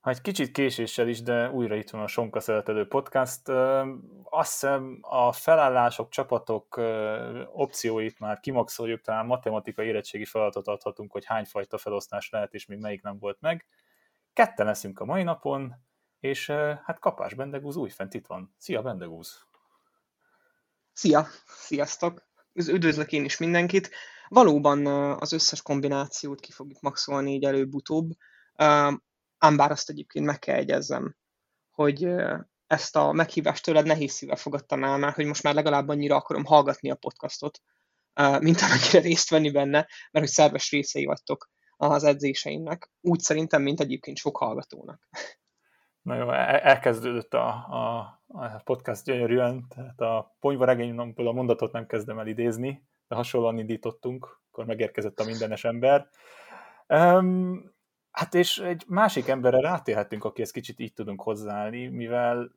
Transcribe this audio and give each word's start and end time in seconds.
ha 0.00 0.10
egy 0.10 0.20
kicsit 0.20 0.52
késéssel 0.52 1.08
is, 1.08 1.22
de 1.22 1.50
újra 1.50 1.74
itt 1.74 1.90
van 1.90 2.02
a 2.02 2.06
Sonka 2.06 2.40
Szeretedő 2.40 2.86
Podcast. 2.86 3.48
Azt 4.24 4.52
hiszem 4.52 4.98
a 5.00 5.32
felállások, 5.32 6.08
csapatok 6.08 6.76
opcióit 7.52 8.18
már 8.18 8.40
kimaxoljuk, 8.40 9.00
talán 9.00 9.26
matematikai 9.26 9.86
érettségi 9.86 10.24
feladatot 10.24 10.66
adhatunk, 10.66 11.12
hogy 11.12 11.24
hány 11.24 11.44
fajta 11.44 11.78
felosztás 11.78 12.30
lehet, 12.30 12.54
és 12.54 12.66
még 12.66 12.78
melyik 12.78 13.02
nem 13.02 13.18
volt 13.18 13.40
meg. 13.40 13.66
Ketten 14.32 14.66
leszünk 14.66 15.00
a 15.00 15.04
mai 15.04 15.22
napon, 15.22 15.74
és 16.20 16.50
hát 16.84 16.98
kapás 16.98 17.34
Bendegúz 17.34 17.76
újfent 17.76 18.14
itt 18.14 18.26
van. 18.26 18.54
Szia 18.58 18.82
Bendegúz! 18.82 19.46
Szia! 20.92 21.26
Sziasztok! 21.46 22.28
Üdvözlök 22.52 23.12
én 23.12 23.24
is 23.24 23.38
mindenkit! 23.38 23.90
Valóban 24.28 24.86
az 25.16 25.32
összes 25.32 25.62
kombinációt 25.62 26.40
ki 26.40 26.52
fogjuk 26.52 26.80
maxolni 26.80 27.32
így 27.32 27.44
előbb-utóbb 27.44 28.10
ám 29.40 29.56
bár 29.56 29.70
azt 29.70 29.90
egyébként 29.90 30.26
meg 30.26 30.38
kell 30.38 30.56
egyezzem, 30.56 31.16
hogy 31.70 32.14
ezt 32.66 32.96
a 32.96 33.12
meghívást 33.12 33.64
tőled 33.64 33.86
nehéz 33.86 34.12
szívvel 34.12 34.36
fogadtam 34.36 34.84
el, 34.84 34.98
mert 34.98 35.14
hogy 35.14 35.26
most 35.26 35.42
már 35.42 35.54
legalább 35.54 35.88
annyira 35.88 36.16
akarom 36.16 36.44
hallgatni 36.44 36.90
a 36.90 36.94
podcastot, 36.94 37.60
mint 38.40 38.60
amennyire 38.60 39.00
részt 39.00 39.30
venni 39.30 39.50
benne, 39.50 39.78
mert 40.10 40.24
hogy 40.24 40.26
szerves 40.26 40.70
részei 40.70 41.04
vagytok 41.04 41.50
az 41.76 42.04
edzéseimnek. 42.04 42.90
Úgy 43.00 43.20
szerintem, 43.20 43.62
mint 43.62 43.80
egyébként 43.80 44.16
sok 44.16 44.36
hallgatónak. 44.36 45.08
Na 46.02 46.14
jó, 46.14 46.30
e-, 46.30 46.60
elkezdődött 46.62 47.34
a, 47.34 47.46
a, 47.48 47.98
a 48.26 48.60
podcast 48.64 49.04
gyönyörűen, 49.04 49.66
tehát 49.68 50.00
a 50.00 50.36
ponyvaregényből 50.40 51.28
a 51.28 51.32
mondatot 51.32 51.72
nem 51.72 51.86
kezdem 51.86 52.18
el 52.18 52.26
idézni, 52.26 52.86
de 53.08 53.14
hasonlóan 53.14 53.58
indítottunk, 53.58 54.40
akkor 54.50 54.64
megérkezett 54.64 55.20
a 55.20 55.24
mindenes 55.24 55.64
ember. 55.64 56.08
Um, 56.88 57.72
Hát 58.10 58.34
és 58.34 58.58
egy 58.58 58.84
másik 58.86 59.28
emberre 59.28 59.60
rátérhetünk, 59.60 60.24
akihez 60.24 60.50
kicsit 60.50 60.78
így 60.78 60.92
tudunk 60.92 61.22
hozzáállni, 61.22 61.86
mivel 61.86 62.52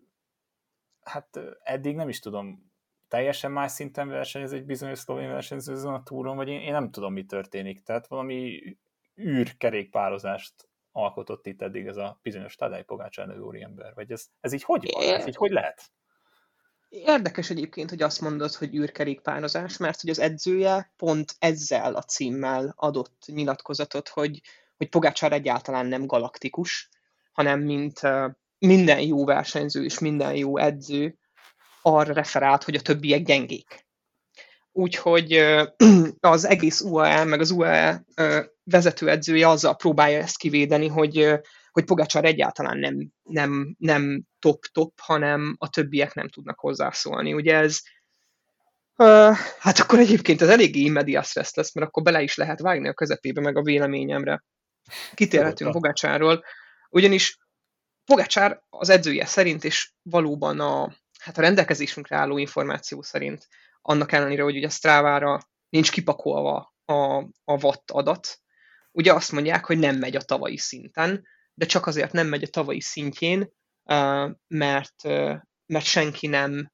hát 1.03 1.39
eddig 1.63 1.95
nem 1.95 2.09
is 2.09 2.19
tudom, 2.19 2.71
teljesen 3.07 3.51
más 3.51 3.71
szinten 3.71 4.07
versenyez 4.07 4.53
egy 4.53 4.65
bizonyos 4.65 4.99
szlovén 4.99 5.29
versenyző 5.29 5.73
azon 5.73 5.93
a 5.93 6.03
túron, 6.03 6.35
vagy 6.35 6.47
én, 6.47 6.59
én 6.59 6.71
nem 6.71 6.91
tudom, 6.91 7.13
mi 7.13 7.25
történik. 7.25 7.83
Tehát 7.83 8.07
valami 8.07 8.61
űrkerékpározást 9.21 10.53
alkotott 10.91 11.47
itt 11.47 11.61
eddig 11.61 11.87
ez 11.87 11.97
a 11.97 12.19
bizonyos 12.21 12.55
Tadej 12.55 12.83
Pogácsán 12.83 13.55
ember. 13.61 13.93
Vagy 13.93 14.11
ez, 14.11 14.25
ez 14.39 14.53
így 14.53 14.63
hogy 14.63 14.89
van? 14.91 15.03
Ez 15.03 15.27
így 15.27 15.35
hogy 15.35 15.51
lehet? 15.51 15.81
Érdekes 16.89 17.49
egyébként, 17.49 17.89
hogy 17.89 18.01
azt 18.01 18.21
mondod, 18.21 18.53
hogy 18.53 18.75
űrkerékpározás, 18.75 19.77
mert 19.77 20.01
hogy 20.01 20.09
az 20.09 20.19
edzője 20.19 20.93
pont 20.97 21.35
ezzel 21.39 21.95
a 21.95 22.01
címmel 22.01 22.73
adott 22.77 23.23
nyilatkozatot, 23.25 24.07
hogy 24.07 24.41
hogy 24.83 24.91
Pogácsár 24.91 25.31
egyáltalán 25.31 25.85
nem 25.85 26.05
galaktikus, 26.05 26.89
hanem 27.31 27.61
mint 27.61 28.01
minden 28.57 28.99
jó 28.99 29.25
versenyző 29.25 29.83
és 29.83 29.99
minden 29.99 30.35
jó 30.35 30.57
edző 30.57 31.17
arra 31.81 32.13
referált, 32.13 32.63
hogy 32.63 32.75
a 32.75 32.81
többiek 32.81 33.23
gyengék. 33.23 33.85
Úgyhogy 34.71 35.33
az 36.19 36.45
egész 36.45 36.81
UAE, 36.81 37.23
meg 37.23 37.39
az 37.39 37.51
UAE 37.51 38.03
vezetőedzője 38.63 39.47
azzal 39.47 39.75
próbálja 39.75 40.19
ezt 40.19 40.37
kivédeni, 40.37 40.87
hogy, 40.87 41.39
hogy 41.71 41.85
Pogácsár 41.85 42.25
egyáltalán 42.25 42.77
nem, 42.77 43.11
nem, 43.23 43.75
nem 43.79 44.23
top-top, 44.39 44.99
hanem 44.99 45.55
a 45.57 45.69
többiek 45.69 46.13
nem 46.13 46.29
tudnak 46.29 46.59
hozzászólni. 46.59 47.33
Ugye 47.33 47.55
ez, 47.55 47.79
hát 49.59 49.79
akkor 49.79 49.99
egyébként 49.99 50.41
ez 50.41 50.49
eléggé 50.49 50.79
immedias 50.79 51.33
lesz, 51.33 51.73
mert 51.73 51.87
akkor 51.87 52.03
bele 52.03 52.21
is 52.21 52.35
lehet 52.35 52.59
vágni 52.59 52.87
a 52.87 52.93
közepébe, 52.93 53.41
meg 53.41 53.57
a 53.57 53.63
véleményemre. 53.63 54.43
Kitérhetünk 55.13 55.71
Pogácsáról, 55.71 56.43
ugyanis 56.89 57.37
Pogácsár 58.05 58.63
az 58.69 58.89
edzője 58.89 59.25
szerint, 59.25 59.63
és 59.63 59.91
valóban 60.01 60.59
a, 60.59 60.95
hát 61.19 61.37
a 61.37 61.41
rendelkezésünkre 61.41 62.15
álló 62.15 62.37
információ 62.37 63.01
szerint, 63.01 63.47
annak 63.81 64.11
ellenére, 64.11 64.43
hogy 64.43 64.55
ugye 64.55 64.67
a 64.67 64.69
Strávára 64.69 65.39
nincs 65.69 65.91
kipakolva 65.91 66.73
a, 66.85 67.17
a 67.43 67.63
watt 67.63 67.91
adat, 67.91 68.41
ugye 68.91 69.13
azt 69.13 69.31
mondják, 69.31 69.65
hogy 69.65 69.77
nem 69.77 69.95
megy 69.95 70.15
a 70.15 70.21
tavalyi 70.21 70.57
szinten, 70.57 71.27
de 71.53 71.65
csak 71.65 71.85
azért 71.85 72.11
nem 72.11 72.27
megy 72.27 72.43
a 72.43 72.47
tavalyi 72.47 72.81
szintjén, 72.81 73.51
mert, 74.47 75.03
mert 75.65 75.85
senki 75.85 76.27
nem 76.27 76.71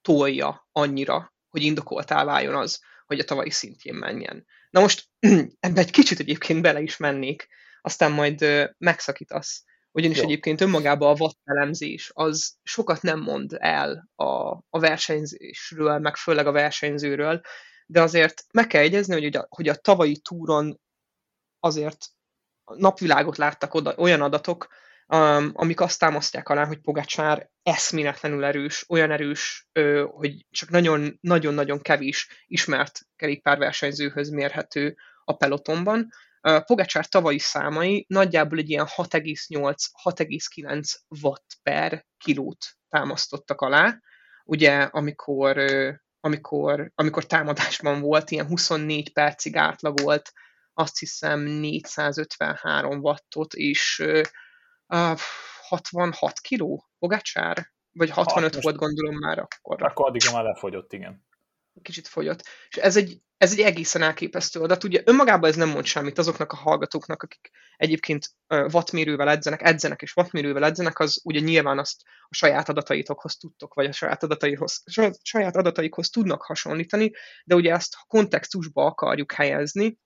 tolja 0.00 0.68
annyira, 0.72 1.34
hogy 1.48 1.62
indokoltá 1.62 2.24
váljon 2.24 2.54
az, 2.54 2.80
hogy 3.06 3.18
a 3.18 3.24
tavalyi 3.24 3.50
szintjén 3.50 3.94
menjen. 3.94 4.46
Na 4.72 4.80
most 4.80 5.08
ebbe 5.66 5.80
egy 5.80 5.90
kicsit 5.90 6.20
egyébként 6.20 6.62
bele 6.62 6.80
is 6.80 6.96
mennék, 6.96 7.48
aztán 7.80 8.12
majd 8.12 8.44
megszakítasz. 8.78 9.64
Ugyanis 9.90 10.16
Jó. 10.16 10.22
egyébként 10.24 10.60
önmagában 10.60 11.14
a 11.14 11.16
watt 11.18 11.38
elemzés 11.44 12.10
az 12.14 12.54
sokat 12.62 13.02
nem 13.02 13.20
mond 13.20 13.56
el 13.58 14.08
a, 14.14 14.24
a 14.70 14.78
versenyzésről, 14.78 15.98
meg 15.98 16.16
főleg 16.16 16.46
a 16.46 16.52
versenyzőről, 16.52 17.40
de 17.86 18.02
azért 18.02 18.44
meg 18.52 18.66
kell 18.66 18.82
egyezni, 18.82 19.12
hogy 19.12 19.36
a, 19.36 19.46
hogy 19.48 19.68
a 19.68 19.74
tavalyi 19.74 20.18
túron 20.18 20.80
azért 21.60 22.06
napvilágot 22.64 23.36
láttak 23.36 23.74
oda, 23.74 23.94
olyan 23.96 24.20
adatok, 24.20 24.68
um, 25.12 25.50
amik 25.54 25.80
azt 25.80 25.98
támasztják 25.98 26.48
alá, 26.48 26.66
hogy 26.66 26.80
Pogácsár 26.80 27.50
eszméletlenül 27.62 28.44
erős, 28.44 28.84
olyan 28.88 29.10
erős, 29.10 29.68
ö, 29.72 30.06
hogy 30.10 30.46
csak 30.50 30.70
nagyon-nagyon 31.20 31.80
kevés 31.80 32.44
ismert 32.46 33.00
kerékpárversenyzőhöz 33.16 34.30
mérhető 34.30 34.96
a 35.24 35.36
pelotonban. 35.36 36.08
Uh, 36.48 36.64
Pogácsár 36.64 37.06
tavalyi 37.06 37.38
számai 37.38 38.04
nagyjából 38.08 38.58
egy 38.58 38.70
ilyen 38.70 38.86
6,8-6,9 38.96 40.82
watt 41.22 41.46
per 41.62 42.06
kilót 42.18 42.66
támasztottak 42.88 43.60
alá. 43.60 43.98
Ugye, 44.44 44.82
amikor, 44.82 45.64
amikor, 46.20 46.90
amikor 46.94 47.26
támadásban 47.26 48.00
volt, 48.00 48.30
ilyen 48.30 48.46
24 48.46 49.12
percig 49.12 49.56
átlagolt, 49.56 50.32
azt 50.74 50.98
hiszem 50.98 51.40
453 51.40 53.00
wattot, 53.00 53.54
és 53.54 54.02
uh, 54.88 55.18
66 55.68 56.40
kiló 56.40 56.88
Pogácsár? 56.98 57.70
Vagy 57.92 58.10
65 58.10 58.54
hát 58.54 58.62
volt 58.62 58.76
gondolom 58.76 59.18
már 59.18 59.38
akkor. 59.38 59.82
Akkor 59.82 60.08
addig 60.08 60.22
már 60.32 60.44
lefogyott, 60.44 60.92
igen. 60.92 61.24
Kicsit 61.82 62.08
fogyott. 62.08 62.42
És 62.68 62.76
ez 62.76 62.96
egy, 62.96 63.20
ez 63.36 63.52
egy 63.52 63.60
egészen 63.60 64.02
elképesztő 64.02 64.60
adat. 64.60 64.84
Ugye 64.84 65.02
önmagában 65.04 65.50
ez 65.50 65.56
nem 65.56 65.68
mond 65.68 65.84
semmit 65.84 66.18
azoknak 66.18 66.52
a 66.52 66.56
hallgatóknak, 66.56 67.22
akik 67.22 67.50
egyébként 67.76 68.26
wattmérővel 68.48 69.28
edzenek, 69.28 69.62
edzenek 69.62 70.02
és 70.02 70.16
wattmérővel 70.16 70.64
edzenek, 70.64 70.98
az 70.98 71.20
ugye 71.24 71.40
nyilván 71.40 71.78
azt 71.78 72.02
a 72.28 72.34
saját 72.34 72.68
adataitokhoz 72.68 73.36
tudtok, 73.36 73.74
vagy 73.74 73.86
a 73.86 73.92
saját 73.92 74.22
adataikhoz, 74.22 74.82
saját 75.22 75.56
adataikhoz 75.56 76.10
tudnak 76.10 76.42
hasonlítani, 76.42 77.10
de 77.44 77.54
ugye 77.54 77.72
ezt 77.72 77.96
kontextusba 78.06 78.84
akarjuk 78.84 79.32
helyezni, 79.32 79.98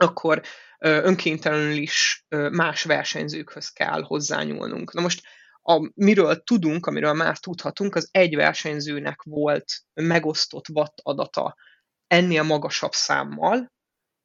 akkor 0.00 0.42
önkéntelenül 0.78 1.76
is 1.76 2.24
más 2.50 2.82
versenyzőkhöz 2.82 3.68
kell 3.68 4.02
hozzányúlnunk. 4.02 4.92
Na 4.92 5.00
most 5.00 5.22
a, 5.62 5.90
miről 5.94 6.42
tudunk, 6.42 6.86
amiről 6.86 7.12
már 7.12 7.38
tudhatunk, 7.38 7.94
az 7.94 8.08
egy 8.10 8.36
versenyzőnek 8.36 9.22
volt 9.22 9.64
megosztott 9.94 10.68
watt 10.68 11.00
adata 11.02 11.56
ennél 12.06 12.42
magasabb 12.42 12.92
számmal. 12.92 13.72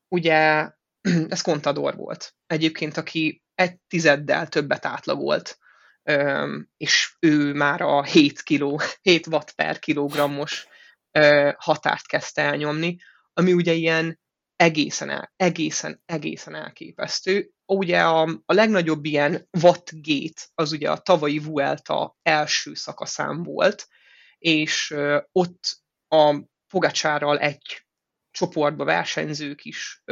Ugye 0.07 0.69
ez 1.29 1.41
Contador 1.41 1.95
volt. 1.95 2.35
Egyébként, 2.47 2.97
aki 2.97 3.43
egy 3.55 3.77
tizeddel 3.87 4.47
többet 4.47 4.85
átlagolt, 4.85 5.57
és 6.77 7.15
ő 7.19 7.53
már 7.53 7.81
a 7.81 8.03
7, 8.03 8.41
kiló, 8.41 8.81
7 9.01 9.27
watt 9.27 9.51
per 9.51 9.79
kilogrammos 9.79 10.67
határt 11.57 12.07
kezdte 12.07 12.41
elnyomni, 12.41 12.97
ami 13.33 13.53
ugye 13.53 13.73
ilyen 13.73 14.19
egészen, 14.55 15.09
el, 15.09 15.33
egészen, 15.35 16.01
egészen 16.05 16.55
elképesztő. 16.55 17.49
Ugye 17.65 18.01
a, 18.01 18.21
a 18.45 18.53
legnagyobb 18.53 19.05
ilyen 19.05 19.49
wattgate 19.61 20.41
az 20.53 20.71
ugye 20.71 20.91
a 20.91 20.97
tavalyi 20.97 21.39
Vuelta 21.39 22.17
első 22.21 22.73
szakaszán 22.73 23.43
volt, 23.43 23.87
és 24.37 24.95
ott 25.31 25.83
a 26.07 26.39
Pogacsárral 26.67 27.39
egy 27.39 27.85
csoportba 28.31 28.83
versenyzők 28.83 29.65
is 29.65 30.03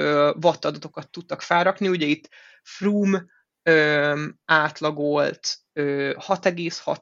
watt 0.41 0.65
adatokat 0.65 1.11
tudtak 1.11 1.41
felrakni. 1.41 1.87
Ugye 1.87 2.05
itt 2.05 2.29
Froome 2.63 3.25
uh, 3.69 4.19
átlagolt 4.45 5.57
uh, 5.73 6.11
6,6 6.17 6.97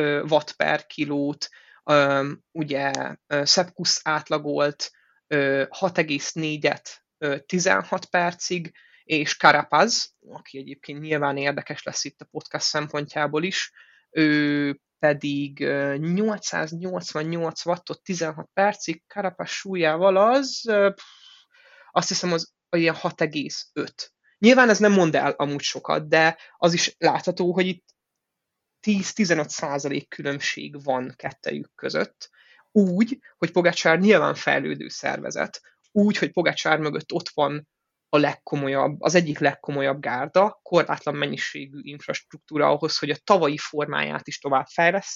uh, 0.00 0.30
watt 0.30 0.52
per 0.52 0.86
kilót, 0.86 1.48
um, 1.84 2.42
ugye 2.50 2.92
Szepkusz 3.26 4.00
átlagolt 4.04 4.90
6,4-et 5.32 7.00
16 7.46 8.04
percig, 8.04 8.72
és 9.04 9.36
Carapaz, 9.36 10.14
aki 10.28 10.58
egyébként 10.58 11.00
nyilván 11.00 11.36
érdekes 11.36 11.82
lesz 11.82 12.04
itt 12.04 12.20
a 12.20 12.28
podcast 12.30 12.66
szempontjából 12.66 13.42
is, 13.42 13.72
ő 14.10 14.80
pedig 14.98 15.58
888 15.98 17.66
wattot 17.66 18.02
16 18.02 18.50
percig, 18.52 19.02
Carapaz 19.06 19.48
súlyával 19.48 20.16
az 20.16 20.70
azt 21.90 22.08
hiszem 22.08 22.32
az 22.32 22.52
olyan 22.70 22.96
6,5. 22.98 23.88
Nyilván 24.38 24.68
ez 24.68 24.78
nem 24.78 24.92
mond 24.92 25.14
el 25.14 25.30
amúgy 25.30 25.62
sokat, 25.62 26.08
de 26.08 26.38
az 26.56 26.72
is 26.72 26.94
látható, 26.98 27.52
hogy 27.52 27.66
itt 27.66 27.84
10-15 28.86 29.48
százalék 29.48 30.08
különbség 30.08 30.82
van 30.82 31.14
kettejük 31.16 31.72
között, 31.74 32.30
úgy, 32.72 33.18
hogy 33.38 33.52
Pogacsár 33.52 33.98
nyilván 33.98 34.34
fejlődő 34.34 34.88
szervezet, 34.88 35.60
úgy, 35.92 36.16
hogy 36.16 36.32
Pogacsár 36.32 36.78
mögött 36.78 37.12
ott 37.12 37.28
van 37.28 37.68
a 38.08 38.18
legkomolyabb, 38.18 39.00
az 39.00 39.14
egyik 39.14 39.38
legkomolyabb 39.38 40.00
gárda, 40.00 40.60
korlátlan 40.62 41.14
mennyiségű 41.14 41.78
infrastruktúra 41.82 42.68
ahhoz, 42.68 42.98
hogy 42.98 43.10
a 43.10 43.16
tavalyi 43.24 43.58
formáját 43.58 44.26
is 44.26 44.38
tovább 44.38 44.66
fejlesz 44.66 45.14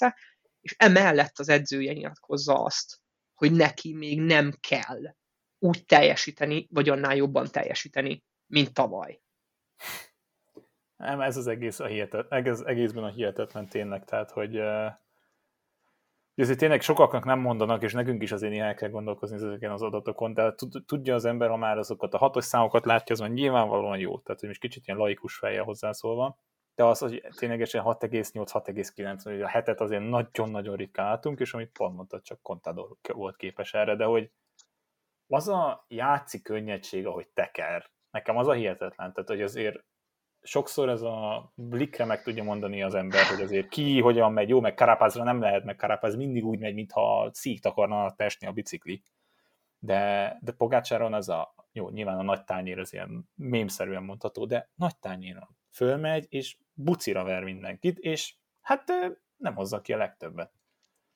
és 0.60 0.74
emellett 0.78 1.38
az 1.38 1.48
edzője 1.48 1.92
nyilatkozza 1.92 2.54
azt, 2.54 3.00
hogy 3.34 3.52
neki 3.52 3.94
még 3.94 4.20
nem 4.20 4.52
kell 4.60 5.14
úgy 5.58 5.84
teljesíteni, 5.84 6.66
vagy 6.70 6.88
annál 6.88 7.16
jobban 7.16 7.46
teljesíteni, 7.50 8.22
mint 8.46 8.74
tavaly. 8.74 9.20
Nem, 10.96 11.20
ez 11.20 11.36
az 11.36 11.46
egész 11.46 11.80
a 11.80 11.86
hihetet, 11.86 12.32
egész, 12.32 12.60
egészben 12.64 13.04
a 13.04 13.10
hihetetlen 13.10 13.68
tényleg, 13.68 14.04
tehát, 14.04 14.30
hogy 14.30 14.58
uh, 14.58 14.86
ezért 16.42 16.58
tényleg 16.58 16.80
sokaknak 16.80 17.24
nem 17.24 17.40
mondanak, 17.40 17.82
és 17.82 17.92
nekünk 17.92 18.22
is 18.22 18.32
azért 18.32 18.52
néha 18.52 18.64
el 18.64 18.74
kell 18.74 18.88
gondolkozni 18.88 19.36
ezeken 19.36 19.70
az 19.70 19.82
adatokon, 19.82 20.34
de 20.34 20.54
tudja 20.86 21.14
az 21.14 21.24
ember, 21.24 21.48
ha 21.48 21.56
már 21.56 21.78
azokat 21.78 22.14
a 22.14 22.18
hatos 22.18 22.44
számokat 22.44 22.84
látja, 22.84 23.14
az 23.14 23.20
már 23.20 23.30
nyilvánvalóan 23.30 23.98
jó, 23.98 24.18
tehát 24.18 24.40
hogy 24.40 24.48
most 24.48 24.60
kicsit 24.60 24.86
ilyen 24.86 24.98
laikus 24.98 25.36
fejjel 25.36 25.64
hozzászólva, 25.64 26.38
de 26.74 26.84
az, 26.84 26.98
hogy 26.98 27.26
ténylegesen 27.36 27.82
6,8-6,9, 27.84 29.20
hogy 29.22 29.42
a 29.42 29.48
hetet 29.48 29.80
azért 29.80 30.08
nagyon-nagyon 30.08 30.76
ritkán 30.76 31.06
látunk, 31.06 31.40
és 31.40 31.54
amit 31.54 31.72
pont 31.72 31.96
mondtad, 31.96 32.22
csak 32.22 32.42
Contador 32.42 32.96
volt 33.12 33.36
képes 33.36 33.74
erre, 33.74 33.96
de 33.96 34.04
hogy 34.04 34.30
az 35.26 35.48
a 35.48 35.84
játszik 35.88 36.42
könnyedség, 36.42 37.06
ahogy 37.06 37.28
teker, 37.28 37.90
nekem 38.10 38.36
az 38.36 38.48
a 38.48 38.52
hihetetlen, 38.52 39.12
tehát 39.12 39.28
hogy 39.28 39.42
azért 39.42 39.84
sokszor 40.46 40.88
ez 40.88 41.02
a 41.02 41.50
blikre 41.54 42.04
meg 42.04 42.22
tudja 42.22 42.42
mondani 42.42 42.82
az 42.82 42.94
ember, 42.94 43.24
hogy 43.24 43.40
azért 43.40 43.68
ki, 43.68 44.00
hogyan 44.00 44.32
megy, 44.32 44.48
jó, 44.48 44.60
meg 44.60 44.74
Karapázra 44.74 45.24
nem 45.24 45.40
lehet, 45.40 45.64
meg 45.64 45.76
Karapáz 45.76 46.16
mindig 46.16 46.44
úgy 46.44 46.58
megy, 46.58 46.74
mintha 46.74 47.30
szíkt 47.32 47.66
akarna 47.66 48.14
tesni 48.14 48.46
a 48.46 48.52
bicikli. 48.52 49.02
De, 49.78 50.36
de 50.40 50.52
Pogácsáron 50.52 51.14
az 51.14 51.28
a, 51.28 51.54
jó, 51.72 51.88
nyilván 51.88 52.18
a 52.18 52.22
nagy 52.22 52.44
tányér 52.44 52.78
az 52.78 52.92
ilyen 52.92 53.28
mémszerűen 53.34 54.02
mondható, 54.02 54.44
de 54.44 54.70
nagy 54.74 54.98
tányéron 54.98 55.56
fölmegy, 55.70 56.26
és 56.28 56.56
bucira 56.72 57.24
ver 57.24 57.42
mindenkit, 57.42 57.98
és 57.98 58.34
hát 58.60 58.84
nem 59.36 59.54
hozza 59.54 59.80
ki 59.80 59.92
a 59.92 59.96
legtöbbet. 59.96 60.52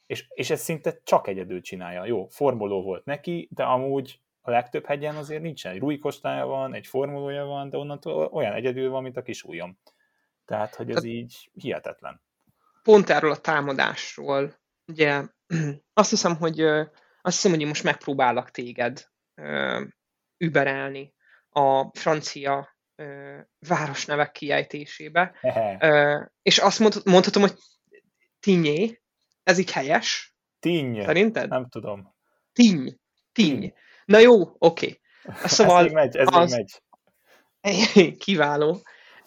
És, 0.06 0.26
és 0.28 0.50
ez 0.50 0.60
szinte 0.60 1.00
csak 1.04 1.26
egyedül 1.26 1.60
csinálja. 1.60 2.04
Jó, 2.04 2.26
formuló 2.26 2.82
volt 2.82 3.04
neki, 3.04 3.48
de 3.50 3.64
amúgy 3.64 4.20
a 4.40 4.50
legtöbb 4.50 4.84
hegyen 4.84 5.16
azért 5.16 5.42
nincsen. 5.42 5.72
Egy 5.72 5.78
rújkostája 5.78 6.46
van, 6.46 6.74
egy 6.74 6.86
formulója 6.86 7.44
van, 7.44 7.70
de 7.70 7.76
onnantól 7.76 8.26
olyan 8.26 8.52
egyedül 8.52 8.90
van, 8.90 9.02
mint 9.02 9.16
a 9.16 9.22
kis 9.22 9.42
ujjam. 9.42 9.78
Tehát, 10.44 10.74
hogy 10.74 10.88
ez 10.88 10.94
Tehát 10.94 11.08
így 11.08 11.50
hihetetlen. 11.54 12.22
Pont 12.82 13.10
erről 13.10 13.30
a 13.30 13.36
támadásról, 13.36 14.54
ugye 14.86 15.22
azt 15.92 16.10
hiszem, 16.10 16.36
hogy 16.36 16.60
azt 17.22 17.34
hiszem, 17.34 17.50
hogy 17.50 17.60
én 17.60 17.66
most 17.66 17.84
megpróbálok 17.84 18.50
téged 18.50 19.08
überelni 20.36 21.14
a 21.50 21.98
francia 21.98 22.76
városnevek 23.58 24.32
kiejtésébe. 24.32 25.34
és 26.42 26.58
azt 26.58 27.04
mondhatom, 27.04 27.42
hogy 27.42 27.54
Tinyé, 28.40 29.00
ez 29.42 29.58
így 29.58 29.72
helyes? 29.72 30.34
Tinny. 30.58 31.02
Szerinted? 31.02 31.48
Nem 31.48 31.68
tudom. 31.68 32.14
Tinny. 32.52 32.88
Tinny. 33.32 33.72
Na 34.10 34.18
jó, 34.18 34.40
oké. 34.40 34.58
Okay. 34.58 35.00
Szóval 35.44 35.78
ez 35.78 35.86
így 35.86 35.92
megy, 35.92 36.16
ez 36.16 36.26
az... 36.30 36.50
megy. 36.50 36.82
Kiváló. 38.24 38.82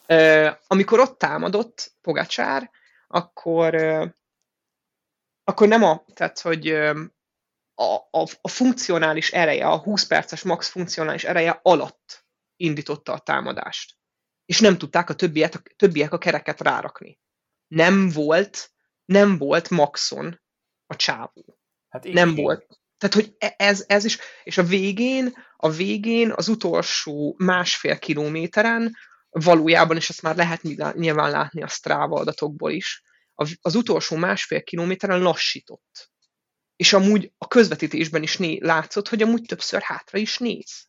Uh, 0.08 0.50
amikor 0.68 1.00
ott 1.00 1.18
támadott 1.18 1.94
Pogacsár, 2.02 2.72
akkor, 3.08 3.76
uh, 3.76 4.10
akkor 5.44 5.68
nem 5.68 5.84
a, 5.84 6.04
tehát, 6.14 6.40
hogy 6.40 6.72
uh, 6.72 7.00
a, 7.76 7.94
a, 7.94 8.28
a 8.42 8.48
funkcionális 8.48 9.32
ereje, 9.32 9.68
a 9.68 9.78
20 9.78 10.08
perces 10.08 10.44
max 10.44 10.70
funkcionális 10.70 11.24
ereje 11.24 11.60
alatt 11.62 12.26
indította 12.56 13.14
a 13.14 13.20
támadást. 13.20 13.98
És 14.46 14.60
nem 14.60 14.78
tudták 14.78 15.10
a 15.10 15.16
többiek, 15.16 15.56
a 15.56 15.62
többiek 15.76 16.14
a 16.14 16.18
kereket 16.18 16.62
rárakni. 16.62 17.20
Nem 17.68 18.10
volt, 18.10 18.72
nem 19.06 19.38
volt 19.38 19.70
maxon 19.70 20.42
a 20.86 20.96
csávó. 20.96 21.58
Hát 21.90 22.06
igen, 22.06 22.26
nem 22.26 22.34
igen. 22.34 22.44
volt. 22.44 22.83
Tehát, 23.04 23.28
hogy 23.28 23.36
e, 23.38 23.54
ez, 23.58 23.84
ez 23.88 24.06
is, 24.06 24.18
és 24.44 24.58
a 24.58 24.64
végén, 24.64 25.36
a 25.58 25.70
végén, 25.70 26.32
az 26.32 26.48
utolsó 26.48 27.36
másfél 27.38 28.00
kilométeren, 28.00 28.96
valójában, 29.30 29.96
és 29.96 30.10
ezt 30.10 30.22
már 30.22 30.36
lehet 30.36 30.62
nyilván 30.94 31.32
látni 31.32 31.64
a 31.64 31.68
Strava 31.68 32.20
adatokból 32.20 32.72
is, 32.72 33.04
az 33.62 33.76
utolsó 33.76 34.16
másfél 34.16 34.64
kilométeren 34.64 35.22
lassított. 35.22 36.12
És 36.76 36.94
amúgy 36.94 37.32
a 37.38 37.48
közvetítésben 37.48 38.24
is 38.24 38.38
né- 38.38 38.62
látszott, 38.62 39.10
hogy 39.10 39.22
amúgy 39.22 39.42
többször 39.42 39.82
hátra 39.82 40.18
is 40.18 40.38
néz. 40.38 40.88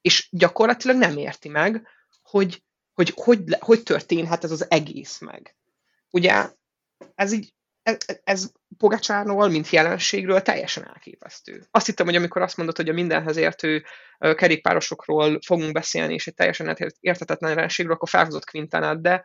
És 0.00 0.28
gyakorlatilag 0.30 0.96
nem 0.96 1.16
érti 1.16 1.48
meg, 1.48 1.88
hogy 2.22 2.62
hogy, 2.92 3.12
hogy, 3.16 3.56
hogy 3.60 3.82
történhet 3.82 4.44
ez 4.44 4.50
az 4.50 4.70
egész 4.70 5.18
meg. 5.18 5.56
Ugye 6.10 6.50
ez 7.14 7.32
így 7.32 7.54
ez, 7.82 7.98
ez 8.24 8.52
Pogacsárnól, 8.78 9.48
mint 9.48 9.70
jelenségről 9.70 10.42
teljesen 10.42 10.86
elképesztő. 10.86 11.62
Azt 11.70 11.86
hittem, 11.86 12.06
hogy 12.06 12.16
amikor 12.16 12.42
azt 12.42 12.56
mondod, 12.56 12.76
hogy 12.76 12.88
a 12.88 12.92
mindenhez 12.92 13.36
értő 13.36 13.84
kerékpárosokról 14.18 15.38
fogunk 15.46 15.72
beszélni, 15.72 16.14
és 16.14 16.26
egy 16.26 16.34
teljesen 16.34 16.76
értetetlen 17.00 17.50
jelenségről, 17.50 17.94
akkor 17.94 18.08
felhozott 18.08 18.50
Quintanát, 18.50 19.00
de, 19.00 19.24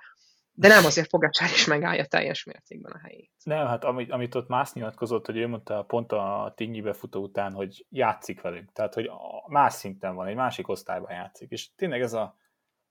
de 0.51 0.67
nem 0.67 0.85
azért 0.85 1.09
Pogacsár 1.09 1.49
is 1.49 1.65
megállja 1.65 2.05
teljes 2.05 2.43
mértékben 2.43 2.91
a 2.91 2.99
helyét. 3.03 3.31
Nem, 3.43 3.67
hát 3.67 3.83
amit, 3.83 4.11
amit 4.11 4.35
ott 4.35 4.47
más 4.47 4.73
nyilatkozott, 4.73 5.25
hogy 5.25 5.37
ő 5.37 5.47
mondta 5.47 5.83
pont 5.83 6.11
a 6.11 6.53
Tinyi 6.55 6.81
befutó 6.81 7.21
után, 7.21 7.53
hogy 7.53 7.85
játszik 7.89 8.41
velünk. 8.41 8.71
Tehát, 8.71 8.93
hogy 8.93 9.09
más 9.47 9.73
szinten 9.73 10.15
van, 10.15 10.27
egy 10.27 10.35
másik 10.35 10.67
osztályban 10.67 11.11
játszik. 11.11 11.51
És 11.51 11.69
tényleg 11.75 12.01
ez 12.01 12.13
a 12.13 12.37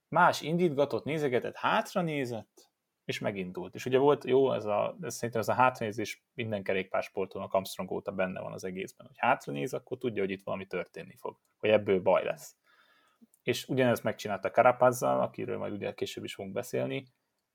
más 0.07 0.41
indítgatott, 0.41 1.03
nézegetett, 1.03 1.55
hátra 1.55 2.01
nézett, 2.01 2.69
és 3.05 3.19
megindult. 3.19 3.75
És 3.75 3.85
ugye 3.85 3.97
volt 3.97 4.23
jó, 4.23 4.53
ez 4.53 4.65
a, 4.65 4.97
ez 5.01 5.15
szerintem 5.15 5.41
ez 5.41 5.47
a 5.47 5.53
hátranézés 5.53 6.25
minden 6.33 6.63
kerékpársporton 6.63 7.41
a 7.41 7.47
Armstrong 7.49 7.91
óta 7.91 8.11
benne 8.11 8.41
van 8.41 8.53
az 8.53 8.63
egészben, 8.63 9.07
hogy 9.07 9.17
hátranéz, 9.17 9.73
akkor 9.73 9.97
tudja, 9.97 10.21
hogy 10.21 10.31
itt 10.31 10.43
valami 10.43 10.65
történni 10.65 11.15
fog, 11.15 11.37
hogy 11.57 11.69
ebből 11.69 12.01
baj 12.01 12.23
lesz. 12.23 12.55
És 13.43 13.67
ugyanezt 13.67 14.03
megcsinálta 14.03 14.51
Karapazzal, 14.51 15.21
akiről 15.21 15.57
majd 15.57 15.73
ugye 15.73 15.93
később 15.93 16.23
is 16.23 16.33
fogunk 16.33 16.53
beszélni, 16.53 17.07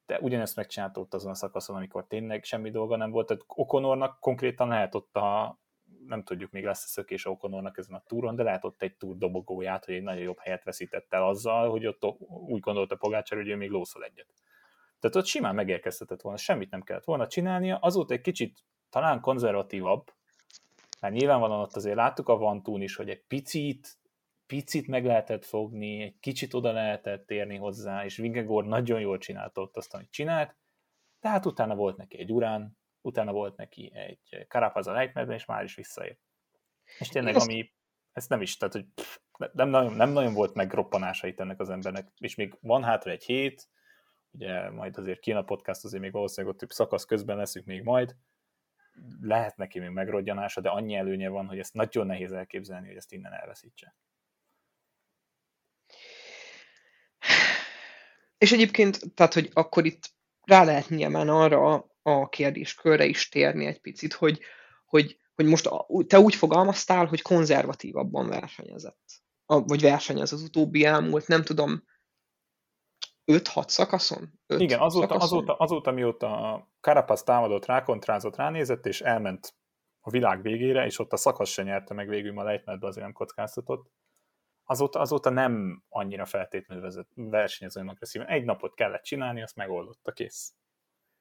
de 0.06 0.18
ugyanezt 0.20 0.56
megcsinálta 0.56 1.00
ott 1.00 1.14
azon 1.14 1.30
a 1.30 1.34
szakaszon, 1.34 1.76
amikor 1.76 2.06
tényleg 2.06 2.44
semmi 2.44 2.70
dolga 2.70 2.96
nem 2.96 3.10
volt. 3.10 3.26
Tehát 3.26 3.42
Okonornak 3.46 4.20
konkrétan 4.20 4.68
lehet 4.68 4.94
ott 4.94 5.16
a, 5.16 5.58
nem 6.06 6.22
tudjuk, 6.22 6.50
még 6.50 6.64
lesz 6.64 6.84
a 6.84 6.88
szökés 6.88 7.26
Okonornak 7.26 7.78
ezen 7.78 7.94
a 7.94 8.02
túron, 8.06 8.36
de 8.36 8.42
lehet 8.42 8.64
ott 8.64 8.82
egy 8.82 8.96
túr 8.96 9.16
dobogóját, 9.16 9.84
hogy 9.84 9.94
egy 9.94 10.02
nagyon 10.02 10.22
jobb 10.22 10.38
helyet 10.38 10.64
veszített 10.64 11.12
el 11.12 11.28
azzal, 11.28 11.70
hogy 11.70 11.86
ott 11.86 12.04
úgy 12.28 12.60
gondolta 12.60 12.96
Pogácsár, 12.96 13.38
hogy 13.38 13.48
ő 13.48 13.56
még 13.56 13.70
lószol 13.70 14.04
egyet. 14.04 14.32
Tehát 15.00 15.16
ott 15.16 15.26
simán 15.26 15.54
megérkeztetett 15.54 16.20
volna, 16.20 16.38
semmit 16.38 16.70
nem 16.70 16.82
kellett 16.82 17.04
volna 17.04 17.26
csinálnia, 17.26 17.78
azóta 17.78 18.14
egy 18.14 18.20
kicsit 18.20 18.64
talán 18.90 19.20
konzervatívabb, 19.20 20.12
mert 21.00 21.14
nyilvánvalóan 21.14 21.60
ott 21.60 21.76
azért 21.76 21.96
láttuk 21.96 22.28
a 22.28 22.36
Vantún 22.36 22.82
is, 22.82 22.96
hogy 22.96 23.08
egy 23.08 23.22
picit, 23.22 23.98
picit 24.46 24.86
meg 24.86 25.04
lehetett 25.04 25.44
fogni, 25.44 26.02
egy 26.02 26.18
kicsit 26.20 26.54
oda 26.54 26.72
lehetett 26.72 27.26
térni 27.26 27.56
hozzá, 27.56 28.04
és 28.04 28.16
Vingegor 28.16 28.64
nagyon 28.64 29.00
jól 29.00 29.18
csinálta 29.18 29.60
ott 29.60 29.76
azt, 29.76 29.94
amit 29.94 30.10
csinált, 30.10 30.56
tehát 31.20 31.46
utána 31.46 31.74
volt 31.74 31.96
neki 31.96 32.18
egy 32.18 32.32
Urán, 32.32 32.78
utána 33.00 33.32
volt 33.32 33.56
neki 33.56 33.92
egy 33.94 34.46
Karapaz 34.48 34.86
a 34.86 34.92
lejtmedben, 34.92 35.36
és 35.36 35.44
már 35.44 35.64
is 35.64 35.74
visszaért. 35.74 36.18
És 36.98 37.08
tényleg, 37.08 37.36
ami, 37.36 37.72
ez 38.12 38.26
nem 38.26 38.40
is, 38.40 38.56
tehát 38.56 38.74
hogy 38.74 38.86
pff, 38.94 39.18
nem, 39.52 39.68
nagyon, 39.68 39.92
nem 39.92 40.10
nagyon 40.10 40.34
volt 40.34 40.54
megroppanása 40.54 41.26
itt 41.26 41.40
ennek 41.40 41.60
az 41.60 41.70
embernek, 41.70 42.08
és 42.18 42.34
még 42.34 42.56
van 42.60 42.84
hátra 42.84 43.10
egy 43.10 43.24
hét, 43.24 43.68
ugye 44.30 44.70
majd 44.70 44.98
azért 44.98 45.20
Kína 45.20 45.42
podcast 45.42 45.84
azért 45.84 46.02
még 46.02 46.12
valószínűleg 46.12 46.56
ott 46.56 46.70
szakasz 46.70 47.04
közben 47.04 47.36
leszünk 47.36 47.66
még 47.66 47.82
majd, 47.82 48.16
lehet 49.20 49.56
neki 49.56 49.78
még 49.78 49.88
megrodjanása, 49.88 50.60
de 50.60 50.68
annyi 50.68 50.94
előnye 50.94 51.28
van, 51.28 51.46
hogy 51.46 51.58
ezt 51.58 51.74
nagyon 51.74 52.06
nehéz 52.06 52.32
elképzelni, 52.32 52.86
hogy 52.86 52.96
ezt 52.96 53.12
innen 53.12 53.32
elveszítse. 53.32 53.94
És 58.38 58.52
egyébként, 58.52 59.14
tehát, 59.14 59.34
hogy 59.34 59.50
akkor 59.52 59.84
itt 59.84 60.10
rá 60.44 60.64
lehet 60.64 60.88
nyilván 60.88 61.28
arra 61.28 61.90
a 62.02 62.28
kérdéskörre 62.28 63.04
is 63.04 63.28
térni 63.28 63.66
egy 63.66 63.80
picit, 63.80 64.12
hogy, 64.12 64.40
hogy, 64.84 65.18
hogy 65.34 65.46
most 65.46 65.68
te 66.06 66.18
úgy 66.18 66.34
fogalmaztál, 66.34 67.06
hogy 67.06 67.22
konzervatívabban 67.22 68.28
versenyezett, 68.28 69.22
vagy 69.46 69.80
versenyez 69.80 70.32
az 70.32 70.42
utóbbi 70.42 70.84
elmúlt, 70.84 71.26
nem 71.26 71.42
tudom, 71.42 71.84
5-6 73.30 73.68
szakaszon? 73.68 74.40
5 74.46 74.60
Igen, 74.60 74.80
azóta, 74.80 75.06
szakaszon? 75.06 75.38
azóta, 75.38 75.56
azóta, 75.56 75.90
mióta 75.90 76.68
Carapaz 76.80 77.22
támadott, 77.22 77.66
rákontrázott, 77.66 78.36
ránézett, 78.36 78.86
és 78.86 79.00
elment 79.00 79.54
a 80.00 80.10
világ 80.10 80.42
végére, 80.42 80.84
és 80.84 80.98
ott 80.98 81.12
a 81.12 81.16
szakasz 81.16 81.50
se 81.50 81.62
nyerte 81.62 81.94
meg 81.94 82.08
végül 82.08 82.38
a 82.38 82.42
lejtmenetbe, 82.42 82.86
azért 82.86 83.04
nem 83.04 83.14
kockáztatott. 83.14 83.90
azóta, 84.64 85.00
azóta 85.00 85.30
nem 85.30 85.82
annyira 85.88 86.24
feltétlenül 86.24 86.82
vezet, 86.82 87.06
versenyez 87.14 87.76
olyan 87.76 87.88
agresszíven. 87.88 88.26
Egy 88.26 88.44
napot 88.44 88.74
kellett 88.74 89.02
csinálni, 89.02 89.42
azt 89.42 89.56
megoldotta, 89.56 90.12
kész. 90.12 90.54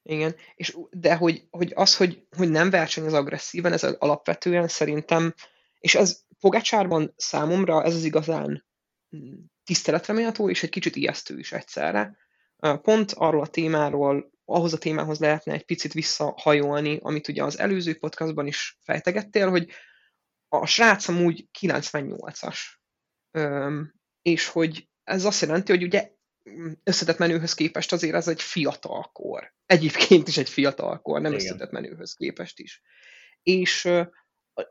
Igen, 0.04 0.36
és 0.56 0.78
de 0.92 1.16
hogy, 1.16 1.48
hogy 1.50 1.72
az, 1.76 1.98
hogy, 1.98 2.28
hogy 2.38 2.50
nem 2.50 2.70
versenyez 2.70 3.14
agresszíven, 3.14 3.74
ez 3.74 3.84
alapvetően 3.84 4.68
szerintem, 4.68 5.34
és 5.80 5.96
ez 5.96 6.24
Pogácsárban 6.40 7.14
számomra 7.16 7.84
ez 7.84 7.96
az 7.96 8.04
igazán 8.04 8.66
tiszteletre 9.70 10.14
méltó, 10.14 10.50
és 10.50 10.64
egy 10.64 10.70
kicsit 10.70 10.96
ijesztő 10.96 11.40
is 11.40 11.52
egyszerre. 11.52 12.18
Pont 12.82 13.12
arról 13.12 13.42
a 13.42 13.48
témáról, 13.48 14.32
ahhoz 14.46 14.74
a 14.74 14.78
témához 14.78 15.20
lehetne 15.20 15.54
egy 15.54 15.66
picit 15.66 15.94
visszahajolni, 15.94 17.00
amit 17.02 17.28
ugye 17.28 17.44
az 17.44 17.60
előző 17.60 17.98
podcastban 17.98 18.48
is 18.48 18.78
fejtegettél, 18.84 19.50
hogy 19.50 19.72
a 20.48 20.66
srác 20.66 21.08
amúgy 21.08 21.50
98-as. 21.60 22.58
És 24.22 24.48
hogy 24.48 24.90
ez 25.04 25.26
azt 25.26 25.42
jelenti, 25.42 25.72
hogy 25.72 25.84
ugye 25.84 26.12
összetett 26.84 27.18
menőhöz 27.18 27.54
képest 27.54 27.92
azért 27.92 28.16
ez 28.16 28.28
egy 28.28 28.42
fiatal 28.42 29.10
kor. 29.14 29.54
Egyébként 29.66 30.28
is 30.28 30.38
egy 30.38 30.50
fiatal 30.50 31.02
kor, 31.02 31.22
nem 31.22 31.34
Igen. 31.34 31.46
összetett 31.46 31.72
menőhöz 31.72 32.14
képest 32.14 32.60
is. 32.60 32.82
És 33.44 33.90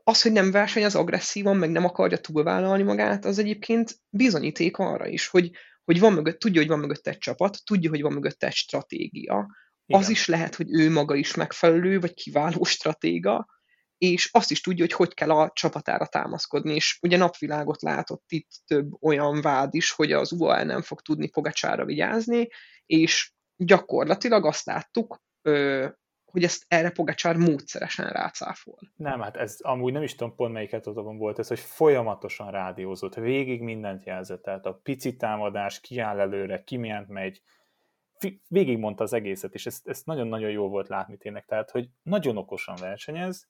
az, 0.04 0.23
hogy 0.23 0.33
nem 0.33 0.50
versenyez 0.50 0.95
agresszívan, 0.95 1.57
meg 1.57 1.71
nem 1.71 1.85
akarja 1.85 2.18
túlvállalni 2.18 2.83
magát, 2.83 3.25
az 3.25 3.38
egyébként 3.38 3.95
bizonyíték 4.09 4.76
arra 4.76 5.07
is, 5.07 5.26
hogy, 5.26 5.50
hogy 5.85 6.00
van 6.00 6.12
mögött, 6.12 6.38
tudja, 6.38 6.61
hogy 6.61 6.71
van 6.71 6.78
mögött 6.78 7.07
egy 7.07 7.18
csapat, 7.18 7.64
tudja, 7.64 7.90
hogy 7.90 8.02
van 8.02 8.12
mögött 8.12 8.42
egy 8.42 8.52
stratégia. 8.52 9.57
Igen. 9.87 10.00
Az 10.00 10.09
is 10.09 10.26
lehet, 10.26 10.54
hogy 10.54 10.66
ő 10.71 10.90
maga 10.90 11.14
is 11.14 11.35
megfelelő, 11.35 12.00
vagy 12.00 12.14
kiváló 12.14 12.64
stratéga, 12.64 13.47
és 13.99 14.28
azt 14.33 14.50
is 14.50 14.61
tudja, 14.61 14.85
hogy 14.85 14.92
hogy 14.92 15.14
kell 15.14 15.30
a 15.30 15.50
csapatára 15.54 16.07
támaszkodni, 16.07 16.75
és 16.75 16.99
ugye 17.02 17.16
napvilágot 17.16 17.83
látott 17.83 18.25
itt 18.28 18.50
több 18.66 19.02
olyan 19.02 19.40
vád 19.40 19.75
is, 19.75 19.90
hogy 19.90 20.12
az 20.12 20.33
UAE 20.33 20.64
nem 20.64 20.83
fog 20.83 21.00
tudni 21.00 21.28
Pogacsára 21.28 21.85
vigyázni, 21.85 22.49
és 22.87 23.33
gyakorlatilag 23.57 24.47
azt 24.47 24.64
láttuk, 24.64 25.23
hogy 26.31 26.45
ezt 26.45 26.65
erre 26.69 26.91
Pogacsár 26.91 27.37
módszeresen 27.37 28.11
rácáfol. 28.11 28.79
Nem, 28.97 29.21
hát 29.21 29.37
ez 29.37 29.57
amúgy 29.61 29.93
nem 29.93 30.03
is 30.03 30.15
tudom 30.15 30.35
pont 30.35 30.53
melyik 30.53 30.73
etapon 30.73 31.19
volt 31.19 31.39
ez, 31.39 31.49
hogy 31.49 31.59
folyamatosan 31.59 32.51
rádiózott, 32.51 33.15
végig 33.15 33.61
mindent 33.61 34.05
jelzett, 34.05 34.43
tehát 34.43 34.67
a 34.67 34.81
pici 34.83 35.17
támadás, 35.17 35.81
kiáll 35.81 36.21
előre, 36.21 36.65
kimient 36.65 37.09
megy, 37.09 37.43
végig 38.49 38.79
mondta 38.79 39.03
az 39.03 39.13
egészet, 39.13 39.55
és 39.55 39.67
ezt, 39.67 39.89
ezt 39.89 40.07
nagyon-nagyon 40.07 40.51
jó 40.51 40.69
volt 40.69 40.89
látni 40.89 41.17
tényleg, 41.17 41.45
tehát, 41.45 41.71
hogy 41.71 41.89
nagyon 42.03 42.37
okosan 42.37 42.77
versenyez, 42.81 43.49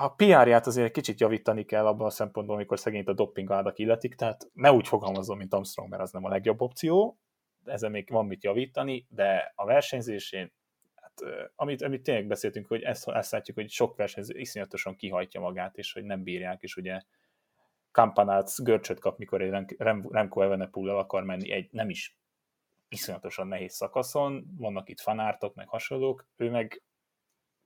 a 0.00 0.14
PR-ját 0.16 0.66
azért 0.66 0.92
kicsit 0.92 1.20
javítani 1.20 1.64
kell 1.64 1.86
abban 1.86 2.06
a 2.06 2.10
szempontból, 2.10 2.54
amikor 2.54 2.78
szegényt 2.78 3.08
a 3.08 3.12
doppingádak 3.12 3.78
illetik, 3.78 4.14
tehát 4.14 4.50
ne 4.52 4.72
úgy 4.72 4.88
fogalmazom, 4.88 5.38
mint 5.38 5.54
Armstrong, 5.54 5.90
mert 5.90 6.02
az 6.02 6.10
nem 6.12 6.24
a 6.24 6.28
legjobb 6.28 6.60
opció, 6.60 7.18
ezen 7.64 7.90
még 7.90 8.08
van 8.10 8.26
mit 8.26 8.44
javítani, 8.44 9.06
de 9.08 9.52
a 9.54 9.64
versenyzésén, 9.64 10.52
hát, 10.94 11.22
amit, 11.54 11.82
amit 11.82 12.02
tényleg 12.02 12.26
beszéltünk, 12.26 12.66
hogy 12.66 12.82
ezt, 12.82 13.08
ezt 13.08 13.30
látjuk, 13.30 13.56
hogy 13.56 13.70
sok 13.70 13.96
versenyző 13.96 14.38
iszonyatosan 14.38 14.96
kihajtja 14.96 15.40
magát, 15.40 15.76
és 15.76 15.92
hogy 15.92 16.04
nem 16.04 16.22
bírják, 16.22 16.62
és 16.62 16.76
ugye 16.76 17.00
Kampanác 17.90 18.62
görcsöt 18.62 19.00
kap, 19.00 19.18
mikor 19.18 19.42
egy 19.42 19.76
Remco 20.08 20.40
Evenepoel 20.40 20.98
akar 20.98 21.24
menni 21.24 21.50
egy 21.52 21.68
nem 21.72 21.90
is 21.90 22.18
iszonyatosan 22.88 23.46
nehéz 23.46 23.74
szakaszon, 23.74 24.54
vannak 24.56 24.88
itt 24.88 25.00
fanártok, 25.00 25.54
meg 25.54 25.68
hasonlók, 25.68 26.26
ő 26.36 26.50
meg 26.50 26.82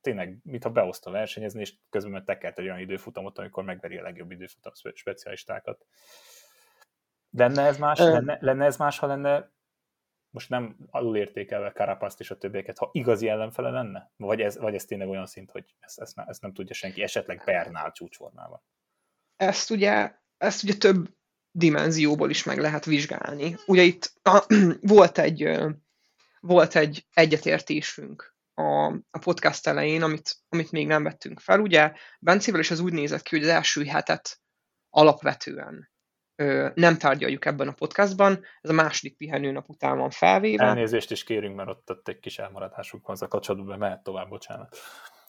tényleg, 0.00 0.38
mintha 0.42 0.70
beoszta 0.70 1.10
versenyezni, 1.10 1.60
és 1.60 1.74
közben 1.90 2.12
meg 2.12 2.24
tekert 2.24 2.58
egy 2.58 2.64
olyan 2.64 2.78
időfutamot, 2.78 3.38
amikor 3.38 3.64
megveri 3.64 3.96
a 3.96 4.02
legjobb 4.02 4.30
időfutam 4.30 4.72
specialistákat. 4.94 5.86
Lenne 7.30 7.62
ez 7.62 7.78
más, 7.78 7.98
lenne, 7.98 8.38
lenne 8.40 8.64
ez 8.64 8.76
más, 8.76 8.98
ha 8.98 9.06
lenne 9.06 9.52
most 10.34 10.48
nem 10.48 10.76
alulértékelve 10.90 11.72
Karapaszt 11.72 12.20
és 12.20 12.30
a 12.30 12.38
többieket, 12.38 12.78
ha 12.78 12.90
igazi 12.92 13.28
ellenfele 13.28 13.70
lenne? 13.70 14.10
Vagy 14.16 14.40
ez, 14.40 14.58
vagy 14.58 14.74
ez 14.74 14.84
tényleg 14.84 15.08
olyan 15.08 15.26
szint, 15.26 15.50
hogy 15.50 15.74
ezt, 15.80 16.00
ezt, 16.00 16.18
ezt 16.26 16.42
nem 16.42 16.52
tudja 16.52 16.74
senki, 16.74 17.02
esetleg 17.02 17.42
Bernál 17.44 17.92
csúcsformában? 17.92 18.62
Ezt 19.36 19.70
ugye, 19.70 20.14
ezt 20.36 20.62
ugye 20.62 20.74
több 20.74 21.08
dimenzióból 21.50 22.30
is 22.30 22.44
meg 22.44 22.58
lehet 22.58 22.84
vizsgálni. 22.84 23.56
Ugye 23.66 23.82
itt 23.82 24.12
a, 24.22 24.44
volt 24.96 25.18
egy 25.18 25.58
volt 26.40 26.76
egy 26.76 27.06
egyetértésünk 27.12 28.36
a, 28.54 28.86
a 29.10 29.18
podcast 29.20 29.66
elején, 29.66 30.02
amit, 30.02 30.36
amit 30.48 30.70
még 30.70 30.86
nem 30.86 31.02
vettünk 31.02 31.40
fel. 31.40 31.60
Ugye 31.60 31.92
Bencével 32.20 32.60
is 32.60 32.70
az 32.70 32.80
úgy 32.80 32.92
nézett 32.92 33.22
ki, 33.22 33.36
hogy 33.36 33.44
az 33.44 33.50
első 33.50 33.84
hetet 33.84 34.40
alapvetően 34.90 35.92
nem 36.74 36.96
tárgyaljuk 36.98 37.44
ebben 37.44 37.68
a 37.68 37.72
podcastban, 37.72 38.44
ez 38.60 38.70
a 38.70 38.72
második 38.72 39.16
pihenőnap 39.16 39.68
után 39.68 39.98
van 39.98 40.10
felvéve. 40.10 40.64
Elnézést 40.64 41.10
is 41.10 41.24
kérünk, 41.24 41.56
mert 41.56 41.68
ott, 41.68 41.90
ott 41.90 42.08
egy 42.08 42.18
kis 42.18 42.38
elmaradásunk 42.38 43.06
van 43.06 43.16
a 43.20 43.28
kapcsolatban, 43.28 43.78
mehet 43.78 44.02
tovább, 44.02 44.28
bocsánat. 44.28 44.76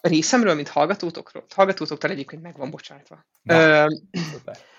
Részemről, 0.00 0.54
mint 0.54 0.68
hallgatótokról, 0.68 1.44
hallgatótoktól 1.54 2.10
egyébként 2.10 2.42
meg 2.42 2.56
van 2.56 2.70
bocsátva. 2.70 3.26
ö, 3.44 3.86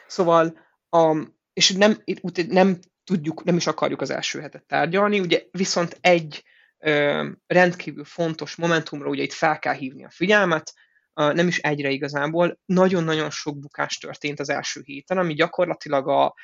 szóval, 0.07 0.57
a, 0.89 1.17
és 1.53 1.71
nem, 1.71 2.03
nem 2.47 2.79
tudjuk, 3.03 3.43
nem 3.43 3.55
is 3.55 3.67
akarjuk 3.67 4.01
az 4.01 4.09
első 4.09 4.39
hetet 4.39 4.65
tárgyalni, 4.65 5.19
ugye 5.19 5.43
viszont 5.51 5.97
egy 6.01 6.43
ö, 6.77 7.29
rendkívül 7.47 8.03
fontos 8.03 8.55
momentumra 8.55 9.09
ugye 9.09 9.23
itt 9.23 9.33
fel 9.33 9.59
kell 9.59 9.73
hívni 9.73 10.05
a 10.05 10.09
figyelmet, 10.09 10.73
nem 11.17 11.47
is 11.47 11.57
egyre 11.59 11.89
igazából, 11.89 12.59
nagyon-nagyon 12.65 13.29
sok 13.29 13.59
bukás 13.59 13.97
történt 13.97 14.39
az 14.39 14.49
első 14.49 14.81
héten, 14.83 15.17
ami 15.17 15.33
gyakorlatilag 15.33 16.07
a, 16.07 16.35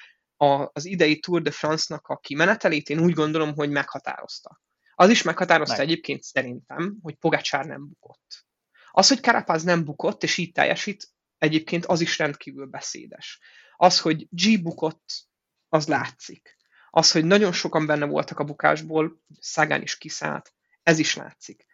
a, 0.45 0.69
az 0.73 0.85
idei 0.85 1.19
Tour 1.19 1.41
de 1.41 1.51
France-nak 1.51 2.07
a 2.07 2.17
kimenetelét 2.17 2.89
én 2.89 2.99
úgy 2.99 3.13
gondolom, 3.13 3.53
hogy 3.53 3.69
meghatározta. 3.69 4.61
Az 4.95 5.09
is 5.09 5.21
meghatározta 5.21 5.77
Meg. 5.77 5.85
egyébként 5.85 6.23
szerintem, 6.23 6.97
hogy 7.01 7.15
Pogacsár 7.15 7.65
nem 7.65 7.87
bukott. 7.87 8.45
Az, 8.91 9.07
hogy 9.07 9.19
Karapáz 9.19 9.63
nem 9.63 9.83
bukott, 9.83 10.23
és 10.23 10.37
így 10.37 10.51
teljesít, 10.51 11.07
egyébként 11.37 11.85
az 11.85 12.01
is 12.01 12.17
rendkívül 12.17 12.65
beszédes. 12.65 13.39
Az, 13.75 13.99
hogy 13.99 14.27
G 14.29 14.61
bukott, 14.61 15.27
az 15.69 15.87
látszik. 15.87 16.57
Az, 16.89 17.11
hogy 17.11 17.25
nagyon 17.25 17.51
sokan 17.51 17.85
benne 17.85 18.05
voltak 18.05 18.39
a 18.39 18.43
bukásból, 18.43 19.21
Szagán 19.39 19.81
is 19.81 19.97
kiszállt, 19.97 20.53
ez 20.83 20.99
is 20.99 21.15
látszik. 21.15 21.65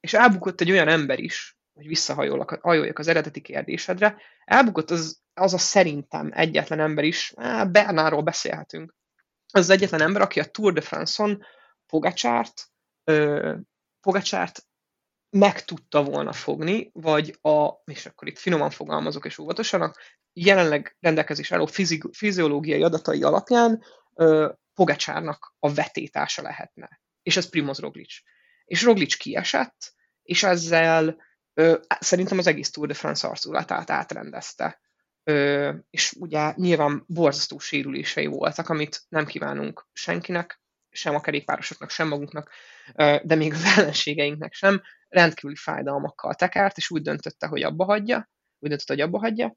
És 0.00 0.14
elbukott 0.14 0.60
egy 0.60 0.70
olyan 0.70 0.88
ember 0.88 1.18
is, 1.18 1.57
hogy 1.78 1.86
visszahajoljak 1.86 2.98
az 2.98 3.08
eredeti 3.08 3.40
kérdésedre, 3.40 4.16
elbukott 4.44 4.90
az, 4.90 5.20
az 5.34 5.54
a 5.54 5.58
szerintem 5.58 6.30
egyetlen 6.34 6.80
ember 6.80 7.04
is, 7.04 7.32
Bernáról 7.70 8.22
beszélhetünk, 8.22 8.94
az 9.52 9.60
az 9.60 9.70
egyetlen 9.70 10.00
ember, 10.00 10.22
aki 10.22 10.40
a 10.40 10.44
Tour 10.44 10.72
de 10.72 10.80
France-on 10.80 11.44
Pogacsárt, 11.86 12.70
Pogacsárt 14.00 14.66
meg 15.30 15.64
tudta 15.64 16.02
volna 16.02 16.32
fogni, 16.32 16.90
vagy 16.92 17.38
a, 17.42 17.68
és 17.84 18.06
akkor 18.06 18.28
itt 18.28 18.38
finoman 18.38 18.70
fogalmazok 18.70 19.24
és 19.24 19.38
óvatosan, 19.38 19.82
a 19.82 19.92
jelenleg 20.32 20.96
rendelkezés 21.00 21.52
álló 21.52 21.66
fiziológiai 22.12 22.82
adatai 22.82 23.22
alapján 23.22 23.82
ö, 24.14 24.52
Pogacsárnak 24.74 25.54
a 25.58 25.72
vetétása 25.72 26.42
lehetne. 26.42 27.00
És 27.22 27.36
ez 27.36 27.48
Primoz 27.48 27.78
Roglic. 27.78 28.14
És 28.64 28.82
Roglic 28.82 29.14
kiesett, 29.14 29.94
és 30.22 30.42
ezzel 30.42 31.26
ö, 31.58 31.78
szerintem 32.00 32.38
az 32.38 32.46
egész 32.46 32.70
Tour 32.70 32.86
de 32.86 32.94
France 32.94 33.28
arculatát 33.28 33.90
átrendezte. 33.90 34.80
Ö, 35.24 35.72
és 35.90 36.12
ugye 36.18 36.52
nyilván 36.56 37.04
borzasztó 37.06 37.58
sérülései 37.58 38.26
voltak, 38.26 38.68
amit 38.68 39.02
nem 39.08 39.26
kívánunk 39.26 39.86
senkinek, 39.92 40.60
sem 40.90 41.14
a 41.14 41.20
kerékpárosoknak, 41.20 41.90
sem 41.90 42.08
magunknak, 42.08 42.50
de 43.22 43.34
még 43.34 43.52
az 43.52 43.64
ellenségeinknek 43.76 44.52
sem, 44.52 44.82
rendkívüli 45.08 45.56
fájdalmakkal 45.56 46.34
tekert, 46.34 46.76
és 46.76 46.90
úgy 46.90 47.02
döntötte, 47.02 47.46
hogy 47.46 47.62
abba 47.62 47.84
hagyja, 47.84 48.30
úgy 48.58 48.68
döntötte, 48.68 48.92
hogy 48.92 49.02
abba 49.02 49.18
hagyja, 49.18 49.56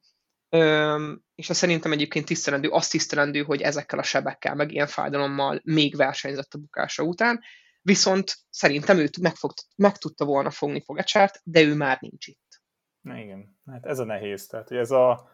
Ö, 0.50 1.14
és 1.36 1.50
a 1.50 1.54
szerintem 1.54 1.92
egyébként 1.92 2.26
tisztelendő, 2.26 2.70
azt 2.70 2.92
tisztelendő, 2.92 3.44
hogy 3.44 3.62
ezekkel 3.62 4.00
a 4.00 4.04
sebekkel, 4.04 4.56
meg 4.56 4.72
ilyen 4.72 4.88
fájdalommal 4.88 5.62
még 5.64 5.96
versenyzett 5.96 6.54
a 6.54 6.58
bukása 6.58 7.04
után, 7.04 7.42
viszont 7.82 8.34
szerintem 8.50 8.98
ő 8.98 9.10
meg, 9.22 9.36
fog, 9.36 9.52
meg 9.76 9.98
tudta 9.98 10.26
volna 10.26 10.50
fogni 10.50 10.82
Fogacsárt, 10.82 11.42
de 11.44 11.62
ő 11.62 11.76
már 11.76 11.98
nincs 12.02 12.28
itt. 12.28 12.62
Na 13.02 13.18
igen, 13.18 13.60
hát 13.66 13.86
ez 13.86 14.00
a 14.00 14.04
nehéz. 14.04 14.48
Tehát, 14.48 14.68
hogy 14.68 14.78
ez 14.78 14.92
a 14.92 15.30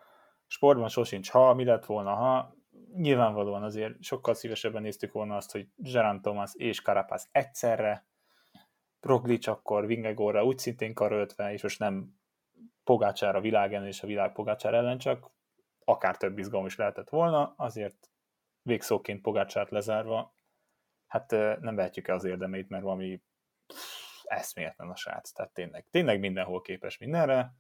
sportban 0.47 0.89
sosincs 0.89 1.29
ha, 1.29 1.53
mi 1.53 1.63
lett 1.63 1.85
volna 1.85 2.13
ha, 2.13 2.55
nyilvánvalóan 2.93 3.63
azért 3.63 4.03
sokkal 4.03 4.33
szívesebben 4.33 4.81
néztük 4.81 5.11
volna 5.11 5.35
azt, 5.35 5.51
hogy 5.51 5.67
Gerard 5.75 6.21
Thomas 6.21 6.51
és 6.53 6.81
Carapaz 6.81 7.27
egyszerre, 7.31 8.05
Roglic 8.99 9.47
akkor 9.47 9.85
Vingegorra 9.85 10.45
úgy 10.45 10.57
szintén 10.57 10.93
karöltve, 10.93 11.53
és 11.53 11.61
most 11.61 11.79
nem 11.79 12.15
Pogácsára 12.83 13.41
világen 13.41 13.85
és 13.85 14.03
a 14.03 14.07
világ 14.07 14.31
Pogácsár 14.31 14.73
ellen, 14.73 14.97
csak 14.97 15.31
akár 15.85 16.17
több 16.17 16.37
izgalom 16.37 16.65
is 16.65 16.75
lehetett 16.75 17.09
volna, 17.09 17.53
azért 17.57 18.09
végszóként 18.61 19.21
Pogácsárt 19.21 19.69
lezárva 19.69 20.33
hát 21.07 21.31
nem 21.59 21.75
vehetjük 21.75 22.07
el 22.07 22.15
az 22.15 22.23
érdemeit, 22.23 22.69
mert 22.69 22.83
valami 22.83 23.21
eszméletlen 24.23 24.89
a 24.89 24.95
srác, 24.95 25.31
tehát 25.31 25.51
tényleg, 25.51 25.85
tényleg 25.91 26.19
mindenhol 26.19 26.61
képes 26.61 26.97
mindenre. 26.97 27.53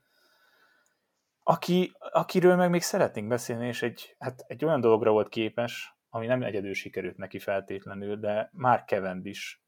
Aki, 1.43 1.91
akiről 1.99 2.55
meg 2.55 2.69
még 2.69 2.81
szeretnénk 2.81 3.27
beszélni, 3.27 3.67
és 3.67 3.81
egy, 3.81 4.15
hát 4.19 4.43
egy 4.47 4.65
olyan 4.65 4.81
dologra 4.81 5.11
volt 5.11 5.29
képes, 5.29 5.95
ami 6.09 6.25
nem 6.25 6.43
egyedül 6.43 6.73
sikerült 6.73 7.17
neki 7.17 7.39
feltétlenül, 7.39 8.15
de 8.15 8.49
már 8.53 8.83
kevend 8.85 9.25
is. 9.25 9.61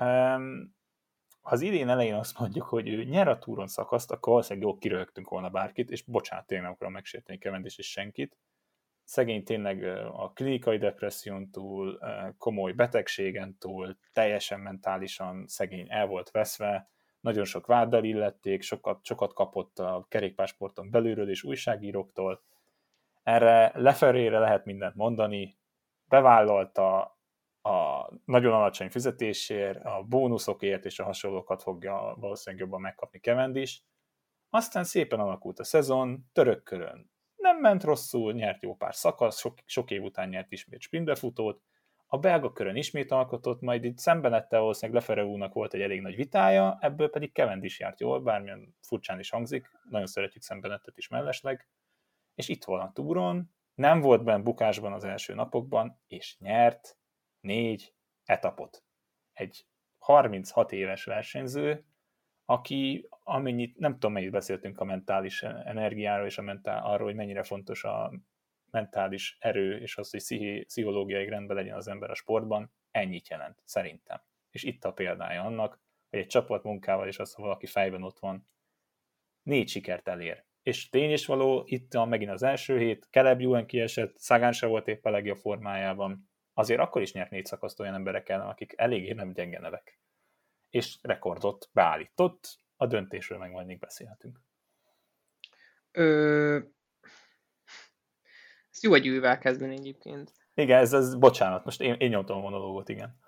Um, 0.00 0.76
az 1.40 1.60
idén 1.60 1.88
elején 1.88 2.14
azt 2.14 2.38
mondjuk, 2.38 2.66
hogy 2.66 2.88
ő 2.88 3.04
nyer 3.04 3.28
a 3.28 3.38
túron 3.38 3.66
szakaszt, 3.66 4.10
akkor 4.10 4.32
valószínűleg 4.32 4.68
jól 4.68 4.78
kirögtünk 4.78 5.28
volna 5.28 5.48
bárkit, 5.48 5.90
és 5.90 6.02
bocsánat, 6.02 6.46
tényleg 6.46 6.66
nem 6.66 6.74
akarom 6.74 6.92
megsérteni 6.92 7.38
Kevendis 7.38 7.78
és 7.78 7.90
senkit. 7.90 8.36
Szegény 9.08 9.44
tényleg 9.44 9.84
a 10.12 10.32
klinikai 10.32 10.78
depresszión 10.78 11.50
túl, 11.50 11.98
komoly 12.38 12.72
betegségen 12.72 13.58
túl, 13.58 13.98
teljesen 14.12 14.60
mentálisan 14.60 15.46
szegény 15.46 15.86
el 15.90 16.06
volt 16.06 16.30
veszve, 16.30 16.88
nagyon 17.20 17.44
sok 17.44 17.66
váddal 17.66 18.04
illették, 18.04 18.62
sokat, 18.62 19.04
sokat 19.04 19.32
kapott 19.32 19.78
a 19.78 20.06
kerékpásporton 20.08 20.90
belülről 20.90 21.30
és 21.30 21.42
újságíróktól. 21.42 22.42
Erre 23.22 23.72
lefelére 23.74 24.38
lehet 24.38 24.64
mindent 24.64 24.94
mondani, 24.94 25.58
bevállalta 26.08 27.00
a 27.62 28.08
nagyon 28.24 28.52
alacsony 28.52 28.90
fizetésért, 28.90 29.84
a 29.84 30.04
bónuszokért 30.08 30.84
és 30.84 30.98
a 30.98 31.04
hasonlókat 31.04 31.62
fogja 31.62 32.16
valószínűleg 32.20 32.64
jobban 32.64 32.80
megkapni 32.80 33.18
Cavendish. 33.18 33.80
Aztán 34.50 34.84
szépen 34.84 35.20
alakult 35.20 35.58
a 35.58 35.64
szezon, 35.64 36.28
török 36.32 36.62
körön 36.62 37.16
ment 37.60 37.82
rosszul, 37.82 38.32
nyert 38.32 38.62
jó 38.62 38.74
pár 38.74 38.94
szakasz, 38.94 39.38
sok, 39.38 39.58
sok 39.64 39.90
év 39.90 40.02
után 40.02 40.28
nyert 40.28 40.52
ismét 40.52 40.80
sprinterfutót, 40.80 41.62
a 42.10 42.18
belga 42.18 42.52
körön 42.52 42.76
ismét 42.76 43.10
alkotott, 43.10 43.60
majd 43.60 43.84
itt 43.84 43.98
szembenette 43.98 44.58
valószínűleg 44.58 45.00
Lefereúnak 45.00 45.52
volt 45.52 45.74
egy 45.74 45.80
elég 45.80 46.00
nagy 46.00 46.16
vitája, 46.16 46.78
ebből 46.80 47.10
pedig 47.10 47.32
Cavendish 47.32 47.80
járt 47.80 48.00
jól, 48.00 48.20
bármilyen 48.20 48.74
furcsán 48.80 49.18
is 49.18 49.30
hangzik, 49.30 49.70
nagyon 49.90 50.06
szeretjük 50.06 50.42
szembenettet 50.42 50.98
is 50.98 51.08
mellesleg, 51.08 51.68
és 52.34 52.48
itt 52.48 52.64
van 52.64 52.80
a 52.80 52.92
túron, 52.92 53.50
nem 53.74 54.00
volt 54.00 54.24
benne 54.24 54.42
bukásban 54.42 54.92
az 54.92 55.04
első 55.04 55.34
napokban, 55.34 56.00
és 56.06 56.36
nyert 56.38 56.98
négy 57.40 57.94
etapot. 58.24 58.84
Egy 59.32 59.66
36 59.98 60.72
éves 60.72 61.04
versenyző, 61.04 61.84
aki 62.50 63.08
amennyit, 63.24 63.78
nem 63.78 63.92
tudom 63.92 64.12
mennyit 64.12 64.30
beszéltünk 64.30 64.80
a 64.80 64.84
mentális 64.84 65.42
energiáról, 65.42 66.26
és 66.26 66.38
a 66.38 66.42
mentál, 66.42 66.84
arról, 66.84 67.06
hogy 67.06 67.14
mennyire 67.14 67.42
fontos 67.42 67.84
a 67.84 68.12
mentális 68.70 69.36
erő, 69.40 69.80
és 69.80 69.96
az, 69.96 70.10
hogy 70.10 70.64
pszichológiai 70.64 71.28
rendben 71.28 71.56
legyen 71.56 71.76
az 71.76 71.88
ember 71.88 72.10
a 72.10 72.14
sportban, 72.14 72.72
ennyit 72.90 73.28
jelent, 73.28 73.62
szerintem. 73.64 74.20
És 74.50 74.62
itt 74.62 74.84
a 74.84 74.92
példája 74.92 75.42
annak, 75.42 75.80
hogy 76.10 76.18
egy 76.18 76.26
csapat 76.26 76.62
munkával, 76.62 77.06
és 77.06 77.18
az, 77.18 77.34
ha 77.34 77.42
valaki 77.42 77.66
fejben 77.66 78.02
ott 78.02 78.18
van, 78.18 78.46
négy 79.42 79.68
sikert 79.68 80.08
elér. 80.08 80.44
És 80.62 80.88
tény 80.88 81.12
is 81.12 81.26
való, 81.26 81.62
itt 81.66 81.92
van 81.92 82.08
megint 82.08 82.30
az 82.30 82.42
első 82.42 82.78
hét, 82.78 83.06
Keleb 83.10 83.40
Júen 83.40 83.66
kiesett, 83.66 84.18
Szagán 84.18 84.52
se 84.52 84.66
volt 84.66 84.88
épp 84.88 85.04
a 85.04 85.10
legjobb 85.10 85.38
formájában, 85.38 86.30
azért 86.54 86.80
akkor 86.80 87.02
is 87.02 87.12
nyert 87.12 87.30
négy 87.30 87.44
szakaszt 87.44 87.80
olyan 87.80 87.94
emberek 87.94 88.28
ellen, 88.28 88.48
akik 88.48 88.74
eléggé 88.76 89.12
nem 89.12 89.32
gyenge 89.32 89.58
nevek. 89.58 90.00
És 90.70 90.98
rekordot 91.02 91.68
beállított, 91.72 92.58
a 92.76 92.86
döntésről 92.86 93.38
meg 93.38 93.50
majd 93.50 93.66
még 93.66 93.78
beszélhetünk. 93.78 94.40
Ö... 95.92 96.58
Ez 98.70 98.82
jó 98.82 98.94
egy 98.94 99.06
ővel 99.06 99.38
kezdeni 99.38 99.74
egyébként. 99.74 100.32
Igen, 100.54 100.78
ez, 100.78 100.92
ez 100.92 101.14
bocsánat, 101.14 101.64
most 101.64 101.80
én, 101.80 101.94
én 101.94 102.08
nyomtam 102.08 102.36
a 102.36 102.40
monológot, 102.40 102.88
igen. 102.88 103.18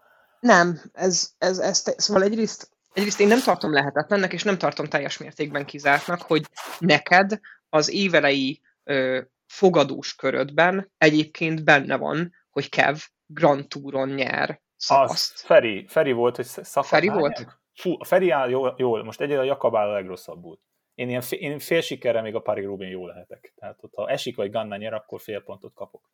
Nem, 0.41 0.81
ez, 0.93 1.31
ez, 1.39 1.59
ez, 1.59 1.83
ez 1.87 2.03
szóval 2.03 2.23
egyrészt, 2.23 2.71
egyrészt 2.93 3.21
én 3.21 3.29
nem 3.29 3.41
tartom 3.41 3.73
lehetetlennek, 3.73 4.33
és 4.33 4.43
nem 4.43 4.59
tartom 4.59 4.87
teljes 4.87 5.19
mértékben 5.19 5.67
kizártnak, 5.67 6.23
hogy 6.23 6.47
neked 6.79 7.41
az 7.69 7.91
évelei 7.91 8.61
ö, 8.85 9.21
fogadós 9.47 10.15
körödben 10.15 10.93
egyébként 10.99 11.65
benne 11.65 11.97
van, 11.97 12.35
hogy 12.51 12.69
Kev 12.69 12.97
Grand 13.27 13.69
Touron 13.69 14.09
nyer 14.09 14.61
szakaszt. 14.81 15.33
Az 15.35 15.41
Feri, 15.41 15.85
Feri 15.89 16.13
volt, 16.13 16.37
hogy 16.37 16.45
szakasz. 16.45 16.89
Feri 16.89 17.09
volt? 17.09 17.59
Fú, 17.75 17.95
a 17.99 18.05
Feri 18.05 18.31
áll 18.31 18.49
jól, 18.51 18.75
jól. 18.79 19.05
most 19.05 19.21
egyedül 19.21 19.43
a 19.43 19.45
Jakab 19.45 19.77
áll 19.77 19.89
a 19.89 19.93
legrosszabbul. 19.93 20.59
Én, 20.95 21.09
ilyen, 21.09 21.23
én 21.29 21.59
fél 21.59 21.81
sikerre 21.81 22.21
még 22.21 22.35
a 22.35 22.41
Paris 22.41 22.65
Rubin 22.65 22.89
jó 22.89 23.07
lehetek. 23.07 23.53
Tehát 23.57 23.79
ott, 23.81 23.95
ha 23.95 24.09
esik 24.09 24.37
vagy 24.37 24.51
Ganna 24.51 24.77
nyer, 24.77 24.93
akkor 24.93 25.21
fél 25.21 25.43
pontot 25.43 25.75
kapok. 25.75 26.11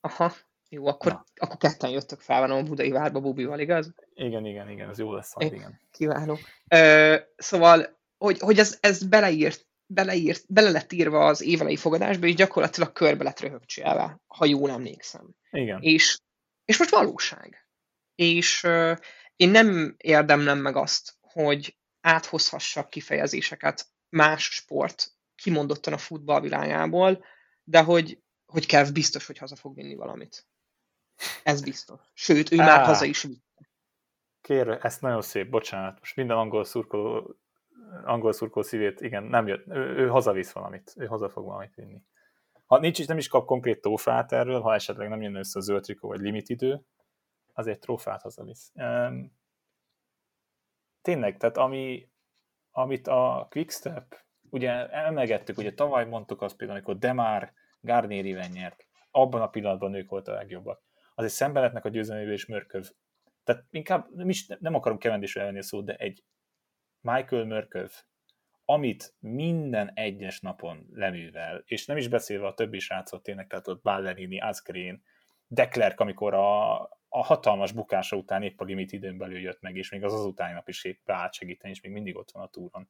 Aha, 0.00 0.32
jó, 0.68 0.86
akkor, 0.86 1.12
Na. 1.12 1.24
akkor 1.36 1.56
ketten 1.56 1.90
jöttök 1.90 2.20
fel, 2.20 2.40
van 2.40 2.50
a 2.50 2.62
Budai 2.62 2.90
Várba 2.90 3.20
Bubival, 3.20 3.58
igaz? 3.58 3.94
Igen, 4.14 4.46
igen, 4.46 4.70
igen, 4.70 4.88
ez 4.88 4.98
jó 4.98 5.12
lesz. 5.12 5.34
Majd, 5.34 5.52
igen. 5.52 5.80
Kiváló. 5.90 6.38
Ö, 6.68 7.16
szóval, 7.36 7.98
hogy, 8.18 8.38
hogy 8.38 8.58
ez, 8.58 8.78
ez 8.80 9.08
beleírt, 9.08 9.66
beleírt, 9.86 10.44
bele 10.48 10.70
lett 10.70 10.92
írva 10.92 11.26
az 11.26 11.42
évelei 11.42 11.76
fogadásba, 11.76 12.26
és 12.26 12.34
gyakorlatilag 12.34 12.92
körbe 12.92 13.24
lett 13.24 13.40
röhögcsélve, 13.40 14.20
ha 14.26 14.44
jól 14.44 14.70
emlékszem. 14.70 15.28
Igen. 15.50 15.78
És, 15.80 16.18
és 16.66 16.78
most 16.78 16.90
valóság. 16.90 17.68
És 18.14 18.62
én 19.36 19.50
nem 19.50 19.94
érdemlem 19.96 20.58
meg 20.58 20.76
azt, 20.76 21.16
hogy 21.20 21.76
áthozhassak 22.00 22.90
kifejezéseket 22.90 23.86
más 24.08 24.44
sport, 24.44 25.10
kimondottan 25.34 25.92
a 25.92 25.98
futball 25.98 26.40
világából, 26.40 27.24
de 27.64 27.82
hogy, 27.82 28.22
hogy 28.46 28.66
Kev 28.66 28.92
biztos, 28.92 29.26
hogy 29.26 29.38
haza 29.38 29.56
fog 29.56 29.74
vinni 29.74 29.94
valamit. 29.94 30.46
Ez 31.42 31.62
biztos. 31.62 32.00
Sőt, 32.12 32.52
ő 32.52 32.58
Á, 32.58 32.64
már 32.64 32.84
haza 32.84 33.04
is 33.04 33.22
vitte. 33.22 33.70
Kérve, 34.40 34.78
ezt 34.78 35.00
nagyon 35.00 35.22
szép, 35.22 35.50
bocsánat. 35.50 35.98
Most 35.98 36.16
minden 36.16 36.36
angol 36.36 36.64
szurkoló, 36.64 37.36
angol 38.04 38.32
szurkoló 38.32 38.66
szívét, 38.66 39.00
igen, 39.00 39.22
nem 39.22 39.46
jött. 39.46 39.66
Ő, 39.66 39.96
ő 39.96 40.08
hazavisz 40.08 40.50
valamit. 40.50 40.92
Ő 40.96 41.06
haza 41.06 41.30
fog 41.30 41.44
valamit 41.44 41.74
vinni. 41.74 42.02
Ha 42.66 42.78
nincs 42.78 42.98
is, 42.98 43.06
nem 43.06 43.18
is 43.18 43.28
kap 43.28 43.46
konkrét 43.46 43.80
tófát 43.80 44.32
erről, 44.32 44.60
ha 44.60 44.74
esetleg 44.74 45.08
nem 45.08 45.22
jön 45.22 45.34
össze 45.34 45.58
a 45.58 45.62
zöld 45.62 45.82
trikó 45.82 46.08
vagy 46.08 46.20
limit 46.20 46.48
idő, 46.48 46.82
azért 47.52 47.80
trófát 47.80 48.22
hazavisz. 48.22 48.72
Um, 48.74 49.32
tényleg, 51.02 51.36
tehát 51.36 51.56
ami, 51.56 52.08
amit 52.70 53.06
a 53.06 53.46
Quickstep, 53.50 54.24
ugye 54.50 54.88
emlegettük, 54.88 55.58
ugye 55.58 55.74
tavaly 55.74 56.06
mondtuk 56.06 56.42
azt 56.42 56.56
például, 56.56 56.78
amikor 56.78 56.98
Demár 56.98 57.52
Garnier 57.80 58.50
nyert, 58.50 58.86
abban 59.10 59.40
a 59.40 59.48
pillanatban 59.48 59.94
ők 59.94 60.10
voltak 60.10 60.34
a 60.34 60.36
legjobbak. 60.36 60.82
Azért 61.14 61.32
szembeletnek 61.32 61.84
a 61.84 61.88
győzelmével 61.88 62.32
és 62.32 62.46
Mörköv. 62.46 62.90
Tehát 63.44 63.64
inkább 63.70 64.06
nem, 64.14 64.28
is, 64.28 64.46
nem 64.46 64.74
akarom 64.74 64.98
kevendésre 64.98 65.40
elvenni 65.40 65.58
a 65.58 65.62
szót, 65.62 65.84
de 65.84 65.94
egy 65.94 66.24
Michael 67.00 67.44
Mörköv, 67.44 67.92
amit 68.68 69.14
minden 69.18 69.90
egyes 69.94 70.40
napon 70.40 70.86
leművel, 70.92 71.62
és 71.66 71.86
nem 71.86 71.96
is 71.96 72.08
beszélve 72.08 72.46
a 72.46 72.54
többi 72.54 72.78
srácot 72.78 73.22
tényleg, 73.22 73.46
tehát 73.46 73.68
ott 73.68 73.82
Ballerini, 73.82 74.40
Asgreen, 74.40 75.02
Declerc, 75.46 76.00
amikor 76.00 76.34
a, 76.34 76.80
a 77.08 77.24
hatalmas 77.24 77.72
bukása 77.72 78.16
után 78.16 78.42
épp 78.42 78.60
a 78.60 78.64
limit 78.64 78.92
időn 78.92 79.18
belül 79.18 79.38
jött 79.38 79.60
meg, 79.60 79.76
és 79.76 79.90
még 79.90 80.04
az 80.04 80.12
azután 80.12 80.54
nap 80.54 80.68
is 80.68 80.84
épp 80.84 81.04
beállt 81.04 81.32
segíteni, 81.32 81.72
és 81.72 81.80
még 81.80 81.92
mindig 81.92 82.16
ott 82.16 82.30
van 82.30 82.42
a 82.42 82.48
túron. 82.48 82.88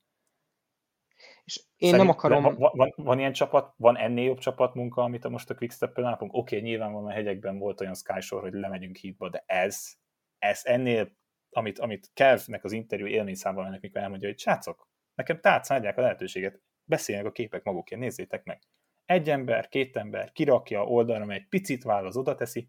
És 1.44 1.58
én 1.76 1.90
Szerint, 1.90 2.06
nem 2.06 2.16
akarom... 2.16 2.42
Van, 2.42 2.72
van, 2.74 2.92
van, 2.96 3.18
ilyen 3.18 3.32
csapat, 3.32 3.74
van 3.76 3.96
ennél 3.96 4.24
jobb 4.24 4.38
csapatmunka, 4.38 5.02
amit 5.02 5.24
a 5.24 5.28
most 5.28 5.50
a 5.50 5.54
Quickstep-el 5.54 6.04
látunk? 6.04 6.32
Oké, 6.34 6.56
okay, 6.56 6.68
nyilván 6.68 6.92
van 6.92 7.06
a 7.06 7.10
hegyekben 7.10 7.58
volt 7.58 7.80
olyan 7.80 7.94
skysor, 7.94 8.42
hogy 8.42 8.52
lemegyünk 8.52 8.96
hídba, 8.96 9.28
de 9.28 9.44
ez, 9.46 9.92
ez 10.38 10.60
ennél, 10.64 11.16
amit, 11.50 11.78
amit 11.78 12.10
Kevnek 12.14 12.64
az 12.64 12.72
interjú 12.72 13.06
élményszámban 13.06 13.66
ennek, 13.66 13.80
mikor 13.80 14.00
elmondja, 14.00 14.28
hogy 14.28 14.38
srácok, 14.38 14.88
nekem 15.16 15.40
tátszádják 15.40 15.96
a 15.96 16.00
lehetőséget, 16.00 16.60
beszéljenek 16.84 17.30
a 17.30 17.34
képek 17.34 17.62
magukért, 17.62 18.00
nézzétek 18.00 18.44
meg. 18.44 18.62
Egy 19.04 19.30
ember, 19.30 19.68
két 19.68 19.96
ember 19.96 20.32
kirakja 20.32 20.84
oldalra, 20.84 21.24
megy, 21.24 21.48
picit 21.48 21.82
válasz, 21.82 22.16
oda 22.16 22.34
teszi, 22.34 22.68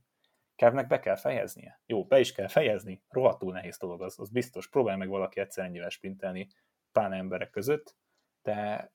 Kevnek 0.57 0.87
be 0.87 0.99
kell 0.99 1.15
fejeznie. 1.15 1.81
Jó, 1.85 2.05
be 2.05 2.19
is 2.19 2.31
kell 2.31 2.47
fejezni, 2.47 3.03
rohadtul 3.09 3.53
nehéz 3.53 3.77
dolog, 3.77 4.01
az, 4.01 4.19
az 4.19 4.29
biztos. 4.29 4.69
Próbálj 4.69 4.97
meg 4.97 5.09
valaki 5.09 5.39
egyszer 5.39 5.65
ennyivel 5.65 5.89
sprintelni, 5.89 6.47
pláne 6.91 7.17
emberek 7.17 7.49
között, 7.49 7.95
de 8.41 8.91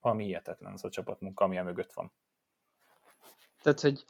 valami 0.00 0.24
hihetetlen 0.24 0.72
az 0.72 0.84
a 0.84 0.90
csapatmunka, 0.90 1.44
ami 1.44 1.58
a 1.58 1.62
mögött 1.62 1.92
van. 1.92 2.12
Tehát, 3.62 3.80
hogy 3.80 4.04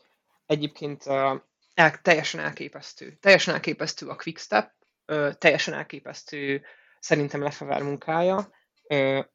egyébként 0.47 1.07
uh, 1.07 1.41
el, 1.75 2.01
teljesen 2.03 2.41
elképesztő. 2.41 3.17
Teljesen 3.21 3.55
elképesztő 3.55 4.09
a 4.09 4.17
Quickstep, 4.17 4.73
uh, 5.07 5.33
teljesen 5.33 5.75
elképesztő 5.75 6.63
szerintem 6.99 7.43
Lefever 7.43 7.83
munkája, 7.83 8.49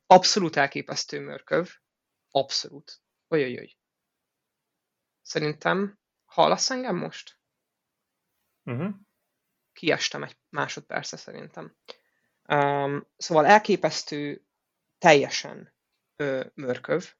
abszolút 0.05 0.55
elképesztő 0.55 1.19
Mörköv, 1.19 1.69
abszolút. 2.31 3.01
Olyajoj. 3.27 3.77
Szerintem 5.21 5.99
hallasz 6.25 6.69
engem 6.69 6.95
most? 6.95 7.39
Uh-huh. 8.63 8.93
Kiestem 9.73 10.23
egy 10.23 10.37
másodperce 10.49 11.17
szerintem. 11.17 11.75
Um, 12.47 13.07
szóval 13.17 13.45
elképesztő 13.45 14.45
teljesen 14.97 15.73
ö, 16.15 16.45
mörköv, 16.53 17.13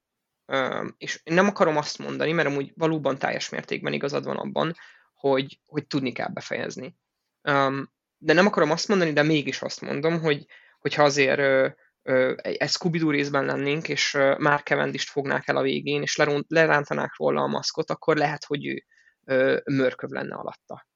um, 0.46 0.96
és 0.98 1.22
nem 1.24 1.48
akarom 1.48 1.78
azt 1.78 1.98
mondani, 1.98 2.32
mert 2.32 2.48
amúgy 2.48 2.72
valóban 2.76 3.18
teljes 3.18 3.50
mértékben 3.50 3.94
igazad 3.94 4.24
van 4.24 4.38
abban, 4.38 4.76
hogy, 5.14 5.62
hogy 5.66 5.88
tudni 5.88 6.12
kell 6.12 6.30
befejezni. 6.30 6.98
Um, 7.42 7.94
de 8.18 8.34
nem 8.34 8.46
akarom 8.46 8.72
azt 8.72 8.88
mondani, 8.88 9.14
de 9.14 9.24
mégis 9.24 9.62
azt 9.62 9.82
mondom, 9.82 10.20
hogy 10.22 10.48
hogyha 10.80 11.04
azért 11.04 11.40
ö, 11.40 11.70
egy 12.36 12.70
scooby 12.70 13.12
részben 13.12 13.46
lennénk, 13.46 13.90
és 13.90 14.18
már 14.38 14.64
Cavendish 14.64 15.08
fognák 15.08 15.48
el 15.48 15.58
a 15.58 15.62
végén, 15.62 16.02
és 16.02 16.22
lerántanák 16.48 17.18
róla 17.18 17.42
a 17.42 17.48
maszkot, 17.48 17.90
akkor 17.90 18.18
lehet, 18.18 18.46
hogy 18.46 18.66
ő 18.66 18.84
mörköv 19.66 20.10
lenne 20.10 20.36
alatta. 20.36 20.88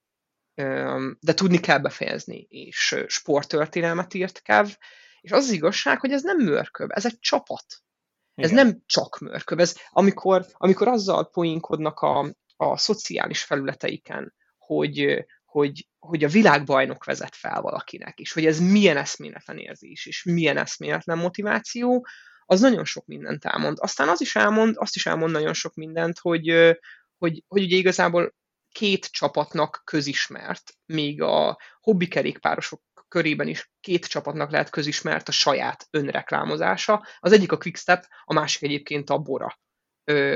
De 1.20 1.34
tudni 1.34 1.60
kell 1.60 1.80
befejezni, 1.80 2.48
és 2.50 3.04
sporttörténelmet 3.08 4.14
írt 4.14 4.42
Kev, 4.42 4.68
és 5.22 5.32
az, 5.32 5.44
az 5.44 5.52
igazság, 5.52 6.00
hogy 6.00 6.12
ez 6.12 6.22
nem 6.22 6.38
mörköv, 6.38 6.88
ez 6.92 7.06
egy 7.06 7.20
csapat. 7.20 7.66
Ez 8.36 8.52
Igen. 8.52 8.66
nem 8.66 8.82
csak 8.86 9.20
mörköv. 9.20 9.60
Ez 9.60 9.76
amikor, 9.90 10.46
amikor 10.52 10.88
azzal 10.88 11.30
poénkodnak 11.30 12.00
a, 12.00 12.34
a 12.58 12.78
szociális 12.78 13.44
felületeiken, 13.44 14.36
hogy, 14.58 15.26
hogy, 15.50 15.88
hogy 16.00 16.24
a 16.24 16.28
világbajnok 16.28 17.04
vezet 17.04 17.36
fel 17.36 17.62
valakinek, 17.62 18.20
és 18.20 18.32
hogy 18.32 18.46
ez 18.46 18.60
milyen 18.60 18.98
eszméletlen 18.98 19.58
érzés, 19.58 20.06
és 20.06 20.24
milyen 20.24 20.58
eszméletlen 20.58 21.18
motiváció, 21.18 22.08
az 22.46 22.60
nagyon 22.60 22.86
sok 22.86 23.06
mindent 23.06 23.46
elmond. 23.46 23.78
Aztán 23.82 24.10
az 24.10 24.22
is 24.22 24.36
elmond, 24.36 24.76
azt 24.78 24.96
is 24.96 25.06
elmond 25.06 25.32
nagyon 25.32 25.54
sok 25.54 25.74
mindent, 25.74 26.20
hogy, 26.20 26.48
hogy, 27.18 27.44
hogy 27.48 27.64
ugye 27.64 27.76
igazából 27.76 28.36
két 28.72 29.06
csapatnak 29.06 29.82
közismert, 29.84 30.74
még 30.86 31.22
a 31.22 31.58
hobbi 31.82 32.08
kerékpárosok 32.08 32.82
körében 33.08 33.48
is 33.48 33.72
két 33.80 34.06
csapatnak 34.06 34.52
lehet 34.52 34.70
közismert 34.70 35.28
a 35.28 35.32
saját 35.32 35.88
önreklámozása. 35.90 37.06
Az 37.20 37.32
egyik 37.32 37.52
a 37.52 37.58
Quickstep, 37.58 38.06
a 38.24 38.34
másik 38.34 38.62
egyébként 38.62 39.10
a 39.10 39.18
Bora. 39.18 39.60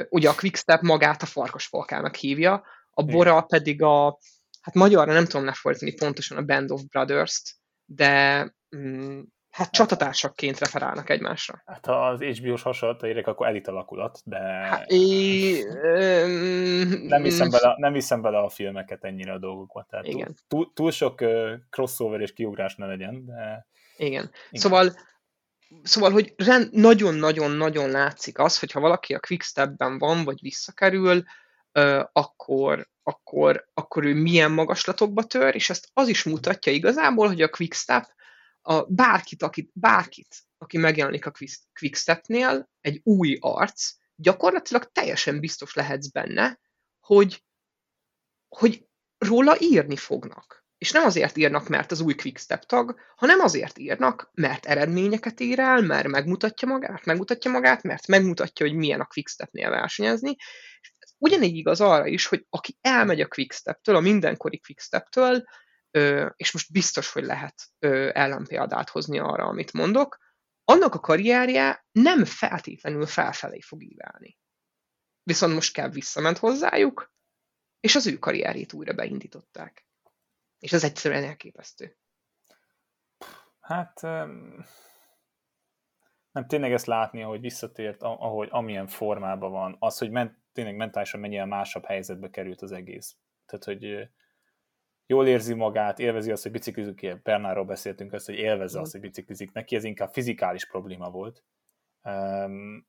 ugye 0.09 0.29
a 0.29 0.35
Quickstep 0.35 0.81
magát 0.81 1.21
a 1.21 1.25
farkasfalkának 1.25 2.15
hívja, 2.15 2.63
a 2.89 3.03
Bora 3.03 3.41
pedig 3.41 3.81
a, 3.81 4.19
hát 4.63 4.73
magyarra 4.73 5.13
nem 5.13 5.25
tudom 5.25 5.45
lefordítani 5.45 5.93
pontosan 5.93 6.37
a 6.37 6.41
Band 6.41 6.71
of 6.71 6.81
Brothers-t, 6.81 7.51
de 7.85 8.43
mm, 8.75 9.21
hát 9.49 9.71
csatatársakként 9.71 10.59
referálnak 10.59 11.09
egymásra. 11.09 11.61
Hát 11.65 11.85
ha 11.85 12.07
az 12.07 12.21
HBO-s 12.21 12.61
hasonlat 12.61 13.03
érek, 13.03 13.27
akkor 13.27 13.47
elit 13.47 13.67
alakulat, 13.67 14.19
de 14.25 14.39
hát, 14.39 14.91
é, 14.91 15.63
nem, 17.07 17.23
hiszem 17.23 17.49
bele, 17.49 17.75
nem 17.77 17.93
hiszem 17.93 18.21
bele 18.21 18.37
a 18.37 18.49
filmeket 18.49 19.03
ennyire 19.03 19.33
a 19.33 19.39
dolgokba. 19.39 19.85
Tehát 19.89 20.07
igen. 20.07 20.35
Túl, 20.47 20.71
túl 20.73 20.91
sok 20.91 21.23
crossover 21.69 22.21
és 22.21 22.33
kiugrás 22.33 22.75
ne 22.75 22.85
legyen, 22.85 23.25
de... 23.25 23.67
Igen. 23.95 24.11
igen. 24.11 24.31
Szóval 24.51 24.93
Szóval, 25.81 26.11
hogy 26.11 26.33
nagyon-nagyon-nagyon 26.71 27.89
látszik 27.89 28.39
az, 28.39 28.59
hogyha 28.59 28.79
valaki 28.79 29.13
a 29.13 29.19
Quickstepben 29.19 29.97
van, 29.97 30.23
vagy 30.23 30.37
visszakerül, 30.41 31.23
akkor, 32.11 32.89
akkor, 33.03 33.69
akkor 33.73 34.05
ő 34.05 34.13
milyen 34.13 34.51
magaslatokba 34.51 35.23
tör, 35.23 35.55
és 35.55 35.69
ezt 35.69 35.89
az 35.93 36.07
is 36.07 36.23
mutatja 36.23 36.71
igazából, 36.71 37.27
hogy 37.27 37.41
a 37.41 37.49
Quickstep 37.49 38.05
a 38.61 38.83
bárkit, 38.83 39.43
akit, 39.43 39.69
bárkit, 39.73 40.35
aki 40.57 40.77
megjelenik 40.77 41.25
a 41.25 41.31
Quickstepnél, 41.79 42.69
egy 42.81 43.01
új 43.03 43.37
arc, 43.39 43.91
gyakorlatilag 44.15 44.91
teljesen 44.91 45.39
biztos 45.39 45.73
lehetsz 45.73 46.07
benne, 46.07 46.59
hogy, 46.99 47.43
hogy 48.47 48.85
róla 49.17 49.55
írni 49.59 49.95
fognak. 49.95 50.65
És 50.77 50.91
nem 50.91 51.05
azért 51.05 51.37
írnak, 51.37 51.67
mert 51.67 51.91
az 51.91 51.99
új 51.99 52.15
Quickstep 52.15 52.63
tag, 52.63 52.99
hanem 53.15 53.39
azért 53.39 53.77
írnak, 53.77 54.29
mert 54.33 54.65
eredményeket 54.65 55.39
ír 55.39 55.59
el, 55.59 55.81
mert 55.81 56.07
megmutatja 56.07 56.67
magát, 56.67 57.05
megmutatja 57.05 57.51
magát, 57.51 57.83
mert 57.83 58.07
megmutatja, 58.07 58.65
hogy 58.65 58.75
milyen 58.75 58.99
a 58.99 59.05
Quickstepnél 59.05 59.69
versenyezni. 59.69 60.35
Ugyanígy 61.23 61.55
igaz 61.55 61.81
arra 61.81 62.07
is, 62.07 62.25
hogy 62.25 62.45
aki 62.49 62.77
elmegy 62.81 63.21
a 63.21 63.27
Quickstep-től, 63.27 63.95
a 63.95 63.99
mindenkori 63.99 64.59
Quickstep-től, 64.59 65.43
és 66.35 66.51
most 66.51 66.71
biztos, 66.71 67.11
hogy 67.11 67.23
lehet 67.23 67.55
ellenpéldát 68.13 68.89
hozni 68.89 69.19
arra, 69.19 69.45
amit 69.45 69.73
mondok, 69.73 70.17
annak 70.63 70.93
a 70.93 70.99
karrierje 70.99 71.85
nem 71.91 72.25
feltétlenül 72.25 73.05
felfelé 73.05 73.59
fog 73.59 73.83
ívelni. 73.83 74.37
Viszont 75.23 75.53
most 75.53 75.73
kell 75.73 75.89
visszament 75.89 76.37
hozzájuk, 76.37 77.13
és 77.79 77.95
az 77.95 78.07
ő 78.07 78.17
karrierjét 78.17 78.73
újra 78.73 78.93
beindították. 78.93 79.85
És 80.59 80.73
ez 80.73 80.83
egyszerűen 80.83 81.23
elképesztő. 81.23 81.97
Hát 83.59 84.01
nem 86.31 86.47
tényleg 86.47 86.71
ezt 86.71 86.85
látni, 86.85 87.23
ahogy 87.23 87.41
visszatért, 87.41 88.01
ahogy 88.01 88.47
amilyen 88.51 88.87
formában 88.87 89.51
van, 89.51 89.75
az, 89.79 89.97
hogy 89.97 90.09
ment, 90.09 90.41
tényleg 90.53 90.75
mentálisan 90.75 91.19
mennyire 91.19 91.45
másabb 91.45 91.85
helyzetbe 91.85 92.29
került 92.29 92.61
az 92.61 92.71
egész. 92.71 93.17
Tehát, 93.45 93.63
hogy 93.63 94.09
jól 95.05 95.27
érzi 95.27 95.53
magát, 95.53 95.99
élvezi 95.99 96.31
azt, 96.31 96.43
hogy 96.43 96.51
biciklizik, 96.51 97.21
Bernárról 97.23 97.65
beszéltünk 97.65 98.13
azt, 98.13 98.25
hogy 98.25 98.35
élvezze 98.35 98.79
azt, 98.79 98.91
hogy 98.91 99.01
biciklizik 99.01 99.51
neki, 99.51 99.75
ez 99.75 99.83
inkább 99.83 100.11
fizikális 100.11 100.67
probléma 100.67 101.09
volt. 101.09 101.43
Um, 102.03 102.87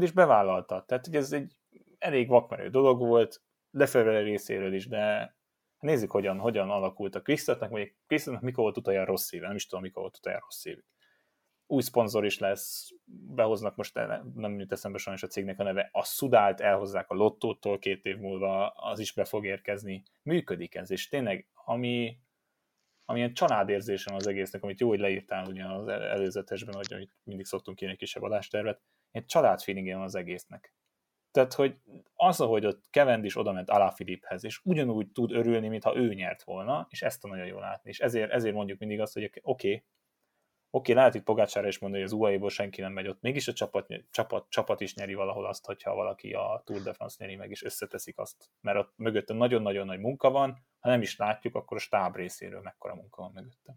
is 0.00 0.12
bevállalta, 0.12 0.84
tehát 0.86 1.06
hogy 1.06 1.16
ez 1.16 1.32
egy 1.32 1.56
elég 1.98 2.28
vakmerő 2.28 2.68
dolog 2.68 2.98
volt, 2.98 3.42
lefelé 3.70 4.22
részéről 4.22 4.74
is, 4.74 4.88
de 4.88 5.34
nézzük, 5.78 6.10
hogyan, 6.10 6.38
hogyan 6.38 6.70
alakult 6.70 7.14
a 7.14 7.22
Quickstepnek, 7.22 7.70
vagy 7.70 7.94
Quickstepnek 8.06 8.42
mikor 8.42 8.62
volt 8.62 8.76
utoljára 8.76 9.06
rossz 9.06 9.32
éve, 9.32 9.46
nem 9.46 9.56
is 9.56 9.66
tudom, 9.66 9.82
mikor 9.82 10.02
volt 10.02 10.16
utoljára 10.16 10.44
rossz 10.44 10.64
éve. 10.64 10.82
Új 11.70 11.82
szponzor 11.82 12.24
is 12.24 12.38
lesz, 12.38 12.90
behoznak 13.34 13.76
most, 13.76 13.94
nem 14.34 14.58
jut 14.58 14.72
eszembe 14.72 14.98
sajnos 14.98 15.22
a 15.22 15.26
cégnek 15.26 15.58
a 15.58 15.62
neve, 15.62 15.88
a 15.92 16.04
Sudált 16.04 16.60
elhozzák 16.60 17.10
a 17.10 17.14
Lottótól 17.14 17.78
két 17.78 18.04
év 18.04 18.16
múlva, 18.16 18.68
az 18.68 18.98
is 18.98 19.12
be 19.12 19.24
fog 19.24 19.44
érkezni. 19.44 20.02
Működik 20.22 20.74
ez, 20.74 20.90
és 20.90 21.08
tényleg, 21.08 21.48
ami, 21.64 22.18
amilyen 23.04 23.34
családérzésem 23.34 24.14
az 24.14 24.26
egésznek, 24.26 24.62
amit 24.62 24.80
jó, 24.80 24.88
hogy 24.88 24.98
leírtál 24.98 25.46
ugye 25.46 25.64
az 25.64 25.88
előzetesben, 25.88 26.74
hogy 26.74 27.08
mindig 27.22 27.46
szoktunk 27.46 27.80
írni 27.80 27.92
egy 27.92 28.00
kisebb 28.00 28.22
adástervet, 28.22 28.80
egy 29.10 29.24
családfeeling 29.24 29.94
van 29.94 30.02
az 30.02 30.14
egésznek. 30.14 30.74
Tehát, 31.30 31.54
hogy 31.54 31.76
az, 32.14 32.40
ahogy 32.40 32.66
ott 32.66 32.84
is 33.22 33.36
oda 33.36 33.52
ment 33.52 33.70
Alaphilipphez, 33.70 34.44
és 34.44 34.60
ugyanúgy 34.64 35.12
tud 35.12 35.32
örülni, 35.32 35.68
mintha 35.68 35.96
ő 35.96 36.14
nyert 36.14 36.42
volna, 36.42 36.86
és 36.90 37.02
ezt 37.02 37.24
a 37.24 37.28
nagyon 37.28 37.46
jól 37.46 37.60
látni. 37.60 37.90
És 37.90 38.00
ezért, 38.00 38.30
ezért 38.30 38.54
mondjuk 38.54 38.78
mindig 38.78 39.00
azt, 39.00 39.12
hogy 39.12 39.24
oké, 39.24 39.40
okay, 39.42 39.84
oké, 40.70 40.92
lehet 40.92 41.14
itt 41.14 41.22
Pogácsára 41.22 41.68
is 41.68 41.78
mondani, 41.78 42.02
hogy 42.02 42.12
az 42.12 42.18
UAE-ból 42.18 42.50
senki 42.50 42.80
nem 42.80 42.92
megy 42.92 43.08
ott, 43.08 43.20
mégis 43.20 43.48
a 43.48 43.52
csapat, 43.52 43.86
csapat, 44.10 44.46
csapat 44.48 44.80
is 44.80 44.94
nyeri 44.94 45.14
valahol 45.14 45.46
azt, 45.46 45.66
hogyha 45.66 45.94
valaki 45.94 46.32
a 46.32 46.62
Tour 46.64 46.82
de 46.82 46.92
France 46.92 47.16
nyeri 47.18 47.36
meg, 47.36 47.50
és 47.50 47.62
összeteszik 47.62 48.18
azt, 48.18 48.50
mert 48.60 48.78
ott 48.78 48.92
mögötte 48.96 49.34
nagyon-nagyon 49.34 49.86
nagy 49.86 49.98
munka 49.98 50.30
van, 50.30 50.66
ha 50.80 50.88
nem 50.88 51.02
is 51.02 51.16
látjuk, 51.16 51.54
akkor 51.54 51.76
a 51.76 51.80
stáb 51.80 52.16
részéről 52.16 52.60
mekkora 52.60 52.94
munka 52.94 53.22
van 53.22 53.32
mögötte. 53.34 53.76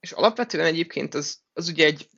És 0.00 0.12
alapvetően 0.12 0.66
egyébként 0.66 1.14
az, 1.14 1.42
az 1.52 1.68
ugye 1.68 1.84
egy, 1.84 2.08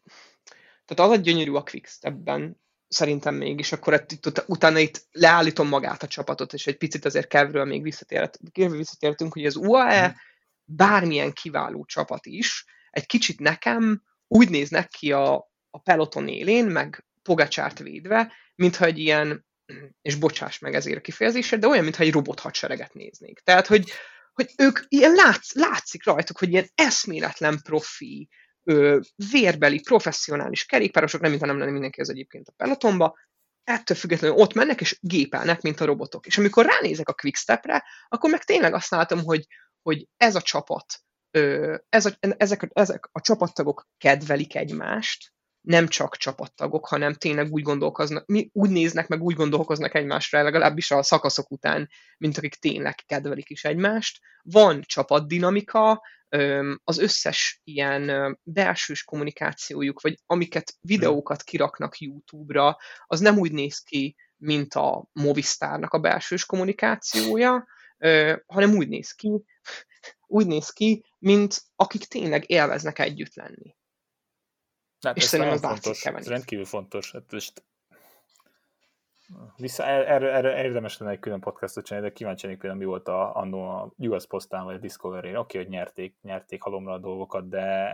tehát 0.85 1.11
az 1.13 1.19
a 1.19 1.21
gyönyörű 1.21 1.53
a 1.53 1.65
ebben, 2.01 2.61
szerintem 2.89 3.35
még, 3.35 3.59
és 3.59 3.73
akkor 3.73 4.05
itt, 4.09 4.43
utána 4.47 4.79
itt 4.79 5.07
leállítom 5.11 5.69
magát 5.69 6.03
a 6.03 6.07
csapatot, 6.07 6.53
és 6.53 6.67
egy 6.67 6.77
picit 6.77 7.05
azért 7.05 7.27
Kevről 7.27 7.65
még 7.65 7.83
visszatért, 7.83 8.39
visszatértünk, 8.55 9.33
hogy 9.33 9.47
az 9.47 9.57
UAE 9.57 10.07
mhm. 10.07 10.17
bármilyen 10.65 11.33
kiváló 11.33 11.85
csapat 11.85 12.27
is, 12.27 12.65
egy 12.91 13.07
kicsit 13.07 13.41
nekem 13.41 14.03
úgy 14.27 14.51
néznek 14.51 14.89
ki 14.89 15.13
a, 15.13 15.35
a 15.71 15.79
peloton 15.83 16.29
élén, 16.29 16.67
meg 16.67 17.07
Pogacsárt 17.23 17.79
védve, 17.79 18.33
mintha 18.55 18.85
egy 18.85 18.99
ilyen, 18.99 19.47
és 20.03 20.15
bocsáss 20.15 20.59
meg 20.59 20.75
ezért 20.75 20.99
a 20.99 21.01
kifejezésre, 21.01 21.57
de 21.57 21.67
olyan, 21.67 21.83
mintha 21.83 22.03
egy 22.03 22.13
robot 22.13 22.41
hadsereget 22.41 22.95
néznék. 22.95 23.41
Tehát, 23.41 23.67
hogy, 23.67 23.91
hogy 24.33 24.51
ők 24.59 24.79
ilyen 24.89 25.13
látsz, 25.13 25.55
látszik 25.55 26.05
rajtuk, 26.05 26.39
hogy 26.39 26.51
ilyen 26.51 26.69
eszméletlen 26.75 27.61
profi, 27.63 28.29
ö, 28.65 29.01
vérbeli, 29.31 29.81
professzionális 29.81 30.65
kerékpárosok, 30.65 31.21
nem 31.21 31.31
mintha 31.31 31.49
nem 31.49 31.59
lenne 31.59 31.71
mindenki 31.71 32.01
az 32.01 32.11
egyébként 32.11 32.49
a 32.49 32.53
pelotonba, 32.57 33.17
ettől 33.65 33.97
függetlenül 33.97 34.37
ott 34.37 34.55
mennek, 34.55 34.81
és 34.81 34.99
gépelnek, 35.01 35.61
mint 35.61 35.81
a 35.81 35.85
robotok. 35.85 36.27
És 36.27 36.39
amikor 36.39 36.67
ránézek 36.67 37.09
a 37.09 37.15
Quickstepre, 37.15 37.85
akkor 38.09 38.31
meg 38.31 38.45
tényleg 38.45 38.75
azt 38.75 38.91
látom, 38.91 39.25
hogy, 39.25 39.47
hogy 39.83 40.07
ez 40.17 40.35
a 40.35 40.41
csapat, 40.41 41.01
ez 41.89 42.07
a, 42.07 42.11
ezek, 42.21 42.69
ezek 42.73 43.09
a 43.13 43.21
csapattagok 43.21 43.89
kedvelik 43.99 44.55
egymást, 44.57 45.33
nem 45.61 45.89
csak 45.89 46.17
csapattagok, 46.17 46.87
hanem 46.87 47.15
tényleg 47.15 47.53
úgy 47.53 47.63
gondolkoznak, 47.63 48.25
úgy 48.53 48.71
néznek, 48.71 49.09
meg 49.09 49.23
úgy 49.23 49.35
gondolkoznak 49.35 49.95
egymásra, 49.95 50.43
legalábbis 50.43 50.91
a 50.91 51.03
szakaszok 51.03 51.51
után, 51.51 51.89
mint 52.19 52.37
akik 52.39 52.55
tényleg 52.55 52.95
kedvelik 53.07 53.51
is 53.51 53.65
egymást. 53.65 54.19
Van 54.43 54.83
csapatdinamika, 54.87 56.03
az 56.85 56.99
összes 56.99 57.61
ilyen 57.65 58.39
belsős 58.43 59.05
kommunikációjuk, 59.05 60.01
vagy 60.01 60.19
amiket 60.27 60.75
videókat 60.81 61.43
kiraknak 61.43 61.99
YouTube-ra, 61.99 62.77
az 63.07 63.21
nem 63.21 63.39
úgy 63.39 63.53
néz 63.53 63.79
ki, 63.79 64.17
mint 64.37 64.75
a 64.75 65.09
Movistarnak 65.13 65.93
a 65.93 65.99
belsős 65.99 66.47
kommunikációja, 66.47 67.67
hanem 68.47 68.75
úgy 68.77 68.89
néz 68.89 69.13
ki, 69.13 69.31
úgy 70.27 70.47
néz 70.47 70.71
ki, 70.71 71.05
mint 71.19 71.63
akik 71.77 72.05
tényleg 72.05 72.51
élveznek 72.51 72.99
együtt 72.99 73.35
lenni. 73.35 73.77
Hát 75.01 75.17
és 75.17 75.23
szerintem 75.23 75.55
az 75.55 75.61
fontos, 75.61 76.05
ez 76.05 76.29
rendkívül 76.29 76.65
fontos. 76.65 77.13
Hát 77.13 77.33
most 77.33 77.63
vissza, 79.57 79.85
erre, 79.85 80.33
erre 80.33 80.63
érdemes 80.63 80.99
lenne 80.99 81.13
egy 81.13 81.19
külön 81.19 81.41
podcastot 81.41 81.85
csinálni, 81.85 82.09
de 82.09 82.15
kíváncsi 82.15 82.45
lennék 82.45 82.61
például, 82.61 82.83
mi 82.83 82.89
volt 82.89 83.09
a, 83.09 83.37
annó 83.37 83.69
a 83.69 83.93
US 83.97 84.27
Postán 84.27 84.65
vagy 84.65 84.75
a 84.75 84.79
Discovery-n. 84.79 85.37
Oké, 85.37 85.39
okay, 85.39 85.63
hogy 85.63 85.71
nyerték, 85.71 86.17
nyerték 86.23 86.63
halomra 86.63 86.93
a 86.93 86.99
dolgokat, 86.99 87.49
de 87.49 87.89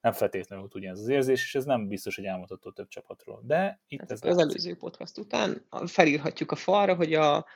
nem 0.00 0.12
feltétlenül 0.12 0.64
volt 0.64 0.74
ugyanez 0.74 1.00
az 1.00 1.08
érzés, 1.08 1.44
és 1.44 1.54
ez 1.54 1.64
nem 1.64 1.88
biztos, 1.88 2.16
hogy 2.16 2.24
elmondható 2.24 2.70
több 2.70 2.88
csapatról. 2.88 3.42
De 3.44 3.80
itt 3.88 4.00
hát 4.00 4.10
ez 4.10 4.22
Az 4.22 4.36
látszik. 4.36 4.42
előző 4.42 4.76
podcast 4.76 5.18
után 5.18 5.66
felírhatjuk 5.86 6.50
a 6.50 6.56
falra, 6.56 6.94
hogy 6.94 7.14
a, 7.14 7.36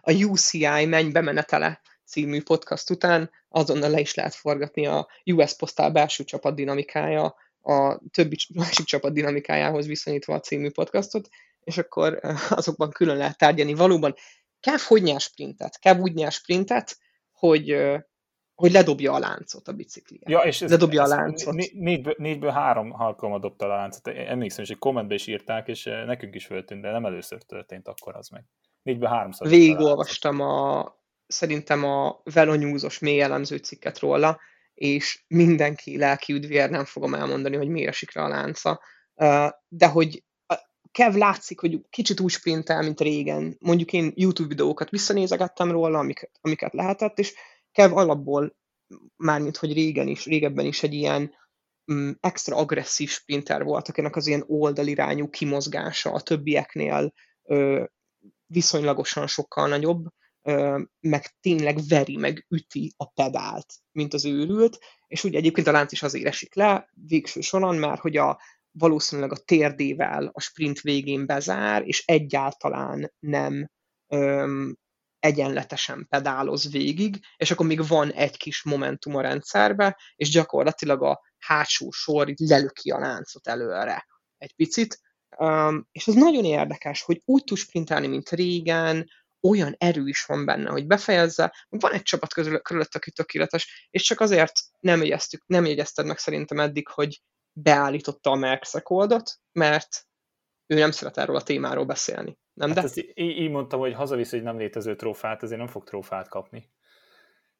a 0.00 0.12
UCI 0.12 0.86
menj 0.86 1.10
bemenetele 1.10 1.80
című 2.12 2.42
podcast 2.42 2.90
után 2.90 3.30
azonnal 3.48 3.90
le 3.90 4.00
is 4.00 4.14
lehet 4.14 4.34
forgatni 4.34 4.86
a 4.86 5.08
US 5.24 5.56
Postal 5.56 5.90
belső 5.90 6.24
csapat 6.24 6.54
dinamikája 6.54 7.34
a 7.62 8.00
többi 8.10 8.36
másik 8.54 8.86
csapat 8.86 9.12
dinamikájához 9.12 9.86
viszonyítva 9.86 10.34
a 10.34 10.40
című 10.40 10.70
podcastot, 10.70 11.28
és 11.60 11.78
akkor 11.78 12.18
azokban 12.50 12.90
külön 12.90 13.16
lehet 13.16 13.38
tárgyalni. 13.38 13.74
Valóban 13.74 14.14
kell 14.60 14.76
hogy 14.86 15.02
nyár 15.02 15.20
sprintet, 15.20 15.78
kell 15.78 15.98
úgy 15.98 16.14
nyár 16.14 16.32
sprintet, 16.32 16.98
hogy, 17.32 17.76
hogy 18.54 18.72
ledobja 18.72 19.12
a 19.12 19.18
láncot 19.18 19.68
a 19.68 19.72
bicikliát. 19.72 20.28
Ja, 20.28 20.38
és 20.38 20.62
ez, 20.62 20.70
ledobja 20.70 21.02
ez, 21.02 21.10
a 21.10 21.14
láncot. 21.14 21.54
Négyből, 21.72 22.14
négyből 22.18 22.50
három 22.50 22.92
alkalommal 22.92 23.40
dobta 23.40 23.64
a 23.64 23.68
láncot. 23.68 24.08
Emlékszem, 24.08 24.64
és 24.64 24.70
egy 24.70 24.78
kommentbe 24.78 25.14
is 25.14 25.26
írták, 25.26 25.68
és 25.68 25.84
nekünk 25.84 26.34
is 26.34 26.46
föltűnt, 26.46 26.82
de 26.82 26.90
nem 26.90 27.04
először 27.04 27.42
történt 27.42 27.88
akkor 27.88 28.16
az 28.16 28.28
meg. 28.28 28.44
Négyből 28.82 29.08
háromszor. 29.08 29.48
Végigolvastam 29.48 30.40
a, 30.40 30.80
szerintem 31.32 31.84
a 31.84 32.20
Velonyúzos 32.24 32.98
mély 32.98 33.20
elemző 33.20 33.56
cikket 33.56 33.98
róla, 33.98 34.40
és 34.74 35.24
mindenki 35.28 35.98
lelki 35.98 36.32
üdvér, 36.32 36.70
nem 36.70 36.84
fogom 36.84 37.14
elmondani, 37.14 37.56
hogy 37.56 37.68
miért 37.68 37.88
esik 37.88 38.14
le 38.14 38.22
a 38.22 38.28
lánca, 38.28 38.80
de 39.68 39.86
hogy 39.86 40.22
Kev 40.90 41.14
látszik, 41.14 41.60
hogy 41.60 41.80
kicsit 41.90 42.20
úgy 42.20 42.30
sprintel, 42.30 42.82
mint 42.82 43.00
régen. 43.00 43.56
Mondjuk 43.60 43.92
én 43.92 44.12
YouTube 44.14 44.48
videókat 44.48 44.90
visszanézegettem 44.90 45.70
róla, 45.70 45.98
amiket, 45.98 46.30
amiket 46.40 46.72
lehetett, 46.72 47.18
és 47.18 47.34
Kev 47.72 47.96
alapból, 47.96 48.56
mármint 49.16 49.56
hogy 49.56 49.72
régen 49.72 50.08
is, 50.08 50.24
régebben 50.24 50.66
is 50.66 50.82
egy 50.82 50.94
ilyen 50.94 51.34
mm, 51.92 52.10
extra 52.20 52.56
agresszív 52.56 53.10
sprinter 53.10 53.64
volt, 53.64 53.88
akinek 53.88 54.16
az 54.16 54.26
ilyen 54.26 54.44
oldalirányú 54.46 55.28
kimozgása 55.28 56.12
a 56.12 56.20
többieknél 56.20 57.12
viszonylagosan 58.46 59.26
sokkal 59.26 59.68
nagyobb, 59.68 60.06
meg 61.00 61.26
tényleg 61.40 61.78
veri, 61.88 62.16
meg 62.16 62.46
üti 62.48 62.92
a 62.96 63.06
pedált, 63.06 63.74
mint 63.92 64.14
az 64.14 64.24
őrült, 64.24 64.78
és 65.06 65.24
úgy 65.24 65.34
egyébként 65.34 65.66
a 65.66 65.72
lánc 65.72 65.92
is 65.92 66.02
azért 66.02 66.26
esik 66.26 66.54
le 66.54 66.88
végső 67.06 67.40
soron, 67.40 67.76
mert 67.76 68.00
hogy 68.00 68.16
a, 68.16 68.40
valószínűleg 68.70 69.32
a 69.32 69.36
térdével 69.44 70.30
a 70.32 70.40
sprint 70.40 70.80
végén 70.80 71.26
bezár, 71.26 71.82
és 71.86 72.04
egyáltalán 72.06 73.12
nem 73.18 73.70
öm, 74.08 74.76
egyenletesen 75.18 76.06
pedáloz 76.08 76.70
végig, 76.70 77.18
és 77.36 77.50
akkor 77.50 77.66
még 77.66 77.86
van 77.86 78.12
egy 78.12 78.36
kis 78.36 78.62
momentum 78.62 79.14
a 79.14 79.20
rendszerbe, 79.20 79.98
és 80.16 80.30
gyakorlatilag 80.30 81.02
a 81.02 81.20
hátsó 81.38 81.90
sor 81.90 82.32
lelöki 82.36 82.90
a 82.90 82.98
láncot 82.98 83.46
előre 83.46 84.06
egy 84.38 84.54
picit, 84.54 85.00
Um, 85.38 85.88
és 85.92 86.06
ez 86.06 86.14
nagyon 86.14 86.44
érdekes, 86.44 87.02
hogy 87.02 87.22
úgy 87.24 87.44
tud 87.44 87.56
sprintálni, 87.56 88.06
mint 88.06 88.30
régen, 88.30 89.10
olyan 89.48 89.74
erő 89.78 90.08
is 90.08 90.24
van 90.24 90.44
benne, 90.44 90.70
hogy 90.70 90.86
befejezze. 90.86 91.54
Van 91.68 91.92
egy 91.92 92.02
csapat 92.02 92.32
közül, 92.32 92.60
körülött, 92.60 92.94
aki 92.94 93.10
tökéletes, 93.10 93.88
és 93.90 94.02
csak 94.02 94.20
azért 94.20 94.52
nem, 94.78 95.00
jegyeztük, 95.02 95.42
nem 95.46 95.64
jegyezted 95.64 96.06
meg 96.06 96.18
szerintem 96.18 96.60
eddig, 96.60 96.88
hogy 96.88 97.22
beállította 97.52 98.30
a 98.30 98.34
Merck 98.34 98.90
oldot, 98.90 99.30
mert 99.52 100.06
ő 100.66 100.78
nem 100.78 100.90
szeret 100.90 101.18
erről 101.18 101.36
a 101.36 101.42
témáról 101.42 101.84
beszélni. 101.84 102.38
Nem, 102.52 102.68
hát 102.68 102.76
de? 102.76 102.82
Ezt 102.82 102.98
így, 102.98 103.12
így 103.14 103.50
mondtam, 103.50 103.80
hogy 103.80 103.94
hazavisz 103.94 104.32
egy 104.32 104.42
nem 104.42 104.58
létező 104.58 104.96
trófát, 104.96 105.42
ezért 105.42 105.58
nem 105.58 105.68
fog 105.68 105.84
trófát 105.84 106.28
kapni. 106.28 106.72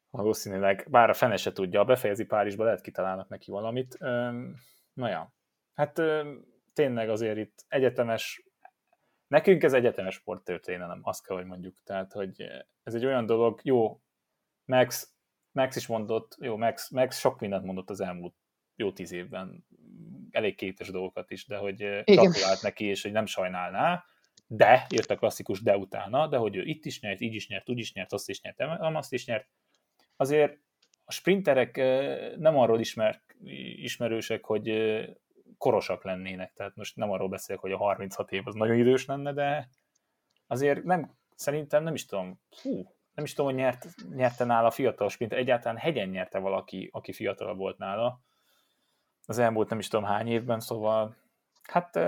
Valószínűleg, 0.09 0.87
bár 0.89 1.09
a 1.09 1.13
fene 1.13 1.37
se 1.37 1.51
tudja, 1.51 1.83
befejezi 1.83 2.25
Párizsba, 2.25 2.63
lehet 2.63 2.81
kitalálnak 2.81 3.29
neki 3.29 3.51
valamit. 3.51 3.97
Na 4.93 5.09
ja, 5.09 5.33
hát 5.73 6.01
tényleg 6.73 7.09
azért 7.09 7.37
itt 7.37 7.65
egyetemes 7.67 8.43
Nekünk 9.33 9.63
ez 9.63 9.73
egyetemes 9.73 10.15
sporttörténelem, 10.15 10.99
azt 11.03 11.25
kell, 11.25 11.35
hogy 11.35 11.45
mondjuk. 11.45 11.83
Tehát, 11.83 12.11
hogy 12.11 12.41
ez 12.83 12.93
egy 12.93 13.05
olyan 13.05 13.25
dolog, 13.25 13.59
jó, 13.63 14.01
Max, 14.65 15.13
Max 15.51 15.75
is 15.75 15.87
mondott, 15.87 16.37
jó, 16.39 16.57
Max, 16.57 16.89
Max 16.89 17.19
sok 17.19 17.39
mindent 17.39 17.65
mondott 17.65 17.89
az 17.89 18.01
elmúlt 18.01 18.35
jó 18.75 18.91
tíz 18.91 19.11
évben, 19.11 19.65
elég 20.31 20.55
kétes 20.55 20.91
dolgokat 20.91 21.31
is, 21.31 21.45
de 21.45 21.57
hogy 21.57 21.79
Igen. 21.79 22.03
gratulált 22.03 22.61
neki, 22.61 22.85
és 22.85 23.01
hogy 23.01 23.11
nem 23.11 23.25
sajnálná, 23.25 24.03
de, 24.47 24.85
jött 24.89 25.09
a 25.09 25.17
klasszikus 25.17 25.61
de 25.61 25.77
utána, 25.77 26.27
de 26.27 26.37
hogy 26.37 26.55
ő 26.55 26.63
itt 26.63 26.85
is 26.85 26.99
nyert, 26.99 27.21
így 27.21 27.33
is 27.33 27.47
nyert, 27.47 27.69
úgy 27.69 27.79
is 27.79 27.93
nyert, 27.93 28.13
azt 28.13 28.29
is 28.29 28.41
nyert, 28.41 28.59
azt 28.95 29.13
is 29.13 29.25
nyert. 29.25 29.47
Azért 30.15 30.57
a 31.03 31.11
sprinterek 31.11 31.75
nem 32.37 32.57
arról 32.57 32.79
ismer, 32.79 33.21
ismerősek, 33.75 34.45
hogy 34.45 34.67
korosak 35.63 36.03
lennének, 36.03 36.53
tehát 36.53 36.75
most 36.75 36.95
nem 36.95 37.11
arról 37.11 37.29
beszélek, 37.29 37.61
hogy 37.61 37.71
a 37.71 37.77
36 37.77 38.31
év 38.31 38.47
az 38.47 38.55
nagyon 38.55 38.77
idős 38.77 39.05
lenne, 39.05 39.33
de 39.33 39.69
azért 40.47 40.83
nem, 40.83 41.11
szerintem 41.35 41.83
nem 41.83 41.93
is 41.93 42.05
tudom, 42.05 42.39
hú, 42.61 42.95
nem 43.13 43.25
is 43.25 43.33
tudom, 43.33 43.51
hogy 43.51 43.59
nyert, 43.59 43.85
nyerte 44.15 44.45
nála 44.45 44.71
fiatal 44.71 45.09
sprint, 45.09 45.33
egyáltalán 45.33 45.77
hegyen 45.77 46.09
nyerte 46.09 46.39
valaki, 46.39 46.89
aki 46.91 47.13
fiatalabb 47.13 47.57
volt 47.57 47.77
nála 47.77 48.21
az 49.25 49.37
elmúlt 49.37 49.69
nem 49.69 49.79
is 49.79 49.87
tudom 49.87 50.05
hány 50.05 50.27
évben, 50.27 50.59
szóval 50.59 51.15
hát 51.61 51.99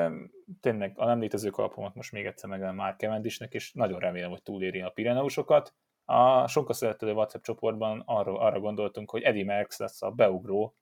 tényleg 0.62 0.94
a 0.96 1.06
nem 1.06 1.20
létező 1.20 1.50
kalapomat 1.50 1.96
most 1.96 2.12
még 2.12 2.26
egyszer 2.26 2.50
megelem 2.50 2.76
már 2.76 2.96
Kevendisnek, 2.96 3.54
és 3.54 3.74
nagyon 3.74 4.00
remélem, 4.00 4.30
hogy 4.30 4.44
túléri 4.44 4.82
a 4.82 4.90
Pireneusokat. 4.90 5.74
A 6.06 6.48
sokkal 6.48 6.74
szerető 6.74 7.12
WhatsApp 7.12 7.44
csoportban 7.44 8.04
arra, 8.06 8.40
arra 8.40 8.60
gondoltunk, 8.60 9.10
hogy 9.10 9.22
Eddie 9.22 9.46
Merckx 9.46 9.80
lesz 9.80 10.02
a 10.02 10.12
beugró, 10.12 10.76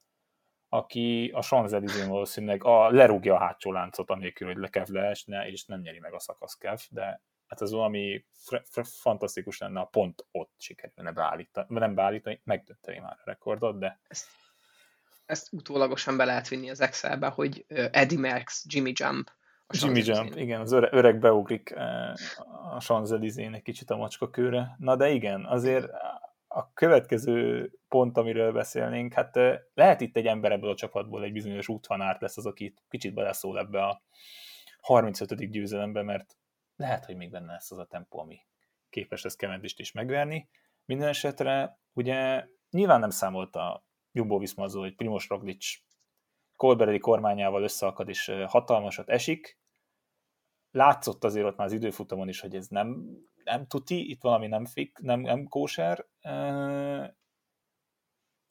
aki 0.73 1.31
a 1.33 1.41
Sanzelizén 1.41 2.09
valószínűleg 2.09 2.63
a, 2.63 2.89
lerúgja 2.89 3.35
a 3.35 3.39
hátsó 3.39 3.71
láncot, 3.71 4.09
anélkül, 4.09 4.47
hogy 4.47 4.57
lekev 4.57 4.87
leesne, 4.87 5.47
és 5.47 5.65
nem 5.65 5.79
nyeri 5.79 5.99
meg 5.99 6.13
a 6.13 6.19
szakasz 6.19 6.53
kev, 6.53 6.79
de 6.89 7.21
hát 7.47 7.61
ez 7.61 7.71
valami 7.71 8.25
fantasztikus 8.83 9.57
lenne, 9.57 9.79
a 9.79 9.85
pont 9.85 10.25
ott 10.31 10.53
sikerülne 10.57 11.11
beállítani, 11.11 11.67
nem 11.69 11.95
beállítani, 11.95 12.41
megdönteni 12.43 12.99
már 12.99 13.11
a 13.11 13.21
rekordot, 13.25 13.79
de... 13.79 13.99
Ezt, 14.07 14.27
ezt 15.25 15.53
utólagosan 15.53 16.17
be 16.17 16.25
lehet 16.25 16.47
vinni 16.47 16.69
az 16.69 16.81
Excelbe, 16.81 17.27
hogy 17.27 17.65
Eddie 17.67 18.19
Merckx, 18.19 18.65
Jimmy 18.67 18.91
Jump, 18.95 19.31
Jimmy 19.67 20.01
Jump, 20.05 20.35
igen, 20.35 20.61
az 20.61 20.71
öreg, 20.71 20.93
öreg 20.93 21.19
beugrik 21.19 21.75
a 22.75 22.79
Sanzelizén 22.79 23.53
egy 23.53 23.61
kicsit 23.61 23.89
a 23.89 23.97
macska 23.97 24.29
kőre. 24.29 24.75
Na 24.77 24.95
de 24.95 25.09
igen, 25.09 25.45
azért 25.45 25.91
a 26.55 26.73
következő 26.73 27.71
pont, 27.87 28.17
amiről 28.17 28.51
beszélnénk, 28.51 29.13
hát 29.13 29.35
lehet 29.73 30.01
itt 30.01 30.15
egy 30.15 30.25
ember 30.25 30.51
ebből 30.51 30.69
a 30.69 30.75
csapatból, 30.75 31.23
egy 31.23 31.31
bizonyos 31.31 31.67
útvanárt 31.67 32.21
lesz 32.21 32.37
az, 32.37 32.45
aki 32.45 32.73
kicsit 32.89 33.13
beleszól 33.13 33.59
ebbe 33.59 33.83
a 33.83 34.01
35. 34.81 35.51
győzelembe, 35.51 36.01
mert 36.01 36.37
lehet, 36.75 37.05
hogy 37.05 37.15
még 37.15 37.31
benne 37.31 37.51
lesz 37.51 37.71
az 37.71 37.77
a 37.77 37.85
tempó, 37.85 38.19
ami 38.19 38.39
képes 38.89 39.23
lesz 39.23 39.35
Kevendist 39.35 39.79
is 39.79 39.91
megverni. 39.91 40.49
Minden 40.85 41.07
esetre 41.07 41.79
ugye 41.93 42.47
nyilván 42.69 42.99
nem 42.99 43.09
számolt 43.09 43.55
a 43.55 43.85
Jumbo 44.11 44.37
Viszma 44.37 44.63
azzal, 44.63 44.81
hogy 44.81 44.95
Primoz 44.95 45.25
Roglic 45.27 45.65
Colberedi 46.55 46.99
kormányával 46.99 47.63
összeakad 47.63 48.09
és 48.09 48.31
hatalmasat 48.47 49.09
esik. 49.09 49.59
Látszott 50.71 51.23
azért 51.23 51.45
ott 51.45 51.57
már 51.57 51.67
az 51.67 51.73
időfutamon 51.73 52.27
is, 52.27 52.39
hogy 52.39 52.55
ez 52.55 52.67
nem 52.67 53.17
nem 53.43 53.67
tuti, 53.67 54.09
itt 54.09 54.21
valami 54.21 54.47
nem 54.47 54.65
fik, 54.65 54.97
nem, 54.97 55.19
nem 55.19 55.47
kóser. 55.47 56.05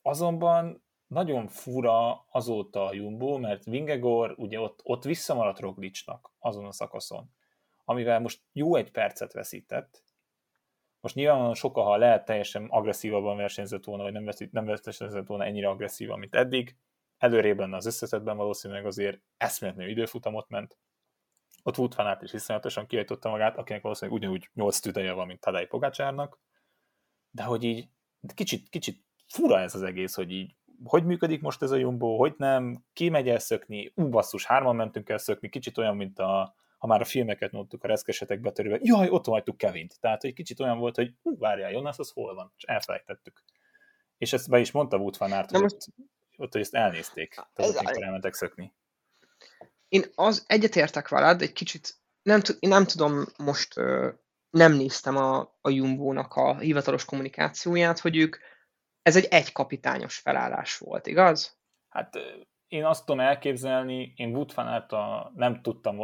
Azonban 0.02 0.84
nagyon 1.06 1.48
fura 1.48 2.26
azóta 2.30 2.86
a 2.86 2.94
Jumbo, 2.94 3.38
mert 3.38 3.64
Vingegor 3.64 4.34
ugye 4.36 4.60
ott, 4.60 4.80
ott 4.82 5.04
visszamaradt 5.04 5.60
Roglicnak 5.60 6.32
azon 6.38 6.64
a 6.64 6.72
szakaszon, 6.72 7.30
amivel 7.84 8.20
most 8.20 8.42
jó 8.52 8.74
egy 8.74 8.90
percet 8.90 9.32
veszített. 9.32 10.04
Most 11.00 11.14
nyilvánvalóan 11.14 11.54
sokkal, 11.54 11.84
ha 11.84 11.96
lehet 11.96 12.24
teljesen 12.24 12.66
agresszívabban 12.68 13.36
versenyzett 13.36 13.84
volna, 13.84 14.02
vagy 14.02 14.12
nem, 14.12 14.24
veszít, 14.24 14.52
nem 14.52 14.64
versenyzett 14.64 15.26
volna 15.26 15.44
ennyire 15.44 15.68
agresszívan, 15.68 16.18
mint 16.18 16.34
eddig. 16.34 16.76
Előrébb 17.18 17.58
lenne 17.58 17.76
az 17.76 17.86
összetetben 17.86 18.36
valószínűleg 18.36 18.86
azért 18.86 19.20
eszméletlenül 19.36 19.92
időfutamot 19.92 20.48
ment, 20.48 20.78
ott 21.62 21.78
Wood 21.78 21.94
Fanart 21.94 22.22
is 22.22 22.32
iszonyatosan 22.32 22.86
kiajtotta 22.86 23.28
magát, 23.28 23.56
akinek 23.56 23.82
valószínűleg 23.82 24.20
ugyanúgy 24.20 24.48
8 24.54 24.78
tüdeje 24.78 25.12
van, 25.12 25.26
mint 25.26 25.40
Tadej 25.40 25.66
Pogácsárnak, 25.66 26.40
de 27.30 27.42
hogy 27.42 27.64
így 27.64 27.88
kicsit, 28.34 28.68
kicsit 28.68 29.04
fura 29.28 29.60
ez 29.60 29.74
az 29.74 29.82
egész, 29.82 30.14
hogy 30.14 30.30
így 30.30 30.54
hogy 30.84 31.04
működik 31.04 31.40
most 31.40 31.62
ez 31.62 31.70
a 31.70 31.76
Jumbo, 31.76 32.16
hogy 32.16 32.34
nem, 32.36 32.84
ki 32.92 33.08
megy 33.08 33.28
el 33.28 33.38
szökni, 33.38 33.92
ú, 33.94 34.08
basszus, 34.08 34.46
hárman 34.46 34.76
mentünk 34.76 35.08
el 35.08 35.18
szökni, 35.18 35.48
kicsit 35.48 35.78
olyan, 35.78 35.96
mint 35.96 36.18
a, 36.18 36.54
ha 36.78 36.86
már 36.86 37.00
a 37.00 37.04
filmeket 37.04 37.52
mondtuk 37.52 37.84
a 37.84 37.88
reszkesetek 37.88 38.40
betörővel, 38.40 38.78
jaj, 38.82 39.08
ott 39.08 39.26
hagytuk 39.26 39.56
Kevint. 39.56 40.00
Tehát, 40.00 40.22
hogy 40.22 40.32
kicsit 40.32 40.60
olyan 40.60 40.78
volt, 40.78 40.96
hogy 40.96 41.14
ú, 41.22 41.38
várjál, 41.38 41.70
Jonas, 41.70 41.98
az 41.98 42.10
hol 42.10 42.34
van? 42.34 42.52
És 42.56 42.62
elfelejtettük. 42.62 43.42
És 44.18 44.32
ezt 44.32 44.50
be 44.50 44.58
is 44.58 44.70
mondta 44.70 44.96
Wout 44.96 45.16
van 45.16 45.32
Aert, 45.32 45.50
hogy 45.50 45.60
most... 45.60 45.76
ott, 46.36 46.52
hogy 46.52 46.60
ezt 46.60 46.74
elnézték, 46.74 47.34
tehát, 47.54 47.76
amikor 47.76 48.02
elmentek 48.02 48.34
szökni. 48.34 48.72
Én 49.92 50.04
az 50.14 50.44
egyetértek 50.46 51.08
veled, 51.08 51.42
egy 51.42 51.52
kicsit, 51.52 51.94
nem, 52.22 52.40
én 52.58 52.68
nem 52.68 52.84
tudom 52.84 53.24
most, 53.36 53.74
nem 54.50 54.72
néztem 54.72 55.16
a, 55.16 55.38
a 55.60 55.70
Jumbo-nak 55.70 56.34
a 56.34 56.58
hivatalos 56.58 57.04
kommunikációját, 57.04 57.98
hogy 57.98 58.16
ők, 58.16 58.36
ez 59.02 59.16
egy 59.16 59.24
egykapitányos 59.24 60.18
felállás 60.18 60.78
volt, 60.78 61.06
igaz? 61.06 61.58
Hát 61.88 62.18
én 62.68 62.84
azt 62.84 63.04
tudom 63.04 63.20
elképzelni, 63.20 64.12
én 64.16 64.34
Wood 64.34 64.52
a 64.88 65.32
nem 65.34 65.62
tudtam, 65.62 65.96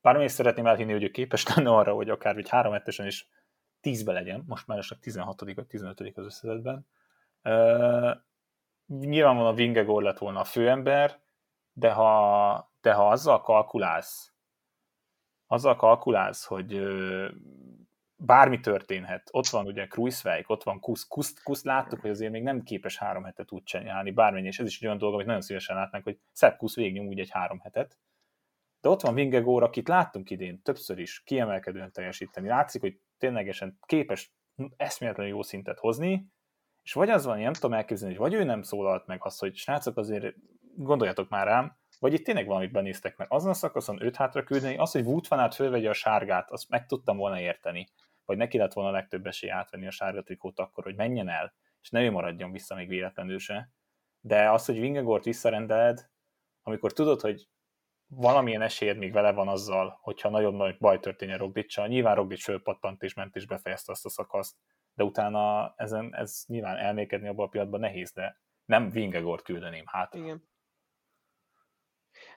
bár 0.00 0.16
még 0.16 0.28
szeretném 0.28 0.66
elhinni, 0.66 0.92
hogy 0.92 1.02
ő 1.02 1.10
képes 1.10 1.54
lenne 1.54 1.70
arra, 1.70 1.94
hogy 1.94 2.10
akár 2.10 2.36
egy 2.36 2.48
három 2.48 2.72
hetesen 2.72 3.06
is 3.06 3.28
tízbe 3.80 4.12
legyen, 4.12 4.44
most 4.46 4.66
már 4.66 4.78
esetleg 4.78 5.00
16 5.00 5.40
vagy 5.40 5.66
15 5.66 6.00
az 6.14 6.24
összezetben. 6.24 6.86
Uh, 7.42 8.10
nyilvánvalóan 8.86 9.54
Vingegor 9.54 10.02
lett 10.02 10.18
volna 10.18 10.40
a 10.40 10.44
főember, 10.44 11.20
de 11.80 11.92
ha, 11.92 12.72
de 12.80 12.92
ha 12.92 13.08
azzal 13.08 13.40
kalkulálsz, 13.40 14.34
azzal 15.46 15.76
kalkulálsz, 15.76 16.44
hogy 16.44 16.82
bármi 18.16 18.60
történhet. 18.60 19.28
Ott 19.32 19.46
van 19.46 19.66
ugye 19.66 19.86
Kruiswijk, 19.86 20.48
ott 20.48 20.62
van 20.62 20.80
Kusz. 20.80 21.06
Kuszt, 21.06 21.42
Kuszt 21.42 21.64
láttuk, 21.64 22.00
hogy 22.00 22.10
azért 22.10 22.32
még 22.32 22.42
nem 22.42 22.62
képes 22.62 22.98
három 22.98 23.24
hetet 23.24 23.52
úgy 23.52 23.62
csinálni, 23.62 24.10
bármennyi, 24.10 24.46
és 24.46 24.58
ez 24.58 24.66
is 24.66 24.80
egy 24.80 24.86
olyan 24.86 24.98
dolog, 24.98 25.14
amit 25.14 25.26
nagyon 25.26 25.40
szívesen 25.40 25.76
látnánk, 25.76 26.04
hogy 26.04 26.18
Szebb 26.32 26.56
Kusz 26.56 26.74
végignyom 26.74 27.06
úgy 27.06 27.18
egy 27.18 27.30
három 27.30 27.58
hetet. 27.58 27.98
De 28.80 28.88
ott 28.88 29.00
van 29.00 29.14
Vingegór, 29.14 29.62
akit 29.62 29.88
láttunk 29.88 30.30
idén 30.30 30.62
többször 30.62 30.98
is 30.98 31.22
kiemelkedően 31.22 31.92
teljesíteni. 31.92 32.48
Látszik, 32.48 32.80
hogy 32.80 33.00
ténylegesen 33.18 33.78
képes 33.86 34.32
eszméletlenül 34.76 35.32
jó 35.32 35.42
szintet 35.42 35.78
hozni, 35.78 36.28
és 36.82 36.92
vagy 36.92 37.10
az 37.10 37.24
van, 37.24 37.38
nem 37.38 37.52
tudom 37.52 37.72
elképzelni, 37.72 38.14
hogy 38.14 38.30
vagy 38.30 38.40
ő 38.40 38.44
nem 38.44 38.62
szólalt 38.62 39.06
meg 39.06 39.24
azt, 39.24 39.40
hogy 39.40 39.56
srácok 39.56 39.96
azért 39.96 40.34
gondoljatok 40.76 41.28
már 41.28 41.46
rám, 41.46 41.78
vagy 41.98 42.12
itt 42.12 42.24
tényleg 42.24 42.46
valamit 42.46 42.72
benéztek 42.72 43.16
meg. 43.16 43.26
Azon 43.30 43.50
a 43.50 43.54
szakaszon 43.54 44.02
őt 44.02 44.16
hátra 44.16 44.44
küldeni, 44.44 44.76
az, 44.76 44.92
hogy 44.92 45.04
van 45.04 45.38
Aert 45.38 45.54
fölvegye 45.54 45.88
a 45.88 45.92
sárgát, 45.92 46.50
azt 46.50 46.68
meg 46.68 46.86
tudtam 46.86 47.16
volna 47.16 47.40
érteni. 47.40 47.88
Vagy 48.24 48.36
neki 48.36 48.58
lett 48.58 48.72
volna 48.72 48.90
a 48.90 48.92
legtöbb 48.92 49.26
esély 49.26 49.50
átvenni 49.50 49.86
a 49.86 49.90
sárga 49.90 50.22
trikót 50.22 50.58
akkor, 50.58 50.84
hogy 50.84 50.96
menjen 50.96 51.28
el, 51.28 51.54
és 51.82 51.90
ne 51.90 52.02
ő 52.02 52.10
maradjon 52.10 52.52
vissza 52.52 52.74
még 52.74 52.88
véletlenül 52.88 53.38
se. 53.38 53.70
De 54.20 54.50
az, 54.50 54.64
hogy 54.64 54.80
Vingegort 54.80 55.24
visszarendeled, 55.24 56.10
amikor 56.62 56.92
tudod, 56.92 57.20
hogy 57.20 57.48
valamilyen 58.06 58.62
esélyed 58.62 58.98
még 58.98 59.12
vele 59.12 59.32
van 59.32 59.48
azzal, 59.48 59.98
hogyha 60.02 60.28
nagyon 60.28 60.54
nagy 60.54 60.78
baj 60.78 61.00
történjen 61.00 61.38
Roglicsal. 61.38 61.86
Nyilván 61.86 62.14
Roglic 62.14 62.42
fölpattant 62.42 63.02
és 63.02 63.14
ment 63.14 63.36
és 63.36 63.46
befejezte 63.46 63.92
azt 63.92 64.04
a 64.04 64.08
szakaszt, 64.08 64.56
de 64.94 65.04
utána 65.04 65.74
ezen, 65.76 66.14
ez 66.14 66.44
nyilván 66.46 66.76
elmékedni 66.76 67.28
abban 67.28 67.46
a 67.46 67.48
pillanatban 67.48 67.80
nehéz, 67.80 68.12
de 68.12 68.40
nem 68.64 68.90
Vingegort 68.90 69.42
küldeném 69.42 69.84
hát. 69.86 70.14
Igen. 70.14 70.48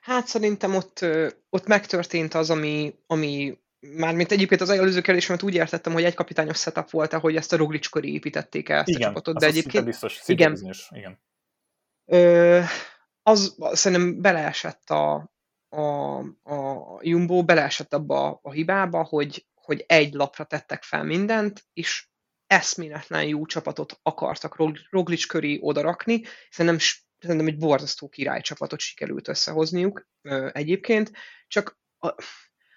Hát 0.02 0.28
szerintem 0.28 0.76
ott, 0.76 1.06
ott 1.50 1.68
megtörtént 1.68 2.34
az, 2.34 2.50
ami, 2.50 2.96
ami 3.08 3.58
mármint 3.80 4.32
egyébként 4.32 4.62
az 4.62 4.70
előző 4.70 5.02
kérdésemet 5.02 5.44
úgy 5.44 5.54
értettem, 5.54 5.94
hogy 5.94 6.04
egy 6.04 6.14
kapitányos 6.14 6.60
setup 6.60 6.90
volt, 6.90 7.14
ahogy 7.14 7.36
ezt 7.36 7.54
a 7.54 7.58
Roglic 7.58 7.88
köré 7.88 8.12
építették 8.12 8.70
el 8.70 8.80
ezt 8.80 8.88
igen, 8.88 9.02
a 9.02 9.06
csapatot, 9.06 9.40
de 9.40 9.46
egyébként... 9.46 9.86
biztos, 9.86 10.22
igen, 10.26 10.52
bizonyos, 10.52 10.90
igen. 10.92 11.20
Ö, 12.06 12.60
az 13.24 13.56
szerintem 13.72 14.22
beleesett 14.22 14.90
a, 14.90 15.34
a, 15.70 16.18
a 16.44 17.00
Jumbo, 17.02 17.44
beleesett 17.44 17.94
abba 17.94 18.40
a 18.44 18.52
hibába, 18.52 19.04
hogy, 19.04 19.46
hogy 19.54 19.84
egy 19.88 20.14
lapra 20.14 20.44
tettek 20.44 20.84
fel 20.84 21.04
mindent, 21.04 21.66
és 21.74 22.08
eszméletlen 22.48 23.24
jó 23.24 23.46
csapatot 23.46 24.00
akartak 24.02 24.56
Roglic 24.90 25.26
köré 25.26 25.60
odarakni. 25.62 26.22
Szerintem 26.50 26.80
szerintem 27.24 27.48
egy 27.48 27.58
borzasztó 27.58 28.10
királycsapatot 28.10 28.80
sikerült 28.80 29.28
összehozniuk 29.28 30.08
egyébként, 30.52 31.12
csak 31.48 31.80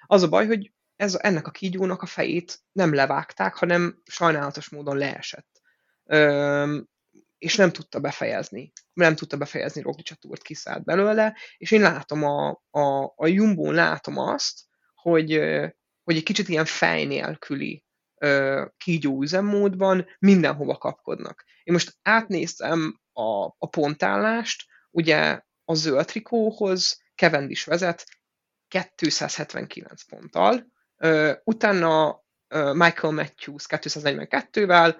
az 0.07 0.23
a 0.23 0.29
baj, 0.29 0.47
hogy 0.47 0.73
ez, 0.97 1.15
ennek 1.15 1.47
a 1.47 1.51
kígyónak 1.51 2.03
a 2.03 2.07
fejét 2.07 2.59
nem 2.73 2.95
levágták, 2.95 3.55
hanem 3.55 4.01
sajnálatos 4.05 4.69
módon 4.69 4.97
leesett. 4.97 5.61
és 7.39 7.57
nem 7.57 7.73
tudta 7.73 8.01
befejezni. 8.01 8.73
Nem 8.93 9.15
tudta 9.15 9.37
befejezni 9.37 9.83
Roglic 9.83 10.11
a 10.11 10.15
túrt, 10.15 10.43
kiszállt 10.43 10.85
belőle, 10.85 11.37
és 11.57 11.71
én 11.71 11.81
látom 11.81 12.25
a, 12.25 12.49
a, 12.71 13.13
a 13.17 13.27
Jumbo 13.27 13.71
látom 13.71 14.19
azt, 14.19 14.61
hogy, 14.95 15.33
hogy 16.03 16.17
egy 16.17 16.23
kicsit 16.23 16.49
ilyen 16.49 16.65
fej 16.65 17.05
nélküli 17.05 17.85
kígyó 18.77 19.23
üzemmódban 19.23 20.07
mindenhova 20.19 20.77
kapkodnak. 20.77 21.45
Én 21.65 21.73
most 21.73 21.97
átnéztem 22.03 23.01
a, 23.17 23.45
a 23.59 23.69
pontállást, 23.71 24.65
ugye 24.91 25.41
a 25.65 25.75
zöld 25.75 26.07
trikóhoz 26.07 27.03
is 27.49 27.65
vezet 27.65 28.07
279 28.69 30.03
ponttal, 30.03 30.67
utána 31.45 32.25
Michael 32.73 33.13
Matthews 33.13 33.65
242-vel, 33.69 34.97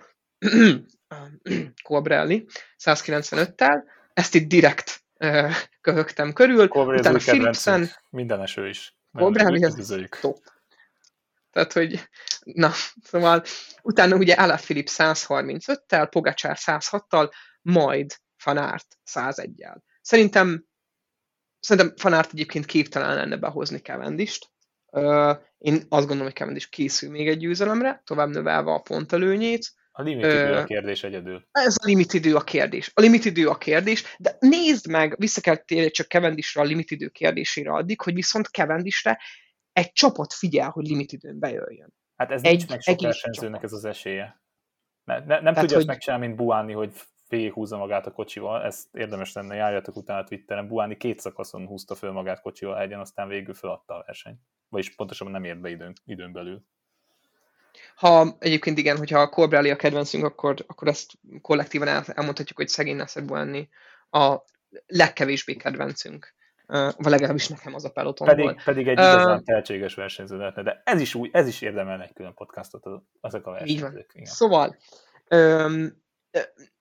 Cobrelli 1.83 2.47
195-tel, 2.85 3.83
ezt 4.13 4.35
itt 4.35 4.49
direkt 4.49 5.05
köhögtem 5.81 6.33
körül, 6.33 6.69
Cobrelli 6.69 7.01
utána 7.01 7.19
Philipsen, 7.19 7.91
minden 8.11 8.41
eső 8.41 8.69
is. 8.69 8.97
Cobrelli 9.13 9.65
az 9.65 9.95
top. 10.21 10.39
Tehát, 11.51 11.73
hogy 11.73 12.09
na, 12.43 12.71
szóval 13.03 13.43
utána 13.83 14.17
ugye 14.17 14.35
Ala 14.35 14.57
Philip 14.57 14.89
135-tel, 14.91 16.07
Pogacsár 16.11 16.57
106-tal, 16.61 17.31
majd 17.67 18.15
Fanárt 18.37 18.99
101-jel. 19.11 19.77
Szerintem, 20.01 20.65
szerintem 21.61 21.97
Fanárt 21.97 22.33
egyébként 22.33 22.65
képtelen 22.65 23.15
lenne 23.15 23.37
behozni 23.37 23.79
Cavendist. 23.79 24.51
Uh, 24.87 25.37
én 25.59 25.75
azt 25.75 26.07
gondolom, 26.07 26.23
hogy 26.23 26.35
Cavendish 26.35 26.69
készül 26.69 27.11
még 27.11 27.29
egy 27.29 27.39
győzelemre, 27.39 28.03
tovább 28.05 28.29
növelve 28.29 28.73
a 28.73 28.81
pontelőnyét. 28.81 29.73
A 29.91 30.03
limit 30.03 30.25
idő 30.25 30.55
a 30.55 30.65
kérdés 30.65 31.05
egyedül. 31.05 31.49
Ez 31.51 31.77
a 31.83 31.87
limit 31.87 32.13
idő 32.13 32.35
a 32.35 32.41
kérdés. 32.41 32.91
A 32.95 33.01
limit 33.01 33.25
idő 33.25 33.49
a 33.49 33.59
kérdés, 33.59 34.17
de 34.19 34.37
nézd 34.39 34.89
meg, 34.89 35.15
vissza 35.19 35.41
kell 35.41 35.57
térni 35.57 35.91
csak 35.91 36.07
Cavendishre 36.07 36.61
a 36.61 36.65
limit 36.65 36.91
idő 36.91 37.09
kérdésére 37.09 37.73
addig, 37.73 38.01
hogy 38.01 38.15
viszont 38.15 38.47
Cavendishre 38.47 39.21
egy 39.73 39.93
csapat 39.93 40.33
figyel, 40.33 40.71
hogy 40.71 40.87
limit 40.87 41.13
időn 41.13 41.39
bejöjjön. 41.39 41.95
Hát 42.17 42.31
ez 42.31 42.43
egy, 42.43 42.57
nincs 42.57 42.69
meg 42.69 42.81
sok 42.81 43.01
versenyzőnek 43.01 43.63
ez 43.63 43.73
az 43.73 43.85
esélye. 43.85 44.41
Ne, 45.05 45.19
ne, 45.19 45.25
nem 45.25 45.43
Tehát, 45.43 45.59
tudja 45.59 45.69
hogy... 45.69 45.77
azt 45.77 45.87
megcsinálni, 45.87 46.27
mint 46.27 46.39
Buáni, 46.39 46.73
hogy 46.73 46.93
húzza 47.29 47.77
magát 47.77 48.07
a 48.07 48.13
kocsival, 48.13 48.65
ezt 48.65 48.95
érdemes 48.95 49.33
lenne, 49.33 49.55
járjatok 49.55 49.97
utána 49.97 50.25
Twitteren, 50.25 50.69
Buáni 50.69 50.97
két 50.97 51.21
szakaszon 51.21 51.67
húzta 51.67 51.95
föl 51.95 52.13
magát 52.13 52.41
kocsival 52.41 52.81
egyen, 52.81 53.01
aztán 53.01 53.29
végül 53.29 53.55
feladta 53.55 53.95
a 53.95 54.03
verseny. 54.07 54.39
Vagyis 54.69 54.95
pontosabban 54.95 55.33
nem 55.33 55.45
ért 55.45 55.61
be 55.61 55.69
időn, 55.69 55.93
időn 56.05 56.33
belül. 56.33 56.63
Ha 57.95 58.37
egyébként 58.39 58.79
igen, 58.79 58.97
hogyha 58.97 59.21
a 59.21 59.29
Corbelli 59.29 59.71
a 59.71 59.77
kedvencünk, 59.77 60.25
akkor, 60.25 60.65
akkor 60.67 60.89
ezt 60.89 61.13
kollektívan 61.41 61.89
el, 61.89 62.05
elmondhatjuk, 62.07 62.59
hogy 62.59 62.69
szegény 62.69 62.97
Nasser 62.97 63.25
Buáni 63.25 63.69
a 64.11 64.37
legkevésbé 64.87 65.55
kedvencünk. 65.55 66.35
Vagy 66.67 67.11
legalábbis 67.11 67.49
nekem 67.49 67.75
az 67.75 67.85
a 67.85 67.91
peloton 67.91 68.27
pedig, 68.27 68.63
pedig 68.65 68.87
egy 68.89 68.93
igazán 68.93 69.37
uh, 69.37 69.45
tehetséges 69.45 69.95
versenyző 69.95 70.37
lehetne, 70.37 70.63
de 70.63 70.83
ez 70.85 71.01
is, 71.01 71.15
új, 71.15 71.31
ez 71.33 71.47
is 71.47 71.61
érdemel 71.61 72.03
egy 72.03 72.13
külön 72.13 72.35
podcastot, 72.35 73.03
azok 73.21 73.47
a 73.47 73.51
versenyzők. 73.51 74.21
Szóval, 74.23 74.77
um, 75.31 76.05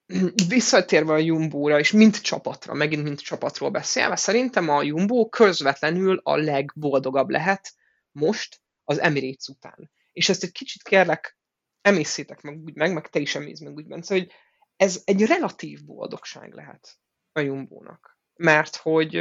visszatérve 0.48 1.12
a 1.12 1.18
Jumbo-ra, 1.18 1.78
és 1.78 1.92
mint 1.92 2.20
csapatra, 2.20 2.74
megint 2.74 3.02
mint 3.02 3.20
csapatról 3.20 3.70
beszélve, 3.70 4.16
szerintem 4.16 4.68
a 4.68 4.82
Jumbo 4.82 5.28
közvetlenül 5.28 6.20
a 6.22 6.36
legboldogabb 6.36 7.28
lehet 7.28 7.74
most 8.12 8.60
az 8.84 8.98
Emirates 9.00 9.48
után. 9.48 9.90
És 10.12 10.28
ezt 10.28 10.42
egy 10.42 10.52
kicsit 10.52 10.82
kérlek, 10.82 11.38
emészétek 11.80 12.40
meg 12.40 12.60
úgy 12.64 12.74
meg, 12.74 12.92
meg 12.92 13.08
te 13.08 13.18
is 13.18 13.34
emész 13.34 13.60
meg 13.60 13.74
úgy, 13.74 13.86
Bence, 13.86 14.14
hogy 14.14 14.32
ez 14.76 15.02
egy 15.04 15.26
relatív 15.26 15.84
boldogság 15.84 16.52
lehet 16.52 16.98
a 17.32 17.40
Jumbo-nak. 17.40 18.18
Mert 18.34 18.76
hogy, 18.76 19.14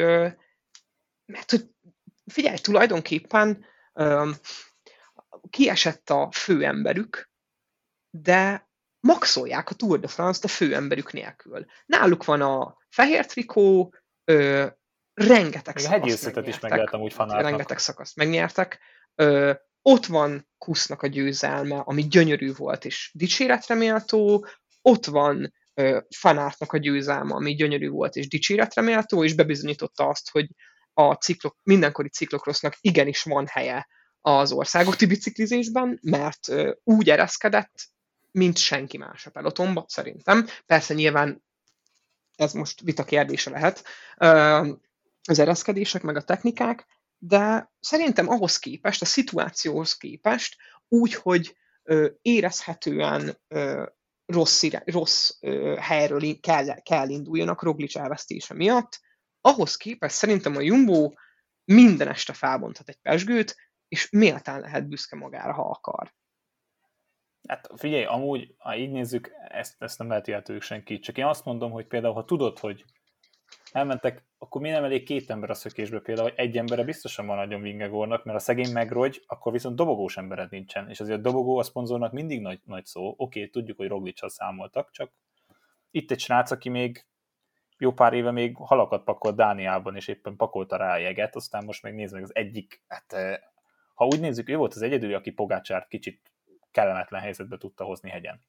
mert 1.25 1.51
hogy 1.51 1.69
figyelj, 2.25 2.57
tulajdonképpen 2.57 3.65
kiesett 5.49 6.09
a 6.09 6.31
főemberük, 6.31 7.29
de 8.09 8.69
maxolják 9.05 9.69
a 9.69 9.73
Tour 9.73 9.99
de 9.99 10.07
France-t 10.07 10.43
a 10.43 10.47
főemberük 10.47 11.13
nélkül. 11.13 11.65
Náluk 11.85 12.25
van 12.25 12.41
a 12.41 12.77
fehér 12.89 13.25
trikó, 13.25 13.93
ö, 14.23 14.65
rengeteg 15.13 15.77
szakaszt 15.77 16.47
is 16.47 16.59
meg 16.59 16.71
lehet 16.71 16.93
amúgy 16.93 17.13
fanálnak. 17.13 17.45
Rengeteg 17.45 17.77
szakaszt 17.77 18.15
megnyertek. 18.15 18.79
Ö, 19.15 19.53
ott 19.81 20.05
van 20.05 20.47
Kusznak 20.57 21.01
a 21.01 21.07
győzelme, 21.07 21.79
ami 21.79 22.07
gyönyörű 22.07 22.53
volt 22.53 22.85
és 22.85 23.11
dicséretre 23.13 23.75
méltó, 23.75 24.47
ott 24.81 25.05
van 25.05 25.53
ö, 25.73 25.99
Fanártnak 26.15 26.73
a 26.73 26.77
győzelme, 26.77 27.33
ami 27.33 27.55
gyönyörű 27.55 27.89
volt 27.89 28.15
és 28.15 28.27
dicséretre 28.27 28.81
méltó, 28.81 29.23
és 29.23 29.35
bebizonyította 29.35 30.07
azt, 30.07 30.29
hogy 30.29 30.47
a 30.93 31.13
ciklok, 31.13 31.57
mindenkori 31.63 32.09
ciklokrosznak 32.09 32.77
igenis 32.81 33.23
van 33.23 33.47
helye 33.47 33.87
az 34.21 34.51
országúti 34.51 35.05
biciklizésben, 35.05 35.99
mert 36.01 36.49
ö, 36.49 36.71
úgy 36.83 37.09
ereszkedett, 37.09 37.93
mint 38.35 38.57
senki 38.57 38.97
más 38.97 39.25
a 39.25 39.29
pelotonba, 39.31 39.85
szerintem. 39.87 40.47
Persze 40.65 40.93
nyilván 40.93 41.43
ez 42.35 42.53
most 42.53 42.81
vita 42.81 43.03
kérdése 43.03 43.49
lehet, 43.49 43.83
az 45.27 45.39
ereszkedések, 45.39 46.01
meg 46.01 46.15
a 46.15 46.21
technikák, 46.21 46.85
de 47.17 47.71
szerintem 47.79 48.29
ahhoz 48.29 48.57
képest, 48.57 49.01
a 49.01 49.05
szituációhoz 49.05 49.97
képest, 49.97 50.55
úgy, 50.87 51.13
hogy 51.13 51.57
érezhetően 52.21 53.41
rossz, 54.25 54.63
rossz 54.85 55.31
helyről 55.79 56.39
kell, 56.39 56.81
kell 56.81 57.09
induljanak 57.09 57.61
Roglic 57.61 57.95
elvesztése 57.95 58.53
miatt, 58.53 58.99
ahhoz 59.41 59.75
képest 59.75 60.15
szerintem 60.15 60.55
a 60.55 60.61
Jumbo 60.61 61.13
minden 61.65 62.07
este 62.07 62.33
felbonthat 62.33 62.89
egy 62.89 62.99
pesgőt, 63.01 63.55
és 63.87 64.09
méltán 64.09 64.59
lehet 64.59 64.87
büszke 64.87 65.15
magára, 65.15 65.53
ha 65.53 65.69
akar. 65.69 66.13
Hát 67.47 67.69
figyelj, 67.75 68.05
amúgy, 68.05 68.55
ha 68.57 68.75
így 68.75 68.91
nézzük, 68.91 69.31
ezt, 69.47 69.75
ezt 69.79 69.97
nem 69.97 70.07
lehet 70.07 70.43
tőlük 70.43 70.61
senki. 70.61 70.99
Csak 70.99 71.17
én 71.17 71.25
azt 71.25 71.45
mondom, 71.45 71.71
hogy 71.71 71.85
például, 71.85 72.13
ha 72.13 72.25
tudod, 72.25 72.59
hogy 72.59 72.85
elmentek, 73.71 74.25
akkor 74.37 74.61
miért 74.61 74.75
nem 74.75 74.85
elég 74.85 75.03
két 75.03 75.29
ember 75.29 75.49
a 75.49 75.53
szökésből 75.53 76.01
például, 76.01 76.29
hogy 76.29 76.39
egy 76.39 76.57
embere 76.57 76.83
biztosan 76.83 77.25
van 77.25 77.35
nagyon 77.35 77.61
Vingegornak, 77.61 78.23
mert 78.23 78.37
a 78.37 78.41
szegény 78.41 78.71
megrogy, 78.71 79.23
akkor 79.27 79.51
viszont 79.51 79.75
dobogós 79.75 80.17
embered 80.17 80.51
nincsen. 80.51 80.89
És 80.89 80.99
azért 80.99 81.17
a 81.17 81.21
dobogó 81.21 81.57
a 81.57 81.63
szponzornak 81.63 82.11
mindig 82.11 82.41
nagy, 82.41 82.59
nagy 82.65 82.85
szó. 82.85 83.13
Oké, 83.17 83.47
tudjuk, 83.47 83.77
hogy 83.77 83.87
roglic 83.87 84.31
számoltak, 84.31 84.91
csak 84.91 85.11
itt 85.91 86.11
egy 86.11 86.19
srác, 86.19 86.51
aki 86.51 86.69
még 86.69 87.05
jó 87.77 87.91
pár 87.91 88.13
éve 88.13 88.31
még 88.31 88.55
halakat 88.57 89.03
pakolt 89.03 89.35
Dániában, 89.35 89.95
és 89.95 90.07
éppen 90.07 90.35
pakolta 90.35 90.77
rá 90.77 90.93
a 90.93 90.97
jeget, 90.97 91.35
aztán 91.35 91.65
most 91.65 91.83
meg 91.83 91.95
nézd 91.95 92.13
meg 92.13 92.23
az 92.23 92.35
egyik, 92.35 92.83
hát 92.87 93.13
eh, 93.13 93.37
ha 93.93 94.05
úgy 94.05 94.19
nézzük, 94.19 94.49
ő 94.49 94.55
volt 94.55 94.73
az 94.73 94.81
egyedül, 94.81 95.13
aki 95.13 95.31
Pogácsárt 95.31 95.87
kicsit 95.87 96.34
kellemetlen 96.75 97.21
helyzetbe 97.21 97.57
tudta 97.57 97.83
hozni 97.83 98.09
hegyen. 98.09 98.41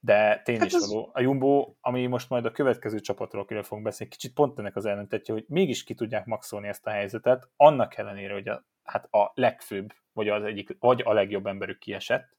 De 0.00 0.40
tény 0.44 0.58
hát 0.58 0.66
is 0.66 0.74
az... 0.74 0.88
való. 0.88 1.10
A 1.12 1.20
Jumbo, 1.20 1.74
ami 1.80 2.06
most 2.06 2.28
majd 2.28 2.44
a 2.44 2.50
következő 2.50 3.00
csapatról, 3.00 3.42
akiről 3.42 3.62
fogunk 3.62 3.86
beszélni, 3.86 4.12
kicsit 4.12 4.34
pont 4.34 4.58
ennek 4.58 4.76
az 4.76 4.84
ellentetje, 4.84 5.34
hogy 5.34 5.44
mégis 5.48 5.84
ki 5.84 5.94
tudják 5.94 6.24
maxolni 6.24 6.68
ezt 6.68 6.86
a 6.86 6.90
helyzetet, 6.90 7.48
annak 7.56 7.96
ellenére, 7.96 8.32
hogy 8.32 8.48
a, 8.48 8.64
hát 8.82 9.12
a 9.12 9.32
legfőbb, 9.34 9.92
vagy 10.12 10.28
az 10.28 10.42
egyik, 10.44 10.76
vagy 10.78 11.02
a 11.04 11.12
legjobb 11.12 11.46
emberük 11.46 11.78
kiesett, 11.78 12.36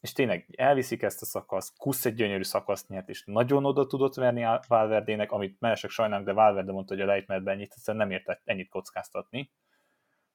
és 0.00 0.12
tényleg 0.12 0.46
elviszik 0.56 1.02
ezt 1.02 1.22
a 1.22 1.24
szakaszt, 1.24 1.78
Kusz 1.78 2.04
egy 2.04 2.14
gyönyörű 2.14 2.42
szakaszt 2.42 2.88
nyert, 2.88 3.08
és 3.08 3.24
nagyon 3.24 3.64
oda 3.64 3.86
tudott 3.86 4.14
verni 4.14 4.46
Valverdének, 4.68 5.32
amit 5.32 5.60
mellesek 5.60 5.90
sajnálom, 5.90 6.24
de 6.24 6.32
Valverde 6.32 6.72
mondta, 6.72 6.94
hogy 6.94 7.02
a 7.02 7.06
lejtmenetben 7.06 7.54
ennyit, 7.54 7.72
egyszerűen 7.76 8.06
nem 8.06 8.16
értett 8.16 8.40
ennyit 8.44 8.68
kockáztatni, 8.68 9.50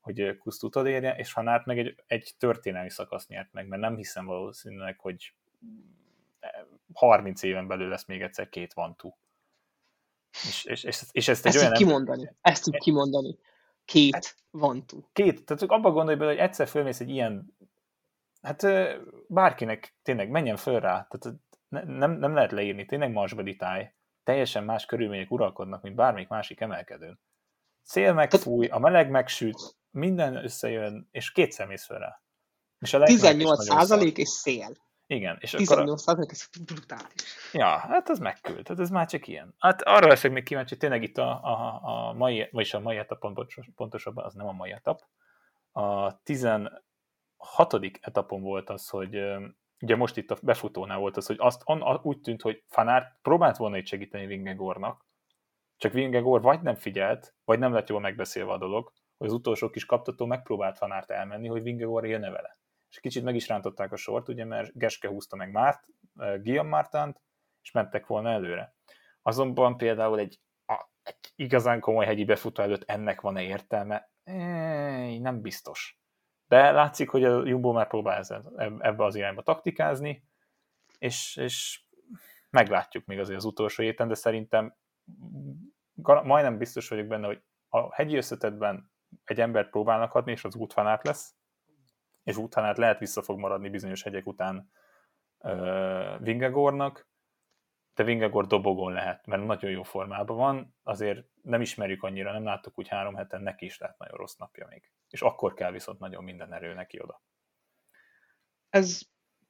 hogy 0.01 0.37
Kusz 0.37 0.57
tudod 0.57 0.85
érje, 0.85 1.15
és 1.15 1.33
Hanát 1.33 1.65
meg 1.65 1.79
egy, 1.79 2.03
egy 2.07 2.33
történelmi 2.37 2.89
szakaszt 2.89 3.27
nyert 3.27 3.53
meg, 3.53 3.67
mert 3.67 3.81
nem 3.81 3.95
hiszem 3.95 4.25
valószínűleg, 4.25 4.99
hogy 4.99 5.33
30 6.93 7.43
éven 7.43 7.67
belül 7.67 7.87
lesz 7.87 8.05
még 8.05 8.21
egyszer 8.21 8.49
két 8.49 8.73
vantú. 8.73 9.17
És, 10.31 10.65
és, 10.65 10.83
és, 10.83 11.03
és 11.11 11.27
ezt 11.27 11.45
egy 11.45 11.55
ezt 11.55 11.63
olyan... 11.63 11.73
kimondani. 11.73 12.23
Nem... 12.23 12.35
Ezt 12.41 12.67
így 12.67 12.77
kimondani. 12.77 13.37
Két 13.85 14.13
hát, 14.13 14.35
vantú. 14.49 15.09
Két. 15.13 15.45
Tehát 15.45 15.63
abba 15.63 15.91
gondolj 15.91 16.17
bele, 16.17 16.31
hogy 16.31 16.39
egyszer 16.39 16.67
fölmész 16.67 16.99
egy 16.99 17.09
ilyen 17.09 17.55
hát 18.41 18.67
bárkinek 19.27 19.95
tényleg 20.01 20.29
menjen 20.29 20.55
föl 20.55 20.79
rá, 20.79 21.07
tehát 21.09 21.37
nem, 21.69 22.11
nem 22.11 22.33
lehet 22.33 22.51
leírni, 22.51 22.85
tényleg 22.85 23.11
marsbeli 23.11 23.55
táj, 23.55 23.93
teljesen 24.23 24.63
más 24.63 24.85
körülmények 24.85 25.31
uralkodnak, 25.31 25.81
mint 25.81 25.95
bármelyik 25.95 26.27
másik 26.27 26.59
emelkedőn. 26.59 27.19
Szél 27.81 28.13
megfúj, 28.13 28.67
a 28.67 28.79
meleg 28.79 29.09
megsüt, 29.09 29.75
minden 29.89 30.35
összejön, 30.35 31.07
és 31.11 31.31
kétszer 31.31 31.67
mész 31.67 31.85
föl 31.85 31.97
rá. 31.97 32.21
És 32.79 32.93
a 32.93 33.03
18 33.03 33.63
százalék 33.63 34.17
és 34.17 34.29
szél. 34.29 34.71
Igen. 35.07 35.37
És 35.39 35.51
18 35.51 36.01
százalék, 36.01 36.31
ez 36.31 36.47
brutális. 36.65 37.51
Ja, 37.51 37.65
hát 37.65 38.09
az 38.09 38.19
megküld, 38.19 38.67
hát 38.67 38.79
ez 38.79 38.89
már 38.89 39.07
csak 39.07 39.27
ilyen. 39.27 39.55
Hát 39.57 39.81
arra 39.81 40.07
leszek 40.07 40.31
még 40.31 40.43
kíváncsi, 40.43 40.77
tényleg 40.77 41.03
itt 41.03 41.17
a, 41.17 41.43
a, 41.43 41.81
a 41.83 42.13
mai, 42.13 42.47
vagyis 42.51 42.73
a 42.73 42.79
mai 42.79 42.97
etap 42.97 43.25
pontosabban, 43.75 44.25
az 44.25 44.33
nem 44.33 44.47
a 44.47 44.51
mai 44.51 44.71
etap, 44.71 45.01
a 45.71 46.17
hatodik 47.37 47.99
etapon 48.01 48.41
volt 48.41 48.69
az, 48.69 48.87
hogy 48.87 49.19
ugye 49.81 49.95
most 49.95 50.17
itt 50.17 50.31
a 50.31 50.37
befutónál 50.41 50.97
volt 50.97 51.17
az, 51.17 51.25
hogy 51.25 51.37
azt 51.39 51.61
on, 51.65 51.99
úgy 52.03 52.19
tűnt, 52.19 52.41
hogy 52.41 52.63
Fanár 52.67 53.17
próbált 53.21 53.57
volna 53.57 53.77
itt 53.77 53.87
segíteni 53.87 54.25
Vingegornak, 54.25 55.05
csak 55.81 55.93
Vingegor 55.93 56.41
vagy 56.41 56.61
nem 56.61 56.75
figyelt, 56.75 57.35
vagy 57.45 57.59
nem 57.59 57.73
lett 57.73 57.89
jól 57.89 57.99
megbeszélve 57.99 58.51
a 58.51 58.57
dolog, 58.57 58.91
hogy 59.17 59.27
az 59.27 59.33
utolsó 59.33 59.69
kis 59.69 59.85
kaptató 59.85 60.25
megpróbált 60.25 60.77
Fanárt 60.77 61.11
elmenni, 61.11 61.47
hogy 61.47 61.63
Vingegor 61.63 62.07
jönne 62.07 62.29
vele. 62.29 62.57
És 62.89 62.99
kicsit 62.99 63.23
meg 63.23 63.35
is 63.35 63.47
rántották 63.47 63.91
a 63.91 63.95
sort, 63.95 64.27
ugye, 64.27 64.45
mert 64.45 64.77
Geske 64.77 65.07
húzta 65.07 65.35
meg 65.35 65.51
Márt, 65.51 65.85
Guillaume 66.13 66.69
Mártánt, 66.69 67.21
és 67.61 67.71
mentek 67.71 68.07
volna 68.07 68.29
előre. 68.29 68.75
Azonban 69.21 69.77
például 69.77 70.19
egy, 70.19 70.39
a, 70.65 70.85
egy 71.03 71.33
igazán 71.35 71.79
komoly 71.79 72.05
hegyi 72.05 72.25
befutó 72.25 72.63
előtt 72.63 72.83
ennek 72.89 73.21
van-e 73.21 73.43
értelme? 73.43 74.11
Éj, 74.23 75.19
nem 75.19 75.41
biztos 75.41 76.01
de 76.47 76.71
látszik, 76.71 77.09
hogy 77.09 77.23
a 77.23 77.45
Jumbo 77.45 77.71
már 77.71 77.87
próbál 77.87 78.23
ebbe 78.79 79.03
az 79.03 79.15
irányba 79.15 79.41
taktikázni, 79.41 80.23
és, 80.97 81.35
és 81.35 81.83
meglátjuk 82.49 83.05
még 83.05 83.19
azért 83.19 83.37
az 83.37 83.45
utolsó 83.45 83.83
héten, 83.83 84.07
de 84.07 84.13
szerintem 84.13 84.75
majdnem 86.03 86.57
biztos 86.57 86.89
vagyok 86.89 87.07
benne, 87.07 87.27
hogy 87.27 87.41
a 87.69 87.93
hegyi 87.93 88.15
összetetben 88.15 88.91
egy 89.23 89.39
embert 89.39 89.69
próbálnak 89.69 90.13
adni, 90.13 90.31
és 90.31 90.43
az 90.43 90.55
útfanát 90.55 91.03
lesz, 91.03 91.35
és 92.23 92.37
útfanát 92.37 92.77
lehet 92.77 92.99
vissza 92.99 93.21
fog 93.21 93.39
maradni 93.39 93.69
bizonyos 93.69 94.03
hegyek 94.03 94.27
után 94.27 94.71
uh, 95.37 96.19
Vingegornak, 96.19 97.09
de 97.93 98.03
Vingegor 98.03 98.47
dobogon 98.47 98.93
lehet, 98.93 99.25
mert 99.25 99.45
nagyon 99.45 99.71
jó 99.71 99.83
formában 99.83 100.37
van, 100.37 100.75
azért 100.83 101.25
nem 101.41 101.61
ismerjük 101.61 102.03
annyira, 102.03 102.31
nem 102.31 102.43
láttuk 102.43 102.79
úgy 102.79 102.87
három 102.87 103.15
heten, 103.15 103.41
neki 103.41 103.65
is 103.65 103.77
lehet 103.77 103.97
nagyon 103.97 104.17
rossz 104.17 104.35
napja 104.35 104.67
még. 104.69 104.91
És 105.09 105.21
akkor 105.21 105.53
kell 105.53 105.71
viszont 105.71 105.99
nagyon 105.99 106.23
minden 106.23 106.53
erő 106.53 106.73
neki 106.73 107.01
oda. 107.01 107.21
Ez 108.69 109.01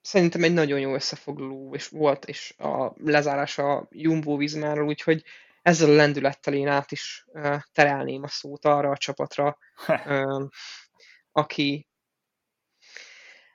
szerintem 0.02 0.44
egy 0.44 0.54
nagyon 0.54 0.80
jó 0.80 0.94
összefoglaló 0.94 1.74
és 1.76 1.88
volt, 1.88 2.26
és 2.26 2.56
a 2.58 2.94
lezárás 2.96 3.58
a 3.58 3.88
Jumbo 3.90 4.38
Vizmáról, 4.38 4.88
úgyhogy 4.88 5.24
ezzel 5.62 5.90
a 5.90 5.96
lendülettel 5.96 6.54
én 6.54 6.68
át 6.68 6.92
is 6.92 7.26
terelném 7.72 8.24
a 8.24 8.28
szót 8.28 8.66
arra 8.66 8.90
a 8.90 8.98
csapatra, 8.98 9.58
aki 11.32 11.90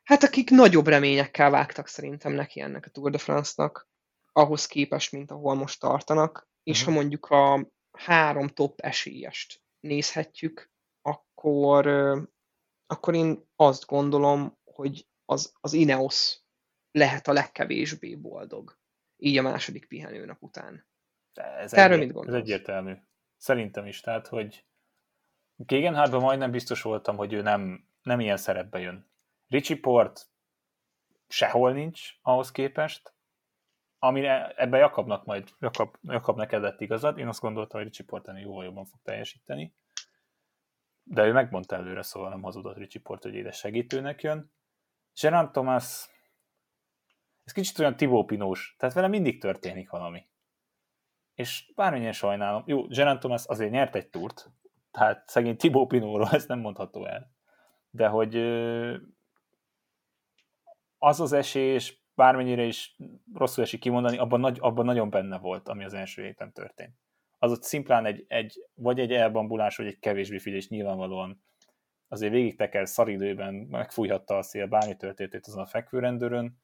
hát 0.03 0.23
akik 0.23 0.51
nagyobb 0.51 0.87
reményekkel 0.87 1.51
vágtak 1.51 1.89
szerintem 1.89 2.33
neki 2.33 2.61
ennek 2.61 2.87
a 2.87 2.91
Tour 2.91 3.11
de 3.11 3.19
France-nak 3.19 3.89
ahhoz 4.33 4.67
képest, 4.67 5.13
mint 5.13 5.31
ahol 5.31 5.55
most 5.55 5.81
tartanak, 5.81 6.49
és 6.63 6.81
uh-huh. 6.81 6.95
ha 6.95 7.01
mondjuk 7.01 7.27
a 7.27 7.71
három 7.99 8.49
top 8.49 8.81
esélyest 8.81 9.63
nézhetjük, 9.81 10.71
akkor, 11.03 11.87
akkor 12.87 13.15
én 13.15 13.49
azt 13.57 13.87
gondolom, 13.87 14.59
hogy 14.65 15.07
az, 15.25 15.53
az 15.61 15.73
Ineos 15.73 16.41
lehet 16.91 17.29
a 17.29 17.33
legkevésbé 17.33 18.15
boldog, 18.15 18.79
így 19.17 19.39
a 19.39 19.43
második 19.43 19.87
pihenőnap 19.87 20.43
után. 20.43 20.87
Ez, 21.37 21.73
Erről 21.73 21.99
mit 21.99 22.13
gondolsz? 22.13 22.37
Ez 22.37 22.43
egyértelmű. 22.43 22.95
Szerintem 23.37 23.87
is, 23.87 24.01
tehát, 24.01 24.27
hogy 24.27 24.65
Gegenhardban 25.57 26.21
majdnem 26.21 26.51
biztos 26.51 26.83
voltam, 26.83 27.17
hogy 27.17 27.33
ő 27.33 27.43
nem, 27.43 27.89
nem 28.03 28.21
ilyen 28.21 28.37
szerepbe 28.37 28.79
jön. 28.79 29.11
Richie 29.49 29.81
Port 29.81 30.27
sehol 31.29 31.73
nincs 31.73 32.11
ahhoz 32.23 32.51
képest, 32.51 33.15
amire 33.99 34.49
ebben 34.57 34.81
Jakabnak 34.81 35.25
majd, 35.25 35.49
Jakab, 35.59 35.97
Jakab 36.03 36.37
neked 36.37 36.63
lett 36.63 36.81
igazad, 36.81 37.19
én 37.19 37.29
azt 37.29 37.41
gondoltam, 37.41 37.81
hogy 37.81 37.89
Ricsi 37.89 38.05
Portani 38.05 38.41
jóval 38.41 38.65
jobban 38.65 38.85
fog 38.85 39.01
teljesíteni, 39.03 39.75
de 41.03 41.25
ő 41.25 41.33
megmondta 41.33 41.77
előre, 41.77 42.03
szóval 42.03 42.29
nem 42.29 42.43
hazudott 42.43 42.77
Ricsi 42.77 42.99
Port, 42.99 43.23
hogy 43.23 43.35
édes 43.35 43.57
segítőnek 43.57 44.23
jön. 44.23 44.53
Gerard 45.21 45.51
Thomas, 45.51 46.09
ez 47.45 47.53
kicsit 47.53 47.79
olyan 47.79 47.97
Tibó 47.97 48.25
Pinós, 48.25 48.75
tehát 48.79 48.95
vele 48.95 49.09
mindig 49.09 49.41
történik 49.41 49.91
valami. 49.91 50.27
És 51.37 51.73
bármilyen 51.75 52.13
sajnálom, 52.13 52.63
jó, 52.67 52.87
Gerard 52.87 53.19
Thomas 53.19 53.45
azért 53.47 53.71
nyert 53.71 53.95
egy 53.95 54.09
túrt, 54.09 54.51
tehát 54.91 55.29
szegény 55.29 55.57
Tibó 55.57 55.87
Pinóról 55.87 56.29
ezt 56.31 56.49
nem 56.49 56.59
mondható 56.59 57.07
el. 57.07 57.31
De 57.91 58.09
hogy 58.09 58.37
az 60.99 61.21
az 61.21 61.33
esély, 61.33 61.73
és 61.73 61.99
bármennyire 62.15 62.63
is 62.63 62.97
rosszul 63.35 63.65
esik 63.65 63.81
kimondani, 63.81 64.19
abban, 64.19 64.41
nagy, 64.41 64.59
abban 64.61 64.85
nagyon 64.85 65.11
benne 65.11 65.39
volt, 65.39 65.69
ami 65.69 65.85
az 65.85 65.95
első 65.95 66.23
héten 66.23 66.53
történt. 66.53 66.95
Az 67.39 67.53
ott 67.53 67.63
szimplán 67.63 68.07
egy, 68.07 68.25
egy 68.29 68.55
vagy 68.75 69.01
egy 69.01 69.13
elbambulás, 69.13 69.77
vagy 69.77 69.87
egy 69.87 69.99
kevésbé 69.99 70.39
figyelés 70.39 70.69
nyilvánvalóan 70.69 71.45
azért 72.09 72.33
végig 72.33 72.57
teker 72.57 72.89
szaridőben, 72.89 73.55
megfújhatta 73.55 74.37
a 74.37 74.43
szél, 74.43 74.67
bármi 74.67 74.97
történt 74.97 75.47
azon 75.47 75.63
a 75.63 75.67
fekvőrendőrön. 75.67 76.61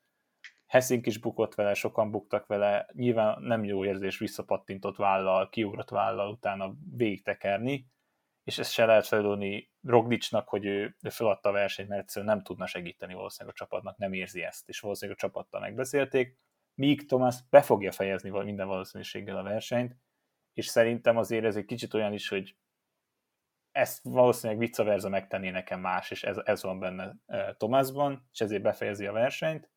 Hessink 0.73 1.07
is 1.07 1.19
bukott 1.19 1.55
vele, 1.55 1.75
sokan 1.75 2.11
buktak 2.11 2.47
vele, 2.47 2.89
nyilván 2.93 3.43
nem 3.43 3.65
jó 3.65 3.85
érzés 3.85 4.19
visszapattintott 4.19 4.97
vállal, 4.97 5.49
kiugrott 5.49 5.89
vállal 5.89 6.31
utána 6.31 6.75
végig 6.97 7.23
tekerni, 7.23 7.87
és 8.45 8.59
ezt 8.59 8.73
se 8.73 8.85
lehet 8.85 9.07
feladni 9.07 9.71
Roglicsnak, 9.83 10.49
hogy 10.49 10.65
ő, 10.65 10.97
feladta 11.09 11.49
a 11.49 11.53
versenyt, 11.53 11.89
mert 11.89 12.01
egyszerűen 12.01 12.35
nem 12.35 12.45
tudna 12.45 12.67
segíteni 12.67 13.15
valószínűleg 13.15 13.55
a 13.55 13.59
csapatnak, 13.59 13.97
nem 13.97 14.13
érzi 14.13 14.43
ezt, 14.43 14.69
és 14.69 14.81
valószínűleg 14.81 15.19
a 15.19 15.27
csapattal 15.27 15.61
megbeszélték, 15.61 16.39
míg 16.75 17.07
Thomas 17.07 17.37
be 17.51 17.63
fogja 17.63 17.93
fejezni 17.93 18.31
minden 18.31 18.67
valószínűséggel 18.67 19.37
a 19.37 19.43
versenyt, 19.43 19.97
és 20.53 20.67
szerintem 20.67 21.17
azért 21.17 21.45
ez 21.45 21.57
egy 21.57 21.65
kicsit 21.65 21.95
olyan 21.95 22.13
is, 22.13 22.29
hogy 22.29 22.57
ezt 23.71 24.05
valószínűleg 24.05 24.61
vice 24.61 24.83
versa 24.83 25.09
megtenné 25.09 25.51
nekem 25.51 25.81
más, 25.81 26.11
és 26.11 26.23
ez, 26.23 26.37
ez 26.45 26.63
van 26.63 26.79
benne 26.79 27.17
e, 27.27 27.55
Thomasban, 27.55 28.29
és 28.33 28.41
ezért 28.41 28.63
befejezi 28.63 29.07
a 29.07 29.13
versenyt. 29.13 29.71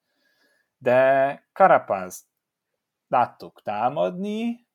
De 0.86 1.48
Carapaz 1.54 2.28
láttuk 3.08 3.62
támadni, 3.62 4.68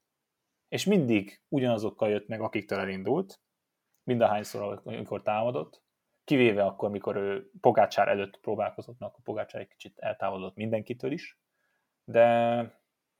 és 0.68 0.84
mindig 0.84 1.42
ugyanazokkal 1.48 2.08
jött 2.10 2.28
meg, 2.28 2.40
akiktől 2.40 2.78
elindult, 2.78 3.40
mind 4.02 4.20
a 4.20 4.26
hányszor, 4.26 4.80
amikor 4.84 5.22
támadott, 5.22 5.82
kivéve 6.24 6.64
akkor, 6.64 6.90
mikor 6.90 7.16
ő 7.16 7.50
Pogácsár 7.60 8.08
előtt 8.08 8.40
próbálkozott, 8.40 8.98
mert 8.98 9.12
akkor 9.12 9.24
Pogácsár 9.24 9.60
egy 9.60 9.68
kicsit 9.68 9.98
eltávolodott 9.98 10.54
mindenkitől 10.54 11.12
is, 11.12 11.38
de 12.04 12.24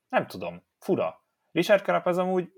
nem 0.09 0.26
tudom, 0.26 0.66
fura. 0.78 1.24
Richard 1.53 1.84
Carapaz 1.84 2.18
amúgy 2.18 2.53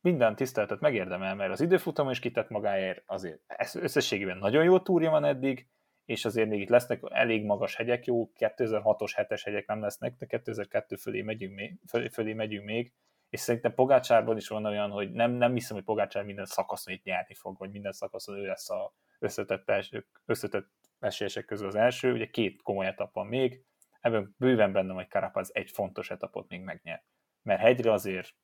minden 0.00 0.36
tiszteletet 0.36 0.80
megérdemel, 0.80 1.34
mert 1.34 1.52
az 1.52 1.60
időfutamon 1.60 2.12
is 2.12 2.18
kitett 2.18 2.48
magáért, 2.48 3.02
azért 3.06 3.40
összességében 3.74 4.38
nagyon 4.38 4.64
jó 4.64 4.80
túrja 4.80 5.10
van 5.10 5.24
eddig, 5.24 5.68
és 6.04 6.24
azért 6.24 6.48
még 6.48 6.60
itt 6.60 6.68
lesznek 6.68 7.00
elég 7.10 7.44
magas 7.44 7.76
hegyek, 7.76 8.06
jó, 8.06 8.30
2006-os, 8.38 9.12
7-es 9.16 9.40
hegyek 9.44 9.66
nem 9.66 9.80
lesznek, 9.80 10.16
de 10.16 10.26
2002 10.26 10.96
fölé 10.96 11.22
megyünk 11.22 11.54
még, 11.54 11.78
fölé, 11.88 12.08
fölé 12.08 12.32
megyünk 12.32 12.64
még, 12.64 12.92
és 13.28 13.40
szerintem 13.40 13.74
Pogácsárban 13.74 14.36
is 14.36 14.48
van 14.48 14.64
olyan, 14.64 14.90
hogy 14.90 15.12
nem, 15.12 15.30
nem 15.30 15.52
hiszem, 15.52 15.76
hogy 15.76 15.84
Pogácsár 15.84 16.24
minden 16.24 16.44
szakaszon 16.44 16.94
itt 16.94 17.04
nyerni 17.04 17.34
fog, 17.34 17.58
vagy 17.58 17.70
minden 17.70 17.92
szakaszon 17.92 18.36
ő 18.36 18.46
lesz 18.46 18.70
a 18.70 18.94
összetett, 19.18 19.68
első, 19.70 20.06
összetett 20.24 20.70
esélyesek 20.98 21.44
közül 21.44 21.66
az 21.66 21.74
első, 21.74 22.12
ugye 22.12 22.26
két 22.26 22.62
komoly 22.62 22.86
etap 22.86 23.14
van 23.14 23.26
még, 23.26 23.64
ebben 24.00 24.34
bőven 24.38 24.72
benne 24.72 24.92
hogy 24.92 25.08
Carapaz 25.08 25.54
egy 25.54 25.70
fontos 25.70 26.10
etapot 26.10 26.48
még 26.48 26.60
megnyer. 26.60 27.04
Mert 27.42 27.60
hegyre 27.60 27.92
azért, 27.92 28.34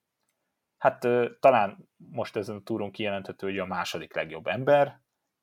hát 0.79 1.09
talán 1.41 1.89
most 1.97 2.37
ezen 2.37 2.57
a 2.57 2.63
túron 2.63 2.91
kijelenthető, 2.91 3.47
hogy 3.47 3.59
a 3.59 3.67
második 3.67 4.15
legjobb 4.15 4.47
ember, 4.47 5.01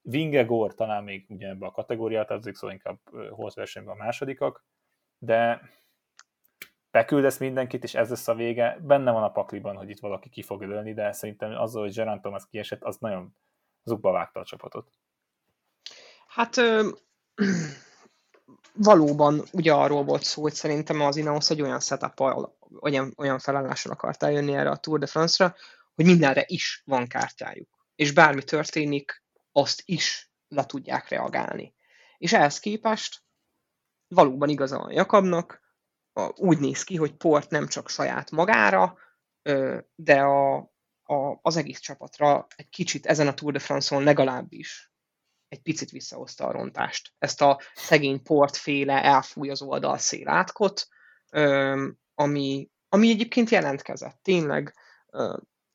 Vingegor 0.09 0.73
talán 0.73 1.03
még 1.03 1.25
ugye 1.29 1.47
ebbe 1.47 1.65
a 1.65 1.71
kategóriát 1.71 2.31
adzik, 2.31 2.55
szóval 2.55 2.75
inkább 2.75 2.99
versenyben 3.53 3.93
a 3.93 4.03
másodikak, 4.03 4.65
de 5.17 5.61
beküldesz 6.91 7.37
mindenkit, 7.37 7.83
és 7.83 7.95
ez 7.95 8.09
lesz 8.09 8.27
a 8.27 8.35
vége. 8.35 8.77
Benne 8.81 9.11
van 9.11 9.23
a 9.23 9.31
pakliban, 9.31 9.75
hogy 9.75 9.89
itt 9.89 9.99
valaki 9.99 10.29
ki 10.29 10.41
fog 10.41 10.61
ölni, 10.61 10.93
de 10.93 11.11
szerintem 11.11 11.51
azzal, 11.51 11.81
hogy 11.81 11.93
Gerard 11.93 12.21
Thomas 12.21 12.43
kiesett, 12.49 12.83
az 12.83 12.97
nagyon 12.97 13.35
zugba 13.83 14.11
vágta 14.11 14.39
a 14.39 14.45
csapatot. 14.45 14.89
Hát 16.27 16.57
ö, 16.57 16.89
valóban 18.73 19.43
ugye 19.51 19.73
arról 19.73 20.03
volt 20.03 20.23
szó, 20.23 20.41
hogy 20.41 20.53
szerintem 20.53 21.01
az 21.01 21.15
Ineos 21.15 21.49
egy 21.49 21.61
olyan 21.61 21.79
setup 21.79 22.19
olyan, 22.79 23.13
olyan 23.17 23.39
felállással 23.39 23.91
akart 23.91 24.23
eljönni 24.23 24.53
erre 24.53 24.69
a 24.69 24.77
Tour 24.77 24.99
de 24.99 25.07
France-ra, 25.07 25.55
hogy 25.95 26.05
mindenre 26.05 26.43
is 26.47 26.83
van 26.85 27.07
kártyájuk. 27.07 27.69
És 27.95 28.11
bármi 28.11 28.43
történik, 28.43 29.25
azt 29.57 29.81
is 29.85 30.31
le 30.47 30.65
tudják 30.65 31.07
reagálni. 31.09 31.75
És 32.17 32.33
ehhez 32.33 32.59
képest 32.59 33.23
valóban 34.07 34.49
igaza 34.49 34.77
van 34.77 34.91
Jakabnak, 34.91 35.61
úgy 36.35 36.59
néz 36.59 36.83
ki, 36.83 36.95
hogy 36.95 37.15
Port 37.15 37.49
nem 37.49 37.67
csak 37.67 37.89
saját 37.89 38.31
magára, 38.31 38.97
de 39.95 40.21
a, 40.21 40.55
a, 41.03 41.39
az 41.41 41.55
egész 41.55 41.79
csapatra 41.79 42.47
egy 42.55 42.69
kicsit 42.69 43.05
ezen 43.05 43.27
a 43.27 43.33
Tour 43.33 43.51
de 43.51 43.59
France-on 43.59 44.03
legalábbis 44.03 44.91
egy 45.47 45.61
picit 45.61 45.89
visszahozta 45.89 46.45
a 46.45 46.51
rontást. 46.51 47.13
Ezt 47.17 47.41
a 47.41 47.59
szegény 47.73 48.23
portféle 48.23 49.03
elfúj 49.03 49.49
az 49.49 49.61
oldalszél 49.61 50.29
átkot, 50.29 50.87
ami, 52.15 52.69
ami 52.89 53.09
egyébként 53.09 53.49
jelentkezett. 53.49 54.19
Tényleg 54.21 54.75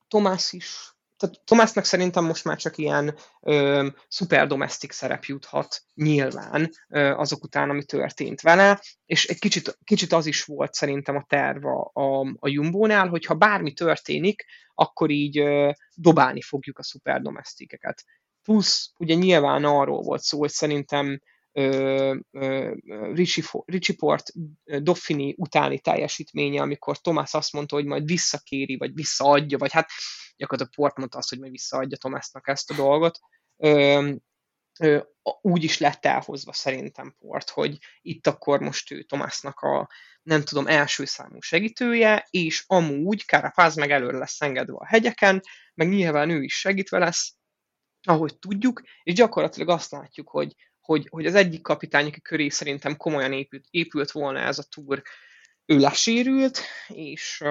Tomás 0.08 0.52
is, 0.52 0.96
tehát 1.22 1.44
Tomásnak 1.44 1.84
szerintem 1.84 2.24
most 2.24 2.44
már 2.44 2.56
csak 2.56 2.78
ilyen 2.78 3.14
ö, 3.40 3.88
szuper 4.08 4.46
domestic 4.46 4.94
szerep 4.94 5.24
juthat 5.24 5.82
nyilván 5.94 6.70
ö, 6.88 7.10
azok 7.10 7.42
után, 7.42 7.70
ami 7.70 7.84
történt 7.84 8.40
vele, 8.40 8.80
és 9.06 9.26
egy 9.26 9.38
kicsit, 9.38 9.78
kicsit 9.84 10.12
az 10.12 10.26
is 10.26 10.44
volt 10.44 10.74
szerintem 10.74 11.16
a 11.16 11.24
terv 11.28 11.64
a, 11.64 11.90
a, 12.38 12.48
Jumbo-nál, 12.48 13.08
hogy 13.08 13.24
ha 13.24 13.34
bármi 13.34 13.72
történik, 13.72 14.44
akkor 14.74 15.10
így 15.10 15.38
ö, 15.38 15.70
dobálni 15.94 16.40
fogjuk 16.42 16.78
a 16.78 16.82
szuper 16.82 17.20
domestikeket. 17.20 18.04
Plusz 18.42 18.92
ugye 18.98 19.14
nyilván 19.14 19.64
arról 19.64 20.02
volt 20.02 20.22
szó, 20.22 20.38
hogy 20.38 20.50
szerintem 20.50 21.20
Richie 23.66 23.96
Port 23.96 24.32
Doffini 24.64 25.34
utáni 25.38 25.78
teljesítménye, 25.78 26.60
amikor 26.60 26.98
Thomas 26.98 27.34
azt 27.34 27.52
mondta, 27.52 27.74
hogy 27.74 27.84
majd 27.84 28.04
visszakéri, 28.04 28.76
vagy 28.76 28.94
visszaadja, 28.94 29.58
vagy 29.58 29.72
hát 29.72 29.88
gyakorlatilag 30.36 30.74
Port 30.74 30.96
mondta 30.96 31.18
azt, 31.18 31.28
hogy 31.28 31.38
majd 31.38 31.50
visszaadja 31.50 31.96
Thomasnak 31.96 32.48
ezt 32.48 32.70
a 32.70 32.74
dolgot, 32.74 33.18
ö, 33.56 34.12
ö, 34.80 35.00
úgy 35.40 35.64
is 35.64 35.78
lett 35.78 36.04
elhozva 36.04 36.52
szerintem 36.52 37.14
Port, 37.18 37.50
hogy 37.50 37.78
itt 38.00 38.26
akkor 38.26 38.60
most 38.60 38.90
ő 38.90 39.02
Thomasnak 39.02 39.60
a 39.60 39.88
nem 40.22 40.42
tudom, 40.42 40.66
első 40.66 41.04
számú 41.04 41.40
segítője, 41.40 42.26
és 42.30 42.64
amúgy 42.66 43.24
Carapaz 43.26 43.74
meg 43.74 43.90
előre 43.90 44.18
lesz 44.18 44.40
engedve 44.40 44.76
a 44.76 44.86
hegyeken, 44.86 45.40
meg 45.74 45.88
nyilván 45.88 46.30
ő 46.30 46.42
is 46.42 46.58
segítve 46.58 46.98
lesz, 46.98 47.34
ahogy 48.02 48.38
tudjuk, 48.38 48.82
és 49.02 49.14
gyakorlatilag 49.14 49.68
azt 49.68 49.90
látjuk, 49.90 50.28
hogy, 50.28 50.54
hogy, 50.80 51.06
hogy 51.10 51.26
az 51.26 51.34
egyik 51.34 51.62
kapitány, 51.62 52.06
aki 52.06 52.20
köré 52.20 52.48
szerintem 52.48 52.96
komolyan 52.96 53.32
épült, 53.32 53.64
épült 53.70 54.10
volna 54.10 54.38
ez 54.38 54.58
a 54.58 54.64
túr, 54.70 55.02
ő 55.66 55.78
lesérült, 55.78 56.60
és 56.86 57.42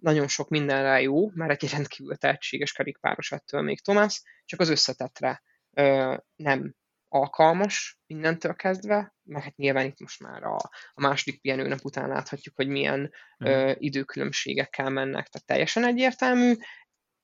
nagyon 0.00 0.28
sok 0.28 0.48
mindenre 0.48 1.00
jó, 1.00 1.30
mert 1.30 1.62
egy 1.62 1.70
rendkívül 1.70 2.16
tehetséges 2.16 2.72
kerékpáros 2.72 3.32
ettől 3.32 3.62
még 3.62 3.80
Tomás, 3.80 4.22
csak 4.44 4.60
az 4.60 4.68
összetetre 4.68 5.42
uh, 5.70 6.16
nem 6.36 6.74
alkalmas 7.12 8.00
mindentől 8.06 8.54
kezdve, 8.54 9.14
mert 9.22 9.44
hát 9.44 9.56
nyilván 9.56 9.86
itt 9.86 10.00
most 10.00 10.20
már 10.20 10.42
a, 10.42 10.56
a 10.94 11.00
második 11.00 11.40
pihenőnap 11.40 11.84
után 11.84 12.08
láthatjuk, 12.08 12.56
hogy 12.56 12.68
milyen 12.68 13.12
ö, 13.38 13.72
időkülönbségekkel 13.78 14.90
mennek, 14.90 15.28
tehát 15.28 15.46
teljesen 15.46 15.84
egyértelmű, 15.84 16.54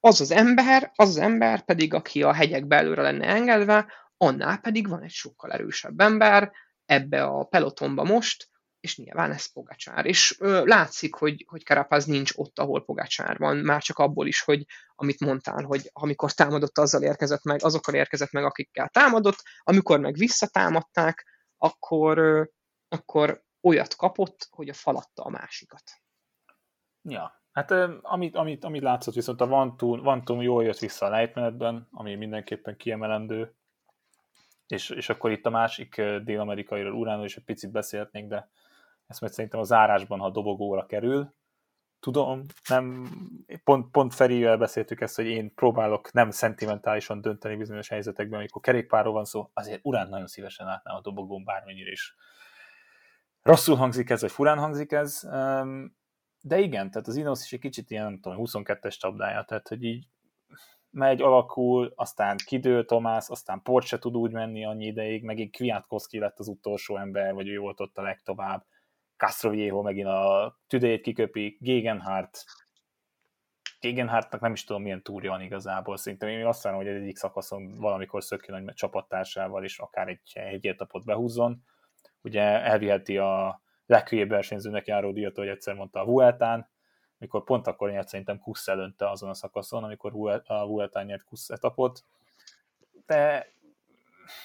az 0.01 0.21
az 0.21 0.31
ember, 0.31 0.91
az 0.95 1.09
az 1.09 1.17
ember 1.17 1.65
pedig, 1.65 1.95
aki 1.95 2.23
a 2.23 2.33
hegyek 2.33 2.67
belőle 2.67 3.03
lenne 3.03 3.27
engedve, 3.27 3.93
annál 4.17 4.59
pedig 4.59 4.89
van 4.89 5.03
egy 5.03 5.11
sokkal 5.11 5.53
erősebb 5.53 6.01
ember 6.01 6.53
ebbe 6.85 7.25
a 7.25 7.45
pelotonba 7.45 8.05
most, 8.05 8.49
és 8.87 8.97
nyilván 8.97 9.33
ez 9.33 9.53
Pogacsár. 9.53 10.07
És 10.07 10.37
ö, 10.41 10.65
látszik, 10.65 11.15
hogy, 11.15 11.45
hogy 11.49 11.65
Karapaz 11.65 12.05
nincs 12.05 12.33
ott, 12.35 12.59
ahol 12.59 12.85
Pogacsár 12.85 13.39
van, 13.39 13.57
már 13.57 13.83
csak 13.83 13.99
abból 13.99 14.27
is, 14.27 14.41
hogy 14.41 14.65
amit 14.95 15.21
mondtál, 15.21 15.63
hogy 15.63 15.91
amikor 15.93 16.33
támadott, 16.33 16.79
azzal 16.79 17.03
érkezett 17.03 17.45
meg, 17.45 17.65
azokkal 17.65 17.95
érkezett 17.95 18.31
meg, 18.31 18.45
akikkel 18.45 18.89
támadott, 18.89 19.43
amikor 19.63 20.01
meg 20.01 20.15
visszatámadták, 20.15 21.27
akkor, 21.57 22.19
ö, 22.19 22.45
akkor 22.89 23.43
olyat 23.61 23.97
kapott, 23.97 24.49
hogy 24.51 24.69
a 24.69 24.75
falatta 24.75 25.23
a 25.23 25.31
másikat. 25.31 25.83
Ja, 27.03 27.45
Hát 27.53 27.71
amit, 28.03 28.37
amit, 28.37 28.65
amit 28.65 28.83
látszott, 28.83 29.15
viszont 29.15 29.41
a 29.41 29.47
Vantum, 29.47 30.03
Vantum 30.03 30.43
jól 30.43 30.65
jött 30.65 30.79
vissza 30.79 31.07
a 31.07 31.09
lejtmenetben, 31.09 31.89
ami 31.91 32.15
mindenképpen 32.15 32.77
kiemelendő, 32.77 33.55
és, 34.67 34.91
és 34.91 35.09
akkor 35.09 35.31
itt 35.31 35.47
a 35.47 35.51
másik 35.51 36.03
dél-amerikairól, 36.25 36.93
Uránról 36.93 37.25
is 37.25 37.37
egy 37.37 37.45
picit 37.45 37.71
beszélhetnénk, 37.71 38.29
de 38.29 38.49
ezt 39.07 39.21
majd 39.21 39.33
szerintem 39.33 39.61
a 39.61 39.65
zárásban, 39.65 40.19
ha 40.19 40.27
a 40.27 40.31
dobogóra 40.31 40.87
kerül. 40.87 41.35
Tudom, 42.01 42.43
nem, 42.69 43.09
pont, 43.65 43.91
pont 43.91 44.15
Ferivel 44.15 44.57
beszéltük 44.57 45.01
ezt, 45.01 45.17
hogy 45.17 45.27
én 45.27 45.55
próbálok 45.55 46.13
nem 46.13 46.31
szentimentálisan 46.31 47.21
dönteni 47.21 47.57
bizonyos 47.57 47.89
helyzetekben, 47.89 48.39
amikor 48.39 48.63
kerékpárról 48.63 49.13
van 49.13 49.25
szó, 49.25 49.51
azért 49.53 49.81
Urán 49.83 50.09
nagyon 50.09 50.27
szívesen 50.27 50.67
látnám 50.67 50.97
a 50.97 51.01
dobogón 51.01 51.45
bármennyire 51.45 51.91
is. 51.91 52.17
Rosszul 53.43 53.77
hangzik 53.77 54.11
ez, 54.11 54.21
vagy 54.21 54.31
furán 54.31 54.59
hangzik 54.59 54.93
ez, 54.93 55.29
de 56.41 56.59
igen, 56.59 56.91
tehát 56.91 57.09
az 57.09 57.17
Ineos 57.17 57.45
is 57.45 57.53
egy 57.53 57.61
kicsit 57.61 57.91
ilyen, 57.91 58.05
nem 58.05 58.21
tudom, 58.21 58.39
22-es 58.45 58.99
csapdája, 58.99 59.45
tehát 59.45 59.69
hogy 59.69 59.83
így 59.83 60.09
megy, 60.91 61.23
alakul, 61.23 61.93
aztán 61.95 62.37
kidől 62.45 62.85
Tomás, 62.85 63.29
aztán 63.29 63.63
Port 63.63 63.87
se 63.87 63.99
tud 63.99 64.17
úgy 64.17 64.33
menni 64.33 64.65
annyi 64.65 64.87
ideig, 64.87 65.25
megint 65.25 65.57
Kwiatkowski 65.57 66.19
lett 66.19 66.39
az 66.39 66.49
utolsó 66.49 66.97
ember, 66.97 67.35
vagy 67.35 67.49
ő 67.49 67.59
volt 67.59 67.81
ott 67.81 67.99
a 67.99 68.03
legtovább. 68.03 68.65
Castroviejo 69.17 69.83
megint 69.83 70.07
a 70.07 70.57
tüdejét 70.67 71.03
kiköpi, 71.03 71.57
Gegenhardt, 71.61 72.45
Gegenhardtnak 73.81 74.41
nem 74.41 74.53
is 74.53 74.65
tudom 74.65 74.83
milyen 74.83 75.03
túrja 75.03 75.31
van 75.31 75.41
igazából, 75.41 75.97
szerintem 75.97 76.29
én 76.29 76.47
azt 76.47 76.63
várom, 76.63 76.79
hogy 76.79 76.89
egy 76.89 77.03
egyik 77.03 77.17
szakaszon 77.17 77.79
valamikor 77.79 78.23
szökjön 78.23 78.69
egy 78.69 78.75
csapattársával, 78.75 79.65
és 79.65 79.79
akár 79.79 80.09
egy, 80.09 80.21
egy 80.33 80.67
etapot 80.67 81.05
behúzzon. 81.05 81.63
Ugye 82.23 82.43
elviheti 82.43 83.19
a 83.19 83.61
leghülyébb 83.87 84.29
versenyzőnek 84.29 84.87
járó 84.87 85.13
díjat, 85.13 85.37
hogy 85.37 85.49
egyszer 85.49 85.75
mondta 85.75 86.01
a 86.01 86.05
Vueltán, 86.05 86.69
mikor 87.19 87.45
pont 87.45 87.67
akkor 87.67 87.91
nyert 87.91 88.09
szerintem 88.09 88.39
Kusz 88.39 88.69
előnte 88.69 89.11
azon 89.11 89.29
a 89.29 89.35
szakaszon, 89.35 89.85
amikor 89.85 90.43
a 90.47 90.67
Vueltán 90.67 91.07
nyert 91.07 91.25
Kusz 91.25 91.51
etapot, 91.51 92.05
de 93.07 93.53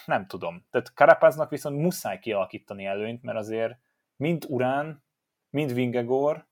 nem 0.05 0.27
tudom. 0.27 0.65
Tehát 0.69 0.93
Karapáznak 0.93 1.49
viszont 1.49 1.81
muszáj 1.81 2.19
kialakítani 2.19 2.85
előnyt, 2.85 3.23
mert 3.23 3.37
azért 3.37 3.77
mind 4.21 4.45
Urán, 4.47 5.03
mind 5.49 5.73
Vingegor 5.73 6.47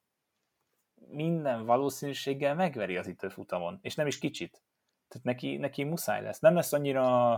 minden 1.07 1.65
valószínűséggel 1.65 2.55
megveri 2.55 2.97
az 2.97 3.07
időfutamon, 3.07 3.79
és 3.81 3.95
nem 3.95 4.07
is 4.07 4.19
kicsit. 4.19 4.63
Tehát 5.07 5.25
neki, 5.25 5.57
neki 5.57 5.83
muszáj 5.83 6.21
lesz. 6.21 6.39
Nem 6.39 6.55
lesz 6.55 6.73
annyira 6.73 7.37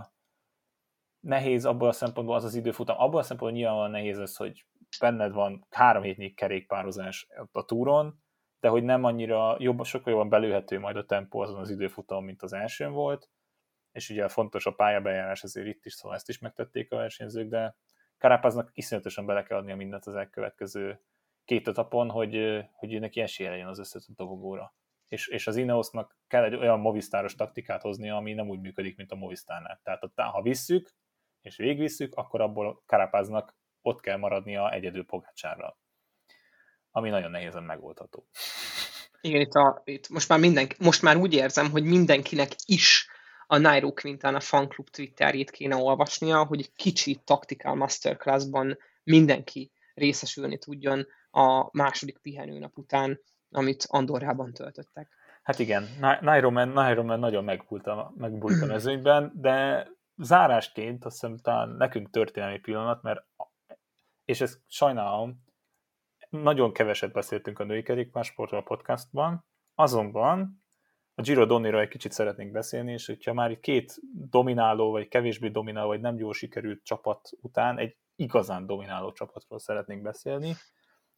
nehéz 1.20 1.64
abból 1.64 1.88
a 1.88 1.92
szempontból 1.92 2.36
az 2.36 2.44
az 2.44 2.54
időfutam, 2.54 2.98
abból 2.98 3.20
a 3.20 3.22
szempontból 3.22 3.60
nyilván 3.60 3.90
nehéz 3.90 4.18
az, 4.18 4.36
hogy 4.36 4.66
benned 5.00 5.32
van 5.32 5.66
három 5.70 6.02
hétnyi 6.02 6.34
kerékpározás 6.34 7.28
a 7.52 7.64
túron, 7.64 8.22
de 8.60 8.68
hogy 8.68 8.82
nem 8.82 9.04
annyira 9.04 9.56
jobb, 9.58 9.84
sokkal 9.84 10.12
jobban 10.12 10.28
belőhető 10.28 10.78
majd 10.78 10.96
a 10.96 11.06
tempó 11.06 11.40
azon 11.40 11.60
az 11.60 11.70
időfutamon, 11.70 12.24
mint 12.24 12.42
az 12.42 12.52
elsőn 12.52 12.92
volt, 12.92 13.30
és 13.92 14.10
ugye 14.10 14.28
fontos 14.28 14.66
a 14.66 14.74
pályabejárás 14.74 15.42
azért 15.42 15.66
itt 15.66 15.84
is, 15.84 15.92
szóval 15.92 16.16
ezt 16.16 16.28
is 16.28 16.38
megtették 16.38 16.92
a 16.92 16.96
versenyzők, 16.96 17.48
de 17.48 17.76
Karapáznak 18.22 18.70
iszonyatosan 18.74 19.26
bele 19.26 19.42
kell 19.42 19.58
adnia 19.58 19.76
mindent 19.76 20.06
az 20.06 20.14
elkövetkező 20.14 21.00
két 21.44 21.68
etapon, 21.68 22.10
hogy, 22.10 22.64
hogy 22.72 23.00
neki 23.00 23.20
esélye 23.20 23.50
legyen 23.50 23.68
az 23.68 23.78
összes 23.78 24.06
dobogóra. 24.16 24.74
És, 25.08 25.28
és 25.28 25.46
az 25.46 25.56
Ineosnak 25.56 26.16
kell 26.26 26.44
egy 26.44 26.54
olyan 26.54 26.80
movistáros 26.80 27.34
taktikát 27.34 27.82
hozni, 27.82 28.10
ami 28.10 28.32
nem 28.32 28.48
úgy 28.48 28.60
működik, 28.60 28.96
mint 28.96 29.12
a 29.12 29.16
Movistárnál. 29.16 29.80
Tehát 29.82 30.12
ha 30.14 30.42
visszük, 30.42 30.90
és 31.40 31.56
végigvisszük, 31.56 32.14
akkor 32.14 32.40
abból 32.40 32.82
Karapáznak 32.86 33.56
ott 33.80 34.00
kell 34.00 34.16
maradnia 34.16 34.72
egyedül 34.72 35.04
Pogácsárral. 35.04 35.78
Ami 36.90 37.08
nagyon 37.10 37.30
nehézen 37.30 37.62
megoldható. 37.62 38.28
Igen, 39.20 39.40
itt, 39.40 39.52
a, 39.52 39.82
itt 39.84 40.08
most, 40.08 40.28
már 40.28 40.38
mindenki, 40.38 40.76
most 40.78 41.02
már 41.02 41.16
úgy 41.16 41.34
érzem, 41.34 41.70
hogy 41.70 41.84
mindenkinek 41.84 42.50
is 42.66 43.08
a 43.46 43.58
Nairo 43.58 43.92
Quintana 43.92 44.40
fanklub 44.40 44.88
Twitterjét 44.88 45.50
kéne 45.50 45.76
olvasnia, 45.76 46.44
hogy 46.44 46.58
egy 46.60 46.72
kicsi 46.72 47.20
taktikál 47.24 47.74
masterclassban 47.74 48.78
mindenki 49.04 49.72
részesülni 49.94 50.58
tudjon 50.58 51.06
a 51.30 51.68
második 51.72 52.18
pihenőnap 52.18 52.78
után, 52.78 53.20
amit 53.50 53.86
Andorrában 53.88 54.52
töltöttek. 54.52 55.08
Hát 55.42 55.58
igen, 55.58 55.88
Nairo 56.20 56.50
Man, 56.50 56.68
Nairo 56.68 57.02
Man 57.02 57.18
nagyon 57.18 57.44
megbult 57.44 57.86
a, 57.86 58.12
megbult 58.16 58.62
a 58.62 58.66
mezőnyben, 58.66 59.32
de 59.34 59.86
zárásként 60.16 61.04
azt 61.04 61.20
hiszem 61.20 61.38
talán 61.38 61.68
nekünk 61.68 62.10
történelmi 62.10 62.58
pillanat, 62.58 63.02
mert 63.02 63.26
és 64.24 64.40
ezt 64.40 64.60
sajnálom, 64.66 65.44
nagyon 66.28 66.72
keveset 66.72 67.12
beszéltünk 67.12 67.58
a 67.58 67.64
női 67.64 67.82
kerékpársportról 67.82 68.60
a 68.60 68.62
podcastban, 68.62 69.44
azonban 69.74 70.61
a 71.14 71.22
Giro 71.22 71.46
Donniról 71.46 71.80
egy 71.80 71.88
kicsit 71.88 72.12
szeretnénk 72.12 72.52
beszélni, 72.52 72.92
és 72.92 73.06
hogyha 73.06 73.32
már 73.32 73.50
itt 73.50 73.60
két 73.60 73.94
domináló, 74.12 74.90
vagy 74.90 75.08
kevésbé 75.08 75.48
domináló, 75.48 75.86
vagy 75.86 76.00
nem 76.00 76.18
jól 76.18 76.32
sikerült 76.32 76.84
csapat 76.84 77.30
után 77.40 77.78
egy 77.78 77.96
igazán 78.16 78.66
domináló 78.66 79.12
csapatról 79.12 79.58
szeretnénk 79.58 80.02
beszélni, 80.02 80.54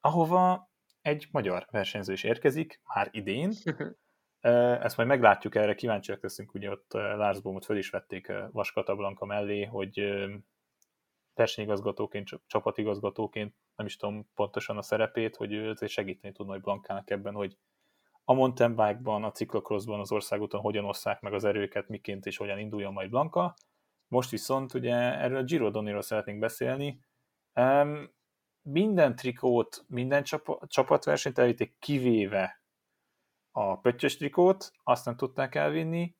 ahova 0.00 0.70
egy 1.00 1.28
magyar 1.30 1.66
versenyző 1.70 2.12
is 2.12 2.24
érkezik, 2.24 2.80
már 2.94 3.08
idén. 3.12 3.52
Ezt 4.84 4.96
majd 4.96 5.08
meglátjuk 5.08 5.54
erre, 5.54 5.74
kíváncsiak 5.74 6.22
leszünk, 6.22 6.54
ugye 6.54 6.70
ott 6.70 6.92
Lars 6.92 7.40
Bohmut 7.40 7.64
föl 7.64 7.76
is 7.76 7.90
vették 7.90 8.32
Vaskata 8.50 8.94
Blanka 8.94 9.24
mellé, 9.24 9.64
hogy 9.64 10.00
versenyigazgatóként, 11.34 12.28
csapatigazgatóként, 12.46 13.54
nem 13.76 13.86
is 13.86 13.96
tudom 13.96 14.30
pontosan 14.34 14.76
a 14.76 14.82
szerepét, 14.82 15.36
hogy 15.36 15.52
ő 15.52 15.74
segíteni 15.86 16.34
tudna 16.34 16.52
hogy 16.52 16.62
Blankának 16.62 17.10
ebben, 17.10 17.34
hogy 17.34 17.56
a 18.24 18.32
mountain 18.32 18.74
bike-ban, 18.74 19.24
a 19.24 19.30
ciklokroszban, 19.30 20.00
az 20.00 20.12
országúton 20.12 20.60
hogyan 20.60 20.84
osszák 20.84 21.20
meg 21.20 21.32
az 21.32 21.44
erőket, 21.44 21.88
miként 21.88 22.26
és 22.26 22.36
hogyan 22.36 22.58
induljon 22.58 22.92
majd 22.92 23.10
Blanka. 23.10 23.54
Most 24.08 24.30
viszont 24.30 24.74
ugye 24.74 24.94
erről 24.94 25.38
a 25.38 25.42
Giro 25.42 25.70
Doniról 25.70 26.02
szeretnénk 26.02 26.38
beszélni. 26.38 27.00
Um, 27.54 28.12
minden 28.62 29.16
trikót, 29.16 29.84
minden 29.88 30.22
csap- 30.22 30.68
csapatversenyt 30.68 31.38
elvitték, 31.38 31.76
kivéve 31.78 32.62
a 33.50 33.78
pöttyös 33.78 34.16
trikót, 34.16 34.70
azt 34.82 35.04
nem 35.04 35.16
tudták 35.16 35.54
elvinni. 35.54 36.16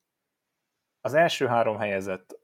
Az 1.01 1.15
első 1.15 1.47
három 1.47 1.79
helyezett 1.79 2.39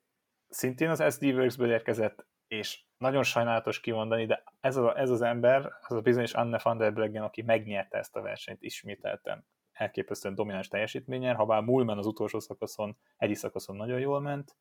szintén 0.49 0.91
az 0.91 1.15
SD 1.15 1.25
Works-ből 1.25 1.71
érkezett, 1.71 2.27
és 2.51 2.83
nagyon 2.99 3.23
sajnálatos 3.23 3.81
kimondani, 3.81 4.27
de 4.27 4.45
ez, 4.61 4.77
a, 4.77 4.99
ez 4.99 5.11
az 5.11 5.23
ember, 5.23 5.73
az 5.81 5.97
a 5.97 6.01
bizonyos 6.01 6.33
Anne 6.33 6.61
van 6.63 6.79
der 6.79 6.93
Breggen, 6.93 7.23
aki 7.23 7.43
megnyerte 7.43 7.99
ezt 7.99 8.17
a 8.17 8.21
versenyt 8.21 8.63
ismételten 8.63 9.47
elképesztően 9.73 10.35
domináns 10.35 10.69
teljesítményen, 10.69 11.35
ha 11.35 11.47
bár 11.47 11.63
Mulman 11.63 11.99
az 11.99 12.07
utolsó 12.07 12.39
szakaszon, 12.39 12.99
egy 13.17 13.35
szakaszon 13.35 13.77
nagyon 13.77 14.01
jól 14.01 14.21
ment, 14.21 14.57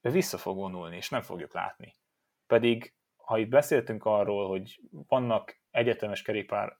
ő 0.00 0.10
vissza 0.10 0.38
fog 0.38 0.56
vonulni, 0.56 0.96
és 0.96 1.08
nem 1.08 1.22
fogjuk 1.22 1.54
látni. 1.54 1.94
Pedig, 2.46 2.94
ha 3.16 3.38
itt 3.38 3.48
beszéltünk 3.48 4.04
arról, 4.04 4.48
hogy 4.48 4.80
vannak 4.90 5.60
egyetemes 5.70 6.22
kerékpár, 6.22 6.78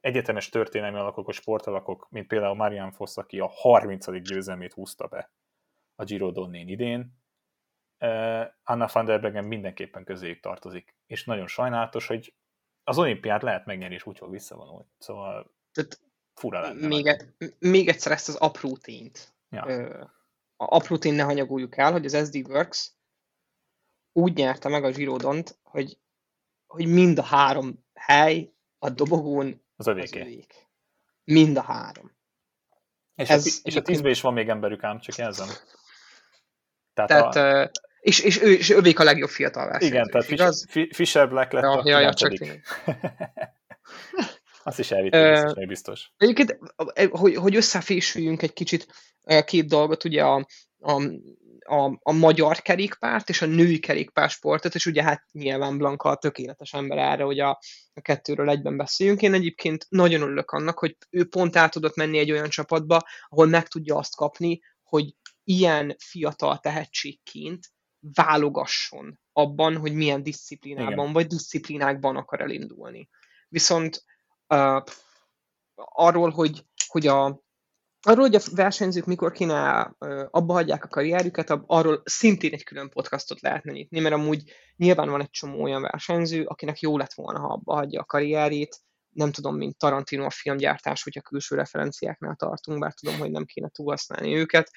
egyetemes 0.00 0.48
történelmi 0.48 0.98
alakok, 0.98 1.28
a 1.28 1.32
sportalakok, 1.32 2.06
mint 2.10 2.26
például 2.26 2.54
Marian 2.54 2.92
Foss, 2.92 3.16
aki 3.16 3.38
a 3.40 3.48
30. 3.48 4.22
győzelmét 4.22 4.72
húzta 4.72 5.06
be 5.06 5.32
a 5.94 6.04
Giro 6.04 6.30
Donnén 6.30 6.68
idén, 6.68 7.21
Anna 8.64 8.88
van 8.92 9.04
der 9.04 9.20
Breggen 9.20 9.44
mindenképpen 9.44 10.04
közéjük 10.04 10.40
tartozik. 10.40 10.94
És 11.06 11.24
nagyon 11.24 11.46
sajnálatos, 11.46 12.06
hogy 12.06 12.34
az 12.84 12.98
olimpiát 12.98 13.42
lehet 13.42 13.66
megnyerni, 13.66 13.94
és 13.94 14.06
úgy 14.06 14.18
fog 14.18 14.30
visszavonulni. 14.30 14.86
Szóval 14.98 15.54
Tehát 15.72 16.00
fura 16.34 16.60
lenne. 16.60 16.86
Még, 16.86 17.06
e, 17.06 17.34
még 17.58 17.88
egyszer 17.88 18.12
ezt 18.12 18.28
az 18.28 18.34
apró 18.34 18.76
tényt. 18.76 19.34
Ja. 19.50 19.62
A 20.56 20.76
apró 20.76 20.98
tény 20.98 21.14
ne 21.14 21.22
hanyagoljuk 21.22 21.76
el, 21.76 21.92
hogy 21.92 22.04
az 22.04 22.26
SD 22.26 22.48
Works 22.48 22.92
úgy 24.12 24.36
nyerte 24.36 24.68
meg 24.68 24.84
a 24.84 24.90
Girodont, 24.90 25.58
hogy, 25.62 25.98
hogy 26.66 26.86
mind 26.86 27.18
a 27.18 27.22
három 27.22 27.84
hely 27.94 28.52
a 28.78 28.90
dobogón 28.90 29.64
az 29.76 29.86
övéké. 29.86 30.20
Az 30.20 30.26
övék. 30.26 30.68
Mind 31.24 31.56
a 31.56 31.62
három. 31.62 32.12
És, 33.14 33.28
Ez, 33.28 33.46
a, 33.46 33.60
és 33.62 33.76
a 33.76 33.82
tízben 33.82 34.10
is 34.10 34.20
van 34.20 34.32
még 34.32 34.48
emberük 34.48 34.82
ám, 34.82 35.00
csak 35.00 35.16
jelzem. 35.16 35.48
Tehát, 36.94 37.32
tehát 37.32 37.66
a... 37.66 37.70
És, 38.02 38.20
és, 38.20 38.42
ő, 38.42 38.52
és 38.52 38.70
övék 38.70 38.98
a 38.98 39.04
legjobb 39.04 39.28
fiatal 39.28 39.66
versenyző. 39.66 39.94
Igen, 39.94 40.10
tehát 40.10 40.30
igaz? 40.30 40.66
Fischer 40.90 41.28
Black 41.28 41.52
lett 41.52 41.62
ja, 41.62 41.70
a 41.70 41.82
ja, 41.84 42.00
ja, 42.00 42.14
csak 42.14 42.32
Azt 44.64 44.78
is 44.78 44.90
elvitték, 44.90 45.56
uh, 45.58 45.66
biztos. 45.66 46.12
Egyébként, 46.16 46.58
hogy, 47.10 47.34
hogy 47.34 47.56
összefésüljünk 47.56 48.42
egy 48.42 48.52
kicsit 48.52 48.86
két 49.44 49.68
dolgot, 49.68 50.04
ugye 50.04 50.22
a, 50.24 50.46
a, 50.78 51.02
a, 51.64 51.98
a 52.02 52.12
magyar 52.12 52.62
kerékpárt 52.62 53.28
és 53.28 53.42
a 53.42 53.46
női 53.46 53.78
kerékpársportot, 53.78 54.74
és 54.74 54.86
ugye 54.86 55.02
hát 55.02 55.26
nyilván 55.32 55.78
Blanka 55.78 56.08
a 56.08 56.16
tökéletes 56.16 56.72
ember 56.72 56.98
erre, 56.98 57.22
hogy 57.22 57.40
a, 57.40 57.50
a 57.94 58.00
kettőről 58.00 58.50
egyben 58.50 58.76
beszéljünk. 58.76 59.22
Én 59.22 59.34
egyébként 59.34 59.86
nagyon 59.88 60.22
örülök 60.22 60.50
annak, 60.50 60.78
hogy 60.78 60.96
ő 61.10 61.28
pont 61.28 61.56
át 61.56 61.72
tudott 61.72 61.96
menni 61.96 62.18
egy 62.18 62.30
olyan 62.30 62.48
csapatba, 62.48 63.00
ahol 63.28 63.46
meg 63.46 63.68
tudja 63.68 63.96
azt 63.96 64.16
kapni, 64.16 64.60
hogy 64.82 65.14
ilyen 65.44 65.96
fiatal 65.98 66.58
tehetségként 66.58 67.71
válogasson 68.14 69.20
abban, 69.32 69.76
hogy 69.76 69.94
milyen 69.94 70.22
disziplinában 70.22 70.92
Igen. 70.92 71.12
vagy 71.12 71.26
disziplinákban 71.26 72.16
akar 72.16 72.40
elindulni. 72.40 73.08
Viszont 73.48 74.04
uh, 74.48 74.82
arról, 75.74 76.30
hogy, 76.30 76.64
hogy 76.86 77.06
a 77.06 77.42
Arról, 78.04 78.24
hogy 78.24 78.34
a 78.34 78.40
versenyzők 78.54 79.04
mikor 79.04 79.32
kéne 79.32 79.80
abba 80.30 80.52
hagyják 80.52 80.84
a 80.84 80.88
karrierüket, 80.88 81.50
arról 81.66 82.02
szintén 82.04 82.52
egy 82.52 82.64
külön 82.64 82.88
podcastot 82.88 83.40
lehetne 83.40 83.72
nyitni, 83.72 84.00
mert 84.00 84.14
amúgy 84.14 84.52
nyilván 84.76 85.10
van 85.10 85.20
egy 85.20 85.30
csomó 85.30 85.62
olyan 85.62 85.82
versenyző, 85.82 86.44
akinek 86.44 86.80
jó 86.80 86.98
lett 86.98 87.12
volna, 87.12 87.38
ha 87.38 87.52
abba 87.52 87.74
hagyja 87.74 88.00
a 88.00 88.04
karrierét, 88.04 88.80
nem 89.10 89.32
tudom, 89.32 89.56
mint 89.56 89.78
Tarantino 89.78 90.24
a 90.24 90.30
filmgyártás, 90.30 91.02
hogyha 91.02 91.20
külső 91.20 91.56
referenciáknál 91.56 92.34
tartunk, 92.34 92.78
bár 92.78 92.94
tudom, 92.94 93.18
hogy 93.18 93.30
nem 93.30 93.44
kéne 93.44 93.68
túlhasználni 93.68 94.36
őket, 94.36 94.70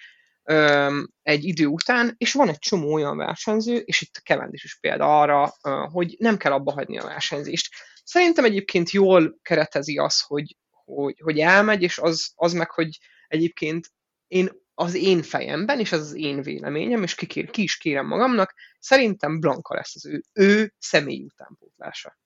egy 1.21 1.43
idő 1.43 1.65
után, 1.65 2.15
és 2.17 2.33
van 2.33 2.49
egy 2.49 2.59
csomó 2.59 2.93
olyan 2.93 3.17
versenyző, 3.17 3.75
és 3.75 4.01
itt 4.01 4.21
a 4.25 4.47
is 4.51 4.77
példa 4.79 5.19
arra, 5.19 5.53
hogy 5.91 6.15
nem 6.19 6.37
kell 6.37 6.51
abba 6.51 6.71
hagyni 6.71 6.97
a 6.97 7.05
versenyzést. 7.05 7.75
Szerintem 8.03 8.45
egyébként 8.45 8.89
jól 8.89 9.37
keretezi 9.41 9.97
az, 9.97 10.21
hogy, 10.21 10.55
hogy, 10.69 11.19
hogy 11.19 11.39
elmegy, 11.39 11.81
és 11.81 11.97
az, 11.97 12.31
az 12.35 12.53
meg, 12.53 12.71
hogy 12.71 12.97
egyébként 13.27 13.91
én 14.27 14.49
az 14.73 14.93
én 14.93 15.21
fejemben, 15.21 15.79
és 15.79 15.91
az 15.91 15.99
az 15.99 16.13
én 16.13 16.41
véleményem, 16.41 17.03
és 17.03 17.15
ki, 17.15 17.25
kér, 17.25 17.49
ki 17.49 17.61
is 17.61 17.77
kérem 17.77 18.07
magamnak, 18.07 18.53
szerintem 18.79 19.39
Blanka 19.39 19.73
lesz 19.73 19.95
az 19.95 20.05
ő, 20.05 20.23
ő 20.33 20.73
személyi 20.77 21.23
utánpótlása. 21.23 22.17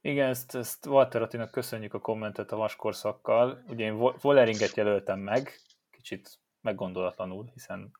Igen, 0.00 0.28
ezt, 0.28 0.54
ezt 0.54 0.86
Walter 0.86 1.22
Attinak 1.22 1.50
köszönjük 1.50 1.94
a 1.94 1.98
kommentet 1.98 2.52
a 2.52 2.56
vaskorszakkal. 2.56 3.64
Ugye 3.68 3.84
én 3.84 3.96
Volleringet 4.20 4.76
jelöltem 4.76 5.18
meg, 5.18 5.60
kicsit 5.90 6.38
meggondolatlanul, 6.60 7.50
hiszen 7.52 7.90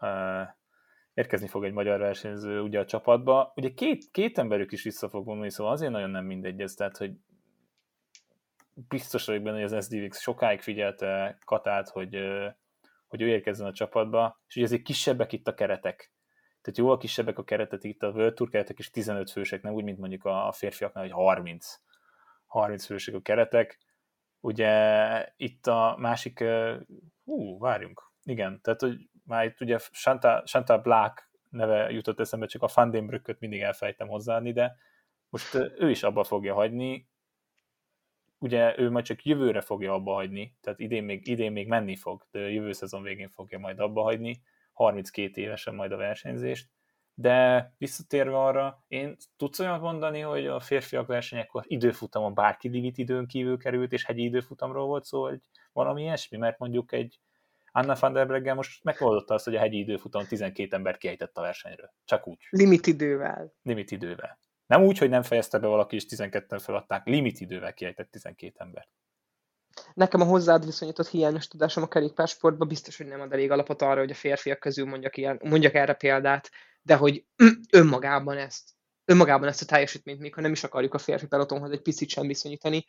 uh, 0.00 0.48
érkezni 1.14 1.48
fog 1.48 1.64
egy 1.64 1.72
magyar 1.72 1.98
versenyző 1.98 2.60
ugye 2.60 2.78
a 2.78 2.84
csapatba. 2.84 3.52
Ugye 3.56 3.72
két, 3.72 4.10
két 4.10 4.38
emberük 4.38 4.72
is 4.72 4.82
vissza 4.82 5.08
fog 5.08 5.24
vonulni, 5.24 5.50
szóval 5.50 5.72
azért 5.72 5.92
nagyon 5.92 6.10
nem 6.10 6.24
mindegy 6.24 6.60
ez, 6.60 6.74
tehát 6.74 6.96
hogy 6.96 7.12
biztos 8.74 9.26
vagyok 9.26 9.42
benne, 9.42 9.62
hogy 9.62 9.72
az 9.72 9.84
SDVX 9.84 10.20
sokáig 10.20 10.60
figyelte 10.60 11.38
Katát, 11.44 11.88
hogy, 11.88 12.18
hogy 13.06 13.22
ő 13.22 13.28
érkezzen 13.28 13.66
a 13.66 13.72
csapatba, 13.72 14.40
és 14.46 14.56
ugye 14.56 14.64
azért 14.64 14.82
kisebbek 14.82 15.32
itt 15.32 15.48
a 15.48 15.54
keretek. 15.54 16.12
Tehát 16.62 16.78
jóval 16.78 16.96
kisebbek 16.96 17.38
a 17.38 17.44
keretet 17.44 17.84
itt 17.84 18.02
a 18.02 18.10
World 18.10 18.34
Tour 18.34 18.50
keretek, 18.50 18.78
és 18.78 18.90
15 18.90 19.30
fősek, 19.30 19.62
nem 19.62 19.72
úgy, 19.72 19.84
mint 19.84 19.98
mondjuk 19.98 20.24
a 20.24 20.52
férfiaknál, 20.52 21.02
hogy 21.02 21.12
30. 21.12 21.74
30 22.46 22.84
fősek 22.84 23.14
a 23.14 23.20
keretek. 23.20 23.78
Ugye 24.40 25.32
itt 25.36 25.66
a 25.66 25.96
másik 25.98 26.44
Hú, 27.24 27.58
várjunk. 27.58 28.02
Igen, 28.24 28.60
tehát 28.60 28.80
hogy 28.80 29.08
már 29.24 29.44
itt 29.44 29.60
ugye 29.60 29.78
Chantal, 29.78 30.42
Chantal 30.42 30.78
Black 30.78 31.30
neve 31.50 31.90
jutott 31.90 32.20
eszembe, 32.20 32.46
csak 32.46 32.62
a 32.62 32.68
Fandenbrücköt 32.68 33.40
mindig 33.40 33.60
elfejtem 33.60 34.08
hozzáadni, 34.08 34.52
de 34.52 34.76
most 35.28 35.54
ő 35.54 35.90
is 35.90 36.02
abba 36.02 36.24
fogja 36.24 36.54
hagyni. 36.54 37.10
ugye 38.38 38.78
ő 38.78 38.90
majd 38.90 39.04
csak 39.04 39.24
jövőre 39.24 39.60
fogja 39.60 39.92
abba 39.92 40.12
hagyni, 40.12 40.56
tehát 40.60 40.80
idén 40.80 41.04
még, 41.04 41.26
idén 41.26 41.52
még 41.52 41.68
menni 41.68 41.96
fog, 41.96 42.26
de 42.30 42.38
jövő 42.38 42.72
szezon 42.72 43.02
végén 43.02 43.28
fogja 43.28 43.58
majd 43.58 43.78
abba 43.78 44.02
hagyni, 44.02 44.42
32 44.72 45.40
évesen 45.40 45.74
majd 45.74 45.92
a 45.92 45.96
versenyzést, 45.96 46.70
de 47.14 47.70
visszatérve 47.78 48.38
arra, 48.38 48.84
én 48.88 49.16
tudsz 49.36 49.58
olyan 49.58 49.80
mondani, 49.80 50.20
hogy 50.20 50.46
a 50.46 50.60
férfiak 50.60 51.06
versenyekkor 51.06 51.62
időfutamon 51.66 52.34
bárki 52.34 52.68
limit 52.68 52.98
időn 52.98 53.26
kívül 53.26 53.58
került, 53.58 53.92
és 53.92 54.04
hegyi 54.04 54.24
időfutamról 54.24 54.86
volt 54.86 55.04
szó, 55.04 55.22
hogy 55.22 55.40
valami 55.72 56.02
ilyesmi, 56.02 56.38
mert 56.38 56.58
mondjuk 56.58 56.92
egy 56.92 57.20
Anna 57.72 57.96
van 58.00 58.12
der 58.12 58.26
Breggen 58.26 58.56
most 58.56 58.84
megoldotta 58.84 59.34
azt, 59.34 59.44
hogy 59.44 59.56
a 59.56 59.58
hegyi 59.58 59.78
időfutamon 59.78 60.26
12 60.26 60.76
ember 60.76 60.96
kiejtett 60.96 61.36
a 61.36 61.40
versenyről. 61.40 61.92
Csak 62.04 62.26
úgy. 62.26 62.38
Limit 62.50 62.86
idővel. 62.86 63.52
Limit 63.62 63.90
idővel. 63.90 64.38
Nem 64.66 64.82
úgy, 64.82 64.98
hogy 64.98 65.08
nem 65.08 65.22
fejezte 65.22 65.58
be 65.58 65.66
valaki, 65.66 65.96
és 65.96 66.04
12-en 66.08 66.60
feladták, 66.62 67.06
limit 67.06 67.40
idővel 67.40 67.74
kiejtett 67.74 68.10
12 68.10 68.54
ember. 68.56 68.88
Nekem 69.94 70.20
a 70.20 70.24
hozzád 70.24 70.64
viszonyított 70.64 71.08
hiányos 71.08 71.48
tudásom 71.48 71.82
a 71.82 71.88
kerékpársportban 71.88 72.68
biztos, 72.68 72.96
hogy 72.96 73.06
nem 73.06 73.20
ad 73.20 73.32
elég 73.32 73.50
alapot 73.50 73.82
arra, 73.82 74.00
hogy 74.00 74.10
a 74.10 74.14
férfiak 74.14 74.58
közül 74.58 74.86
mondjak, 74.86 75.16
ilyen, 75.16 75.40
mondjak 75.42 75.74
erre 75.74 75.94
példát, 75.94 76.50
de 76.82 76.96
hogy 76.96 77.24
önmagában 77.72 78.36
ezt, 78.36 78.70
önmagában 79.04 79.48
ezt 79.48 79.62
a 79.62 79.66
teljesítményt, 79.66 80.20
még 80.20 80.34
ha 80.34 80.40
nem 80.40 80.52
is 80.52 80.64
akarjuk 80.64 80.94
a 80.94 80.98
férfi 80.98 81.26
pelotonhoz 81.26 81.70
egy 81.70 81.82
picit 81.82 82.08
sem 82.08 82.26
viszonyítani, 82.26 82.84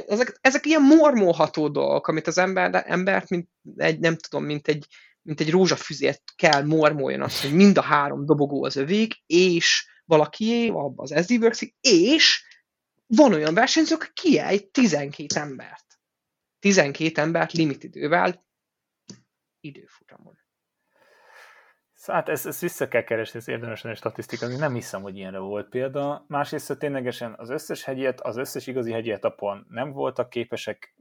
ezek, 0.00 0.38
ezek 0.40 0.66
ilyen 0.66 0.82
mormolható 0.82 1.68
dolgok, 1.68 2.08
amit 2.08 2.26
az 2.26 2.38
ember, 2.38 2.84
embert, 2.86 3.28
mint 3.28 3.48
egy, 3.76 3.98
nem 3.98 4.16
tudom, 4.16 4.44
mint 4.44 4.68
egy, 4.68 4.86
mint 5.22 5.40
egy 5.40 5.50
rózsafüzért 5.50 6.22
kell 6.36 6.64
mormoljon 6.64 7.22
azt, 7.22 7.40
hogy 7.40 7.54
mind 7.54 7.78
a 7.78 7.82
három 7.82 8.24
dobogó 8.26 8.64
az 8.64 8.76
övék, 8.76 9.22
és 9.26 9.90
valakié, 10.04 10.72
az 10.96 11.14
SD 11.24 11.30
works 11.30 11.74
és 11.80 12.44
van 13.06 13.32
olyan 13.32 13.54
versenyző, 13.54 13.94
aki 13.94 14.10
kiejt 14.12 14.70
12 14.70 15.40
embert. 15.40 15.84
12 16.58 17.20
embert 17.20 17.52
limit 17.52 17.84
idővel 17.84 18.46
időfutamon. 19.60 20.41
Hát 22.06 22.28
ezt, 22.28 22.46
ezt 22.46 22.60
vissza 22.60 22.88
kell 22.88 23.02
keresni, 23.02 23.38
ez 23.38 23.48
érdemesen 23.48 23.90
egy 23.90 23.96
statisztika, 23.96 24.46
nem 24.46 24.74
hiszem, 24.74 25.02
hogy 25.02 25.16
ilyenre 25.16 25.38
volt 25.38 25.68
példa. 25.68 26.24
Másrészt 26.28 26.78
ténylegesen 26.78 27.34
az 27.38 27.50
összes 27.50 27.84
hegyet, 27.84 28.20
az 28.20 28.36
összes 28.36 28.66
igazi 28.66 28.92
hegyi 28.92 29.10
etapon 29.10 29.66
nem 29.68 29.92
voltak 29.92 30.30
képesek 30.30 30.94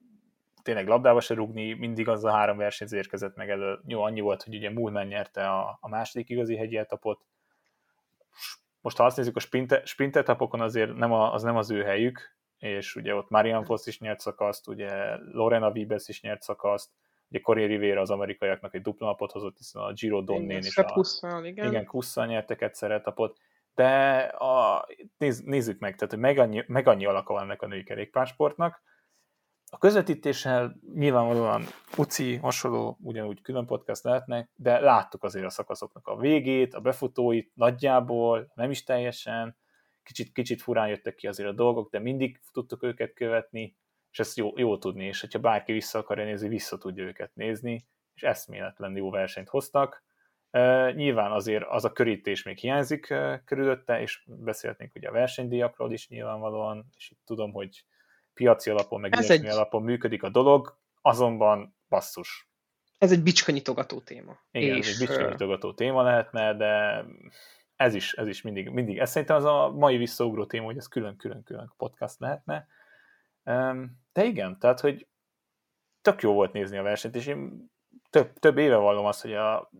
tényleg 0.61 0.87
labdába 0.87 1.19
se 1.19 1.33
rúgni, 1.33 1.73
mindig 1.73 2.07
az 2.07 2.23
a 2.23 2.31
három 2.31 2.57
versenyző 2.57 2.97
érkezett 2.97 3.35
meg 3.35 3.49
elő. 3.49 3.79
Jó, 3.87 4.01
annyi 4.01 4.19
volt, 4.19 4.43
hogy 4.43 4.55
ugye 4.55 4.69
Mulman 4.69 5.05
nyerte 5.05 5.49
a, 5.49 5.77
a 5.81 5.89
második 5.89 6.29
igazi 6.29 6.55
hegyi 6.55 6.77
etapot. 6.77 7.19
Most 8.81 8.97
ha 8.97 9.05
azt 9.05 9.17
nézzük, 9.17 9.35
a 9.35 9.39
sprint, 9.39 9.81
sprint 9.85 10.15
etapokon 10.15 10.61
azért 10.61 10.93
nem 10.95 11.11
a, 11.11 11.33
az 11.33 11.43
nem 11.43 11.57
az 11.57 11.71
ő 11.71 11.83
helyük, 11.83 12.35
és 12.57 12.95
ugye 12.95 13.15
ott 13.15 13.29
Marian 13.29 13.63
Foss 13.63 13.85
is 13.85 13.99
nyert 13.99 14.19
szakaszt, 14.19 14.67
ugye 14.67 15.17
Lorena 15.31 15.71
Vibes 15.71 16.07
is 16.07 16.21
nyert 16.21 16.41
szakaszt, 16.41 16.89
ugye 17.31 17.39
Corey 17.39 17.65
Rivera 17.65 18.01
az 18.01 18.09
amerikaiaknak 18.09 18.75
egy 18.75 18.81
dupla 18.81 19.07
napot 19.07 19.31
hozott, 19.31 19.57
hiszen 19.57 19.81
a 19.81 19.93
Giro 19.93 20.21
Donnén 20.21 20.57
is 20.57 20.77
a... 20.77 20.83
Kusszal, 20.83 21.45
igen. 21.45 21.67
Igen, 21.67 21.85
Kusszal 21.85 22.25
nyertek 22.25 22.61
egyszer 22.61 22.91
etapot, 22.91 23.37
de 23.75 24.17
a, 24.19 24.87
néz, 25.17 25.39
nézzük 25.39 25.79
meg, 25.79 25.95
tehát 25.95 26.13
hogy 26.13 26.21
meg 26.23 26.37
annyi, 26.37 26.63
meg 26.67 26.87
annyi 26.87 27.05
alaka 27.05 27.33
van 27.33 27.43
ennek 27.43 27.61
a 27.61 27.67
női 27.67 27.83
kerékpársportnak. 27.83 28.81
A 29.73 29.77
közvetítéssel 29.77 30.79
nyilvánvalóan 30.93 31.63
UCI 31.97 32.35
hasonló, 32.35 32.97
ugyanúgy 33.01 33.41
külön 33.41 33.65
podcast 33.65 34.03
lehetnek, 34.03 34.49
de 34.55 34.79
láttuk 34.79 35.23
azért 35.23 35.45
a 35.45 35.49
szakaszoknak 35.49 36.07
a 36.07 36.17
végét, 36.17 36.73
a 36.73 36.79
befutóit 36.79 37.51
nagyjából, 37.55 38.51
nem 38.55 38.71
is 38.71 38.83
teljesen, 38.83 39.57
kicsit, 40.03 40.31
kicsit 40.31 40.61
furán 40.61 40.87
jöttek 40.87 41.15
ki 41.15 41.27
azért 41.27 41.49
a 41.49 41.53
dolgok, 41.53 41.91
de 41.91 41.99
mindig 41.99 42.39
tudtuk 42.51 42.83
őket 42.83 43.13
követni, 43.13 43.77
és 44.11 44.19
ezt 44.19 44.37
jó, 44.37 44.51
jó 44.55 44.77
tudni, 44.77 45.05
és 45.05 45.21
hogyha 45.21 45.39
bárki 45.39 45.71
vissza 45.71 45.99
akarja 45.99 46.25
nézni, 46.25 46.47
vissza 46.47 46.77
tudja 46.77 47.03
őket 47.03 47.35
nézni, 47.35 47.85
és 48.13 48.23
eszméletlen 48.23 48.95
jó 48.95 49.09
versenyt 49.09 49.49
hoztak. 49.49 50.03
Uh, 50.51 50.93
nyilván 50.93 51.31
azért 51.31 51.63
az 51.67 51.85
a 51.85 51.91
körítés 51.91 52.43
még 52.43 52.57
hiányzik 52.57 53.07
uh, 53.09 53.43
körülötte, 53.45 54.01
és 54.01 54.23
beszélhetnénk 54.25 54.95
ugye 54.95 55.07
a 55.07 55.11
versenydíjakról 55.11 55.91
is 55.91 56.07
nyilvánvalóan, 56.07 56.85
és 56.97 57.09
itt 57.11 57.21
tudom, 57.25 57.51
hogy 57.51 57.85
piaci 58.33 58.69
alapon, 58.69 58.99
meg 58.99 59.15
ez 59.15 59.29
egy... 59.29 59.45
alapon 59.45 59.83
működik 59.83 60.23
a 60.23 60.29
dolog, 60.29 60.77
azonban 61.01 61.75
basszus. 61.89 62.49
Ez 62.97 63.11
egy 63.11 63.23
bicskanyitogató 63.23 63.99
téma. 63.99 64.39
Igen, 64.51 64.75
és... 64.75 64.87
ez 64.89 65.01
egy 65.01 65.07
bicskanyitogató 65.07 65.73
téma 65.73 66.01
lehetne, 66.01 66.55
de 66.55 67.03
ez 67.75 67.93
is, 67.93 68.13
ez 68.13 68.27
is 68.27 68.41
mindig, 68.41 68.69
mindig. 68.69 68.99
Ez 68.99 69.09
szerintem 69.09 69.35
az 69.35 69.45
a 69.45 69.71
mai 69.71 69.97
visszaugró 69.97 70.45
téma, 70.45 70.65
hogy 70.65 70.77
ez 70.77 70.87
külön-külön-külön 70.87 71.73
podcast 71.77 72.19
lehetne. 72.19 72.67
De 74.13 74.23
igen, 74.23 74.59
tehát, 74.59 74.79
hogy 74.79 75.07
tök 76.01 76.21
jó 76.21 76.33
volt 76.33 76.53
nézni 76.53 76.77
a 76.77 76.83
versenyt, 76.83 77.15
és 77.15 77.27
én 77.27 77.69
több, 78.09 78.33
több 78.33 78.57
éve 78.57 78.75
vallom 78.75 79.05
azt, 79.05 79.21
hogy 79.21 79.33
a, 79.33 79.71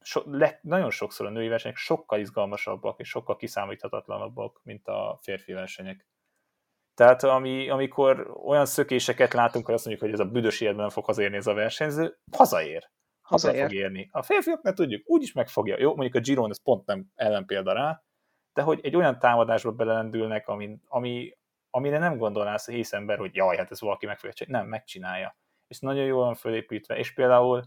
so, 0.00 0.22
le, 0.24 0.58
nagyon 0.62 0.90
sokszor 0.90 1.26
a 1.26 1.30
női 1.30 1.48
versenyek 1.48 1.76
sokkal 1.76 2.18
izgalmasabbak 2.18 3.00
és 3.00 3.08
sokkal 3.08 3.36
kiszámíthatatlanabbak, 3.36 4.60
mint 4.62 4.86
a 4.86 5.18
férfi 5.22 5.52
versenyek. 5.52 6.06
Tehát 6.94 7.22
ami, 7.22 7.68
amikor 7.68 8.36
olyan 8.44 8.66
szökéseket 8.66 9.32
látunk, 9.32 9.64
hogy 9.64 9.74
azt 9.74 9.84
mondjuk, 9.86 10.10
hogy 10.10 10.20
ez 10.20 10.26
a 10.26 10.30
büdös 10.30 10.60
életben 10.60 10.80
nem 10.80 10.90
fog 10.90 11.04
hazérni 11.04 11.36
ez 11.36 11.46
a 11.46 11.54
versenyző, 11.54 12.18
hazaér. 12.32 12.90
Haza 13.20 13.54
fog 13.54 13.72
érni. 13.72 14.08
A 14.12 14.22
férfiaknak 14.22 14.74
tudjuk, 14.74 15.02
úgyis 15.10 15.32
megfogja. 15.32 15.78
Jó, 15.78 15.94
mondjuk 15.94 16.14
a 16.14 16.20
Giron 16.20 16.50
ez 16.50 16.62
pont 16.62 16.86
nem 16.86 17.06
ellenpélda 17.14 17.72
rá, 17.72 18.02
de 18.52 18.62
hogy 18.62 18.80
egy 18.82 18.96
olyan 18.96 19.18
támadásba 19.18 19.72
belendülnek, 19.72 20.48
ami, 20.48 20.78
ami, 20.86 21.38
amire 21.70 21.98
nem 21.98 22.16
gondolnálsz 22.16 22.68
a 22.68 22.86
ember, 22.90 23.18
hogy 23.18 23.34
jaj, 23.34 23.56
hát 23.56 23.70
ez 23.70 23.80
valaki 23.80 24.06
meg 24.06 24.18
fogja 24.18 24.32
csinálni. 24.32 24.58
Nem, 24.60 24.70
megcsinálja. 24.70 25.36
És 25.68 25.78
nagyon 25.78 26.04
jól 26.04 26.24
van 26.24 26.34
fölépítve, 26.34 26.96
és 26.96 27.14
például 27.14 27.62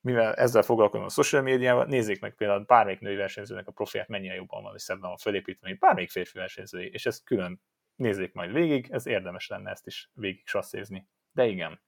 mivel 0.00 0.34
ezzel 0.34 0.62
foglalkozom 0.62 1.06
a 1.06 1.08
social 1.08 1.42
médiával, 1.42 1.84
nézzék 1.84 2.20
meg 2.20 2.34
például 2.34 2.64
bármelyik 2.64 3.00
női 3.00 3.16
versenyzőnek 3.16 3.66
a 3.66 3.72
profiát 3.72 4.08
mennyire 4.08 4.34
jobban 4.34 4.62
van, 4.62 4.74
és 4.74 4.82
szebben 4.82 5.08
van 5.08 5.16
fölépítve, 5.16 5.66
mint 5.68 5.80
bármelyik 5.80 6.10
férfi 6.10 6.38
versenyzői, 6.38 6.90
és 6.92 7.06
ezt 7.06 7.24
külön 7.24 7.60
nézzék 7.94 8.32
majd 8.32 8.52
végig, 8.52 8.88
ez 8.90 9.06
érdemes 9.06 9.48
lenne 9.48 9.70
ezt 9.70 9.86
is 9.86 10.10
végig 10.14 10.46
sasszézni. 10.46 11.08
De 11.32 11.46
igen. 11.46 11.80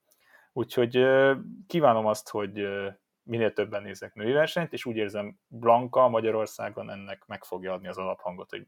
Úgyhogy 0.52 1.06
kívánom 1.66 2.06
azt, 2.06 2.28
hogy 2.28 2.68
minél 3.22 3.52
többen 3.52 3.82
néznek 3.82 4.14
női 4.14 4.32
versenyt, 4.32 4.72
és 4.72 4.84
úgy 4.84 4.96
érzem, 4.96 5.38
Blanka 5.46 6.08
Magyarországon 6.08 6.90
ennek 6.90 7.26
meg 7.26 7.44
fogja 7.44 7.72
adni 7.72 7.88
az 7.88 7.98
alaphangot, 7.98 8.50
hogy 8.50 8.66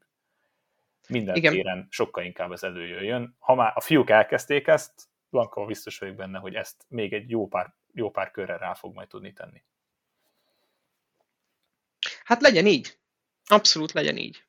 minden 1.09 1.35
Igen. 1.35 1.53
téren 1.53 1.87
sokkal 1.91 2.25
inkább 2.25 2.53
ez 2.53 2.63
előjöjjön. 2.63 3.37
Ha 3.39 3.55
már 3.55 3.73
a 3.75 3.81
fiúk 3.81 4.11
elkezdték 4.11 4.67
ezt, 4.67 4.93
Blanka 5.31 5.65
biztos 5.65 5.99
vagyok 5.99 6.17
benne, 6.17 6.39
hogy 6.39 6.55
ezt 6.55 6.85
még 6.89 7.13
egy 7.13 7.31
jó 7.31 7.49
pár, 7.49 7.75
jó 7.93 8.11
pár 8.11 8.31
körre 8.31 8.57
rá 8.57 8.75
fog 8.75 8.95
majd 8.95 9.09
tudni 9.09 9.33
tenni. 9.33 9.63
Hát 12.25 12.41
legyen 12.41 12.67
így. 12.67 12.99
Abszolút 13.47 13.93
legyen 13.93 14.17
így. 14.17 14.45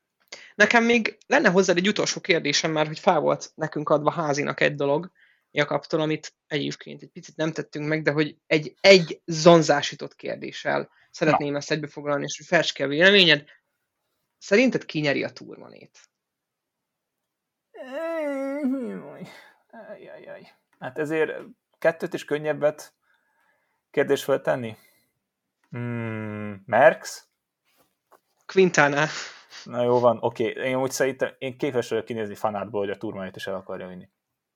Nekem 0.54 0.84
még 0.84 1.18
lenne 1.26 1.48
hozzá 1.48 1.74
egy 1.74 1.88
utolsó 1.88 2.20
kérdésem, 2.20 2.72
mert 2.72 2.86
hogy 2.86 2.98
fel 2.98 3.20
volt 3.20 3.52
nekünk 3.54 3.88
adva 3.88 4.10
házinak 4.10 4.60
egy 4.60 4.74
dolog, 4.74 5.12
Jakabtól, 5.50 6.00
amit 6.00 6.34
egyébként 6.46 7.02
egy 7.02 7.08
picit 7.08 7.36
nem 7.36 7.52
tettünk 7.52 7.88
meg, 7.88 8.02
de 8.02 8.10
hogy 8.10 8.36
egy, 8.46 8.74
egy 8.80 9.20
zonzásított 9.24 10.16
kérdéssel 10.16 10.90
szeretném 11.10 11.52
Na. 11.52 11.56
ezt 11.56 11.70
egybefoglalni, 11.70 12.24
és 12.24 12.36
hogy 12.36 12.46
fels 12.46 12.72
ki 12.72 12.82
a 12.82 12.86
véleményed. 12.86 13.44
Szerinted 14.38 14.84
ki 14.84 15.00
nyeri 15.00 15.24
a 15.24 15.30
turmanét? 15.30 15.98
Ajajaj. 19.90 20.52
Hát 20.78 20.98
ezért 20.98 21.32
kettőt 21.78 22.14
is 22.14 22.24
könnyebbet 22.24 22.94
kérdés 23.90 24.24
feltenni. 24.24 24.76
Hmm, 25.70 26.62
Merx? 26.66 27.26
Quintana. 28.46 29.06
Na 29.64 29.82
jó 29.82 29.98
van, 29.98 30.18
oké. 30.20 30.44
Én 30.44 30.76
úgy 30.76 30.90
szerintem, 30.90 31.30
én 31.38 31.58
képes 31.58 31.88
vagyok 31.88 32.04
kinézni 32.04 32.34
fanátból, 32.34 32.80
hogy 32.80 32.90
a 32.90 32.96
turmanét 32.96 33.36
is 33.36 33.46
el 33.46 33.54
akarja 33.54 33.86
vinni. 33.86 34.08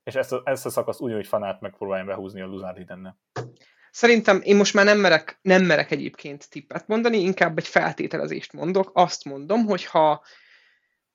És 0.04 0.14
ezt 0.14 0.32
a, 0.32 0.42
ezt 0.44 0.66
a 0.66 0.70
szakaszt 0.70 1.00
úgy, 1.00 1.12
hogy 1.12 1.26
fanát 1.26 1.60
megpróbálja 1.60 2.04
behúzni 2.04 2.40
a 2.40 2.46
Luzár 2.46 2.76
Hidennel. 2.76 3.18
Szerintem 3.90 4.40
én 4.42 4.56
most 4.56 4.74
már 4.74 4.84
nem 4.84 4.98
merek, 4.98 5.38
nem 5.42 5.64
merek 5.64 5.90
egyébként 5.90 6.50
tippet 6.50 6.86
mondani, 6.86 7.18
inkább 7.18 7.58
egy 7.58 7.66
feltételezést 7.66 8.52
mondok. 8.52 8.90
Azt 8.94 9.24
mondom, 9.24 9.64
hogy 9.64 9.84
ha 9.84 10.22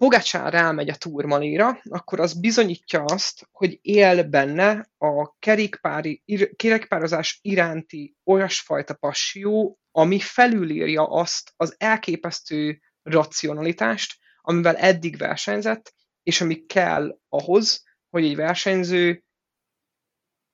Pogácsán 0.03 0.51
rámegy 0.51 0.89
a 0.89 0.95
turmalira, 0.95 1.79
akkor 1.83 2.19
az 2.19 2.39
bizonyítja 2.39 3.03
azt, 3.03 3.47
hogy 3.51 3.79
él 3.81 4.23
benne 4.23 4.89
a 4.97 5.37
kerékpári, 5.39 6.21
ir, 6.25 6.55
kerékpározás 6.55 7.39
iránti 7.41 8.15
olyasfajta 8.23 8.93
passió, 8.93 9.79
ami 9.91 10.19
felülírja 10.19 11.07
azt 11.09 11.53
az 11.55 11.75
elképesztő 11.77 12.81
racionalitást, 13.03 14.19
amivel 14.41 14.75
eddig 14.75 15.17
versenyzett, 15.17 15.93
és 16.23 16.41
ami 16.41 16.65
kell 16.65 17.19
ahhoz, 17.29 17.83
hogy 18.09 18.25
egy 18.25 18.35
versenyző 18.35 19.23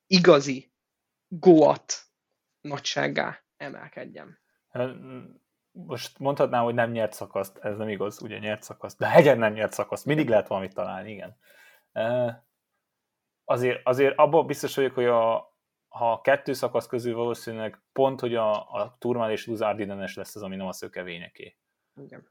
igazi 0.06 0.72
goat 1.28 1.94
nagysággá 2.60 3.44
emelkedjen. 3.56 4.38
Most 5.72 6.18
mondhatnám, 6.18 6.64
hogy 6.64 6.74
nem 6.74 6.90
nyert 6.90 7.12
szakaszt, 7.12 7.58
ez 7.58 7.76
nem 7.76 7.88
igaz, 7.88 8.22
ugye 8.22 8.38
nyert 8.38 8.62
szakaszt, 8.62 8.98
de 8.98 9.06
hegyen 9.06 9.38
nem 9.38 9.52
nyert 9.52 9.72
szakaszt, 9.72 10.04
mindig 10.04 10.28
lehet 10.28 10.48
valamit 10.48 10.74
találni, 10.74 11.10
igen. 11.10 11.36
azért, 13.44 13.86
azért 13.86 14.18
abban 14.18 14.46
biztos 14.46 14.76
vagyok, 14.76 14.94
hogy 14.94 15.04
a, 15.04 15.54
ha 15.88 16.12
a 16.12 16.20
kettő 16.20 16.52
szakasz 16.52 16.86
közül 16.86 17.14
valószínűleg 17.14 17.82
pont, 17.92 18.20
hogy 18.20 18.34
a, 18.34 18.72
a 18.72 18.96
Turmál 18.98 19.30
és 19.30 19.46
Luz 19.46 19.60
Ardinenes 19.60 20.14
lesz 20.14 20.36
az, 20.36 20.42
ami 20.42 20.56
nem 20.56 20.66
a 20.66 20.72
szökevényeké. 20.72 21.56
Igen. 22.00 22.30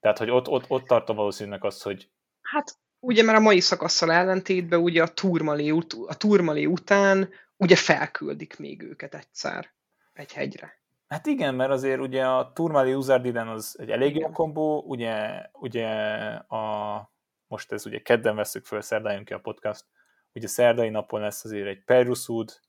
Tehát, 0.00 0.18
hogy 0.18 0.30
ott, 0.30 0.48
ott, 0.48 0.70
ott 0.70 0.84
tartom 0.84 1.16
valószínűleg 1.16 1.64
azt, 1.64 1.82
hogy 1.82 2.10
Hát 2.40 2.78
ugye 3.00 3.22
mert 3.22 3.38
a 3.38 3.40
mai 3.40 3.60
szakasszal 3.60 4.12
ellentétben 4.12 4.80
ugye 4.80 5.02
a 5.02 5.08
Turmalé, 5.08 5.70
a 6.06 6.16
Turmalé 6.16 6.64
után 6.64 7.30
ugye 7.56 7.76
felküldik 7.76 8.58
még 8.58 8.82
őket 8.82 9.14
egyszer 9.14 9.74
egy 10.12 10.32
hegyre. 10.32 10.77
Hát 11.08 11.26
igen, 11.26 11.54
mert 11.54 11.70
azért 11.70 12.00
ugye 12.00 12.26
a 12.26 12.52
Turmali 12.52 12.94
Uzardiden 12.94 13.48
az 13.48 13.76
egy 13.78 13.90
elég 13.90 14.16
jó 14.16 14.30
kombó, 14.30 14.82
ugye, 14.86 15.46
ugye 15.52 15.88
a, 16.34 17.12
most 17.46 17.72
ez 17.72 17.86
ugye 17.86 17.98
kedden 17.98 18.36
veszük 18.36 18.64
föl, 18.64 18.80
szerdán 18.80 19.24
ki 19.24 19.32
a 19.32 19.38
podcast, 19.38 19.84
ugye 20.32 20.46
szerdai 20.46 20.88
napon 20.88 21.20
lesz 21.20 21.44
azért 21.44 21.66
egy 21.66 21.84
Perusud, 21.84 22.60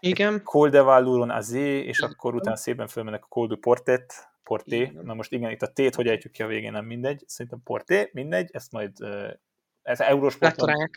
Igen, 0.00 0.42
Coldevaluron 0.42 1.30
Azé, 1.30 1.78
és 1.78 2.00
akkor 2.00 2.34
utána 2.34 2.56
szépen 2.56 2.86
fölmennek 2.86 3.24
a 3.24 3.28
Col 3.28 3.46
du 3.46 3.56
Portet, 3.56 4.12
Porté. 4.42 4.76
Igen. 4.76 5.04
Na 5.04 5.14
most 5.14 5.32
igen, 5.32 5.50
itt 5.50 5.62
a 5.62 5.72
tét 5.72 5.94
hogy 5.94 6.06
ejtjük 6.06 6.32
ki 6.32 6.42
a 6.42 6.46
végén, 6.46 6.72
nem 6.72 6.84
mindegy. 6.84 7.22
Szerintem 7.26 7.62
Porté, 7.64 8.10
mindegy, 8.12 8.48
ezt 8.52 8.72
majd 8.72 8.92
ez 9.82 10.00
Eurosporton, 10.00 10.90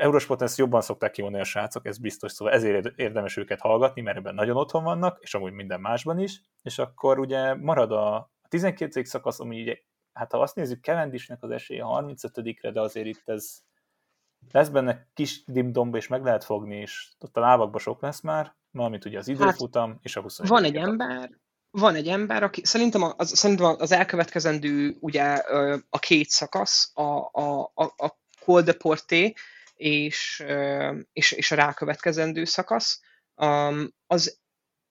Eurosporton 0.00 0.46
ezt 0.46 0.58
jobban 0.58 0.80
szokták 0.80 1.10
kimondani 1.10 1.42
a 1.42 1.46
srácok, 1.46 1.86
ez 1.86 1.98
biztos, 1.98 2.32
szóval 2.32 2.54
ezért 2.54 2.98
érdemes 2.98 3.36
őket 3.36 3.60
hallgatni, 3.60 4.00
mert 4.00 4.16
ebben 4.16 4.34
nagyon 4.34 4.56
otthon 4.56 4.84
vannak, 4.84 5.18
és 5.20 5.34
amúgy 5.34 5.52
minden 5.52 5.80
másban 5.80 6.18
is, 6.18 6.40
és 6.62 6.78
akkor 6.78 7.18
ugye 7.18 7.54
marad 7.54 7.92
a 7.92 8.30
12. 8.48 9.04
szakasz, 9.04 9.40
ami 9.40 9.60
ugye, 9.60 9.76
hát 10.12 10.32
ha 10.32 10.40
azt 10.40 10.54
nézzük, 10.54 10.84
Cavendishnek 10.84 11.42
az 11.42 11.50
esélye 11.50 11.82
a 11.82 11.86
35 11.86 12.72
de 12.72 12.80
azért 12.80 13.06
itt 13.06 13.28
ez 13.28 13.58
lesz 14.50 14.68
benne 14.68 15.08
kis 15.14 15.44
dimdomb, 15.44 15.94
és 15.94 16.08
meg 16.08 16.24
lehet 16.24 16.44
fogni, 16.44 16.76
és 16.76 17.08
ott 17.18 17.36
a 17.36 17.40
lábakba 17.40 17.78
sok 17.78 18.02
lesz 18.02 18.20
már, 18.20 18.56
valamint 18.70 19.04
ugye 19.04 19.18
az 19.18 19.28
időfutam, 19.28 19.98
és 20.02 20.16
a 20.16 20.20
21. 20.20 20.50
Van 20.50 20.64
egy 20.64 20.76
ember, 20.76 21.30
van 21.70 21.94
egy 21.94 22.08
ember, 22.08 22.42
aki 22.42 22.64
szerintem 22.64 23.02
az, 23.16 23.36
szerintem 23.36 23.74
az 23.78 23.92
elkövetkezendő 23.92 24.96
ugye 25.00 25.22
a 25.88 25.98
két 25.98 26.28
szakasz, 26.28 26.90
a, 26.94 27.02
a, 27.32 27.72
a, 27.74 27.84
a 27.84 28.18
Col 28.44 28.62
de 28.62 28.72
Porté 28.72 29.34
és, 29.80 30.44
és, 31.12 31.32
és 31.32 31.50
a 31.50 31.54
rákövetkezendő 31.54 32.44
szakasz, 32.44 33.00
az 34.06 34.38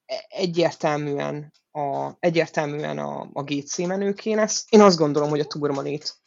e- 0.05 0.25
egyértelműen 0.29 1.51
a, 1.71 2.11
egyértelműen 2.19 2.97
a, 2.97 3.29
a 3.33 3.43
GC 3.43 3.77
menőké 3.77 4.33
lesz. 4.33 4.65
Én 4.69 4.81
azt 4.81 4.97
gondolom, 4.97 5.29
hogy 5.29 5.39
a 5.39 5.45
Turmanét 5.45 6.17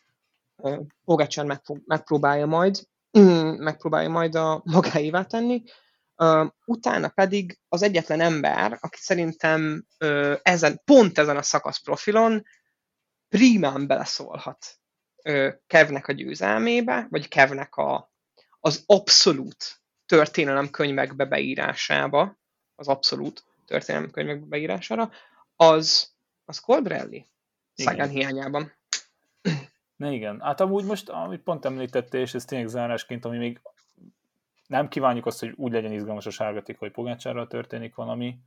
Pogacsán 1.05 1.61
megpróbálja 1.85 2.47
majd, 2.47 2.89
mm, 3.19 3.55
megpróbálja 3.57 4.09
majd 4.09 4.35
a 4.35 4.63
magáévá 4.65 5.25
tenni, 5.25 5.63
utána 6.65 7.09
pedig 7.09 7.59
az 7.69 7.83
egyetlen 7.83 8.21
ember, 8.21 8.79
aki 8.81 8.99
szerintem 9.01 9.87
ezen, 10.43 10.81
pont 10.85 11.19
ezen 11.19 11.37
a 11.37 11.43
szakasz 11.43 11.83
profilon 11.83 12.43
primán 13.29 13.87
beleszólhat 13.87 14.67
Kevnek 15.67 16.09
a 16.09 16.13
győzelmébe, 16.13 17.07
vagy 17.11 17.29
Kevnek 17.29 17.77
a, 17.77 18.12
az 18.65 18.83
abszolút 18.87 19.81
történelemkönyvekbe 20.07 21.25
beírásába, 21.25 22.39
az 22.75 22.89
abszolút 22.89 23.45
történelemkönyvekbe 23.67 24.47
beírására, 24.47 25.11
az, 25.57 26.13
az 26.45 26.59
Colbrelli. 26.59 27.27
Sagan 27.75 28.09
hiányában. 28.09 28.73
Na 29.97 30.11
igen, 30.11 30.41
hát 30.41 30.61
amúgy 30.61 30.85
most, 30.85 31.09
amit 31.09 31.43
pont 31.43 31.65
említette, 31.65 32.19
és 32.19 32.35
ez 32.35 32.45
tényleg 32.45 32.69
zárásként, 32.69 33.25
ami 33.25 33.39
még 33.39 33.61
nem 34.67 34.89
kívánjuk 34.89 35.27
azt, 35.27 35.41
hogy 35.41 35.53
úgy 35.57 35.73
legyen 35.73 35.93
izgalmas 35.93 36.27
a 36.27 36.31
sárgatik, 36.31 36.79
hogy 36.79 36.91
Pogácsárral 36.91 37.47
történik 37.47 37.95
valami, 37.95 38.39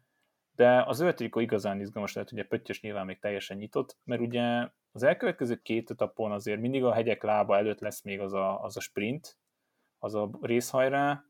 de 0.55 0.83
az 0.83 0.97
zöld 0.97 1.15
trikó 1.15 1.39
igazán 1.39 1.79
izgalmas 1.79 2.13
lehet, 2.13 2.31
ugye 2.31 2.43
Pöttyös 2.43 2.81
nyilván 2.81 3.05
még 3.05 3.19
teljesen 3.19 3.57
nyitott, 3.57 3.97
mert 4.03 4.21
ugye 4.21 4.69
az 4.91 5.03
elkövetkező 5.03 5.61
két 5.61 5.89
etapon 5.89 6.31
azért 6.31 6.59
mindig 6.59 6.83
a 6.83 6.93
hegyek 6.93 7.23
lába 7.23 7.57
előtt 7.57 7.79
lesz 7.79 8.01
még 8.01 8.19
az 8.19 8.33
a, 8.33 8.63
az 8.63 8.77
a 8.77 8.79
sprint, 8.79 9.37
az 10.05 10.15
a 10.15 10.29
részhajrá, 10.41 11.23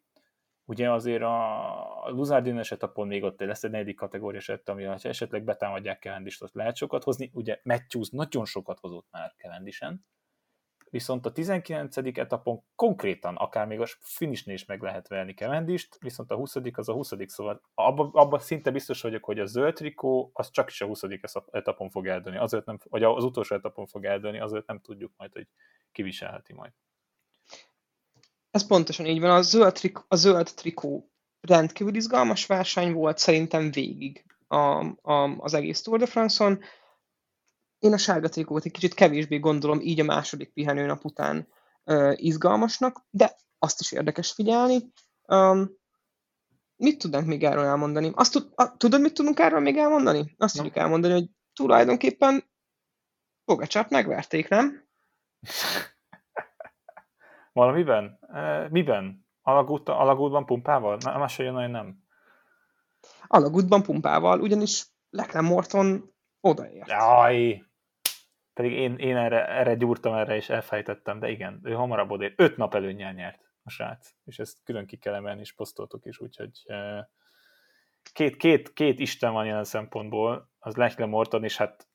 ugye 0.65 0.91
azért 0.91 1.21
a 1.21 2.09
Luzardines 2.09 2.71
etapon 2.71 3.07
még 3.07 3.23
ott 3.23 3.39
lesz 3.39 3.63
egy 3.63 3.71
negyedik 3.71 3.95
kategóriás 3.95 4.49
eset, 4.49 4.69
ami 4.69 4.84
ha 4.84 4.95
esetleg 5.01 5.43
betámadják 5.43 6.01
Cavendish-t, 6.01 6.41
ott 6.41 6.53
lehet 6.53 6.76
sokat 6.76 7.03
hozni, 7.03 7.32
ugye 7.34 7.59
Matthews 7.63 8.09
nagyon 8.09 8.45
sokat 8.45 8.80
hozott 8.80 9.07
már 9.11 9.34
Cavendishen, 9.38 10.05
viszont 10.89 11.26
a 11.26 11.32
19. 11.32 11.97
etapon 11.97 12.63
konkrétan 12.76 13.36
akár 13.36 13.67
még 13.67 13.80
a 13.80 13.86
finishnél 13.99 14.55
is 14.55 14.65
meg 14.65 14.82
lehet 14.82 15.07
verni 15.07 15.34
Cavendish-t, 15.34 15.97
viszont 15.99 16.32
a 16.32 16.36
20. 16.36 16.55
az 16.71 16.89
a 16.89 16.93
20. 16.93 17.11
szóval 17.26 17.61
abban 17.73 18.09
abba 18.13 18.39
szinte 18.39 18.71
biztos 18.71 19.01
vagyok, 19.01 19.23
hogy 19.23 19.39
a 19.39 19.45
zöld 19.45 19.73
trikó 19.73 20.32
az 20.34 20.51
csak 20.51 20.69
is 20.69 20.82
a 20.82 20.86
20. 20.86 21.03
etapon 21.51 21.89
fog 21.89 22.07
eldőni, 22.07 22.38
azért 22.38 22.65
nem, 22.65 22.78
vagy 22.89 23.03
az 23.03 23.23
utolsó 23.23 23.55
etapon 23.55 23.86
fog 23.86 24.05
eldőni, 24.05 24.39
azért 24.39 24.67
nem 24.67 24.80
tudjuk 24.80 25.13
majd, 25.17 25.34
hogy 25.34 25.47
kiviselheti 25.91 26.53
majd. 26.53 26.71
Ez 28.56 28.68
pontosan 28.68 29.06
így 29.06 29.20
van. 29.20 29.30
A 29.30 29.41
zöld, 29.41 29.74
trik, 29.74 29.97
a 30.08 30.16
zöld 30.16 30.53
trikó 30.56 31.12
rendkívül 31.41 31.95
izgalmas 31.95 32.45
verseny 32.45 32.93
volt 32.93 33.18
szerintem 33.18 33.72
végig 33.72 34.26
a, 34.47 34.86
a, 35.01 35.36
az 35.38 35.53
egész 35.53 35.82
Tour 35.82 35.99
de 35.99 36.06
France-on. 36.06 36.60
Én 37.80 37.93
a 37.93 37.97
sárga 37.97 38.30
trikót 38.30 38.66
egy 38.66 38.72
kicsit 38.72 38.93
kevésbé 38.93 39.38
gondolom 39.38 39.80
így 39.82 39.99
a 39.99 40.03
második 40.03 40.53
pihenőnap 40.53 41.06
után 41.06 41.47
uh, 41.84 42.14
izgalmasnak, 42.16 43.06
de 43.10 43.36
azt 43.60 43.80
is 43.80 43.91
érdekes 43.91 44.32
figyelni. 44.32 44.91
Um, 45.28 45.70
mit 46.76 46.97
tudnánk 46.97 47.26
még 47.26 47.43
erről 47.43 47.66
elmondani? 47.66 48.12
Azt 48.14 48.32
tud, 48.32 48.51
a, 48.56 48.78
tudod, 48.78 49.01
mit 49.01 49.14
tudunk 49.14 49.39
erről 49.39 49.60
még 49.60 49.78
elmondani? 49.78 50.36
Azt 50.38 50.56
No. 50.56 50.62
tudjuk 50.62 50.84
elmondani, 50.84 51.14
hogy 51.14 51.30
tulajdonképpen 51.53 52.43
Pogacsát 53.45 53.89
megverték, 53.89 54.47
nem? 54.47 54.88
Valamiben? 57.56 58.20
E, 58.34 58.68
miben? 58.70 59.26
Alagút, 59.41 59.89
alagútban 59.89 60.45
pumpával? 60.45 60.97
Más 61.03 61.39
olyan 61.39 61.53
nagyon 61.53 61.72
nem. 61.72 62.03
Alagútban 63.28 63.84
pumpával, 63.84 64.41
ugyanis 64.41 64.86
Leclerc 65.10 65.47
Morton 65.47 66.14
odaért. 66.39 66.88
Jaj! 66.88 67.64
Pedig 68.53 68.72
én, 68.72 68.95
én 68.95 69.18
erre, 69.18 69.47
erre 69.47 69.76
gyúrtam 69.76 70.14
erre, 70.14 70.36
és 70.36 70.49
elfejtettem, 70.49 71.20
de 71.20 71.30
igen, 71.30 71.60
ő 71.64 71.74
hamarabb 71.74 72.12
odér. 72.12 72.34
Öt 72.36 72.58
nap 72.58 72.76
előnyel 72.76 73.14
nyert 73.14 73.51
a 73.64 73.70
srác, 73.70 74.14
és 74.26 74.39
ezt 74.39 74.64
külön 74.64 74.86
ki 74.86 74.97
kell 74.97 75.14
emelni, 75.14 75.39
és 75.39 75.53
posztoltuk 75.53 76.06
is, 76.06 76.20
úgyhogy 76.20 76.51
két, 78.14 78.36
két, 78.36 78.74
két 78.74 78.99
isten 78.99 79.34
van 79.34 79.45
jelen 79.45 79.64
szempontból, 79.64 80.49
az 80.60 80.76
Leclerc 80.76 81.12
Morton, 81.12 81.43
és 81.43 81.58
hát 81.58 81.88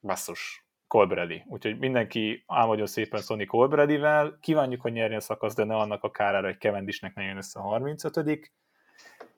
basszus, 0.00 0.65
Colbrelli. 0.86 1.44
Úgyhogy 1.46 1.78
mindenki 1.78 2.44
álmodjon 2.46 2.86
szépen 2.86 3.20
Sony 3.20 3.46
Colbrellivel, 3.46 4.38
kívánjuk, 4.40 4.80
hogy 4.80 4.92
nyerjen 4.92 5.20
szakasz, 5.20 5.54
de 5.54 5.64
ne 5.64 5.76
annak 5.76 6.02
a 6.02 6.10
kárára, 6.10 6.46
hogy 6.46 6.58
Cavendishnek 6.58 7.14
ne 7.14 7.22
jön 7.22 7.36
össze 7.36 7.60
a 7.60 7.62
35 7.62 8.50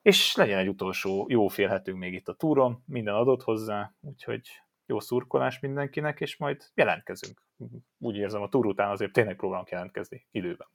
és 0.03 0.35
legyen 0.35 0.59
egy 0.59 0.69
utolsó 0.69 1.27
jó 1.29 1.49
félhetünk 1.49 1.99
még 1.99 2.13
itt 2.13 2.29
a 2.29 2.35
túron, 2.35 2.83
minden 2.87 3.15
adott 3.15 3.43
hozzá, 3.43 3.95
úgyhogy 4.01 4.49
jó 4.87 5.01
szurkolás 5.01 5.61
mindenkinek, 5.61 6.21
és 6.21 6.37
majd 6.37 6.65
jelentkezünk. 6.75 7.43
Úgy 7.99 8.17
érzem, 8.17 8.43
a 8.43 8.49
túr 8.49 8.67
után 8.67 8.91
azért 8.91 9.13
tényleg 9.13 9.37
próbálunk 9.37 9.71
jelentkezni 9.71 10.27
időben. 10.31 10.69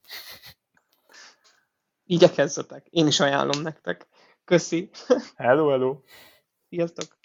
Igyekezzetek. 2.06 2.88
Én 2.90 3.08
is 3.08 3.20
ajánlom 3.20 3.62
nektek. 3.62 4.08
Köszi. 4.46 4.90
Hello, 5.36 5.70
hello! 5.70 6.02
Sziasztok. 6.70 7.23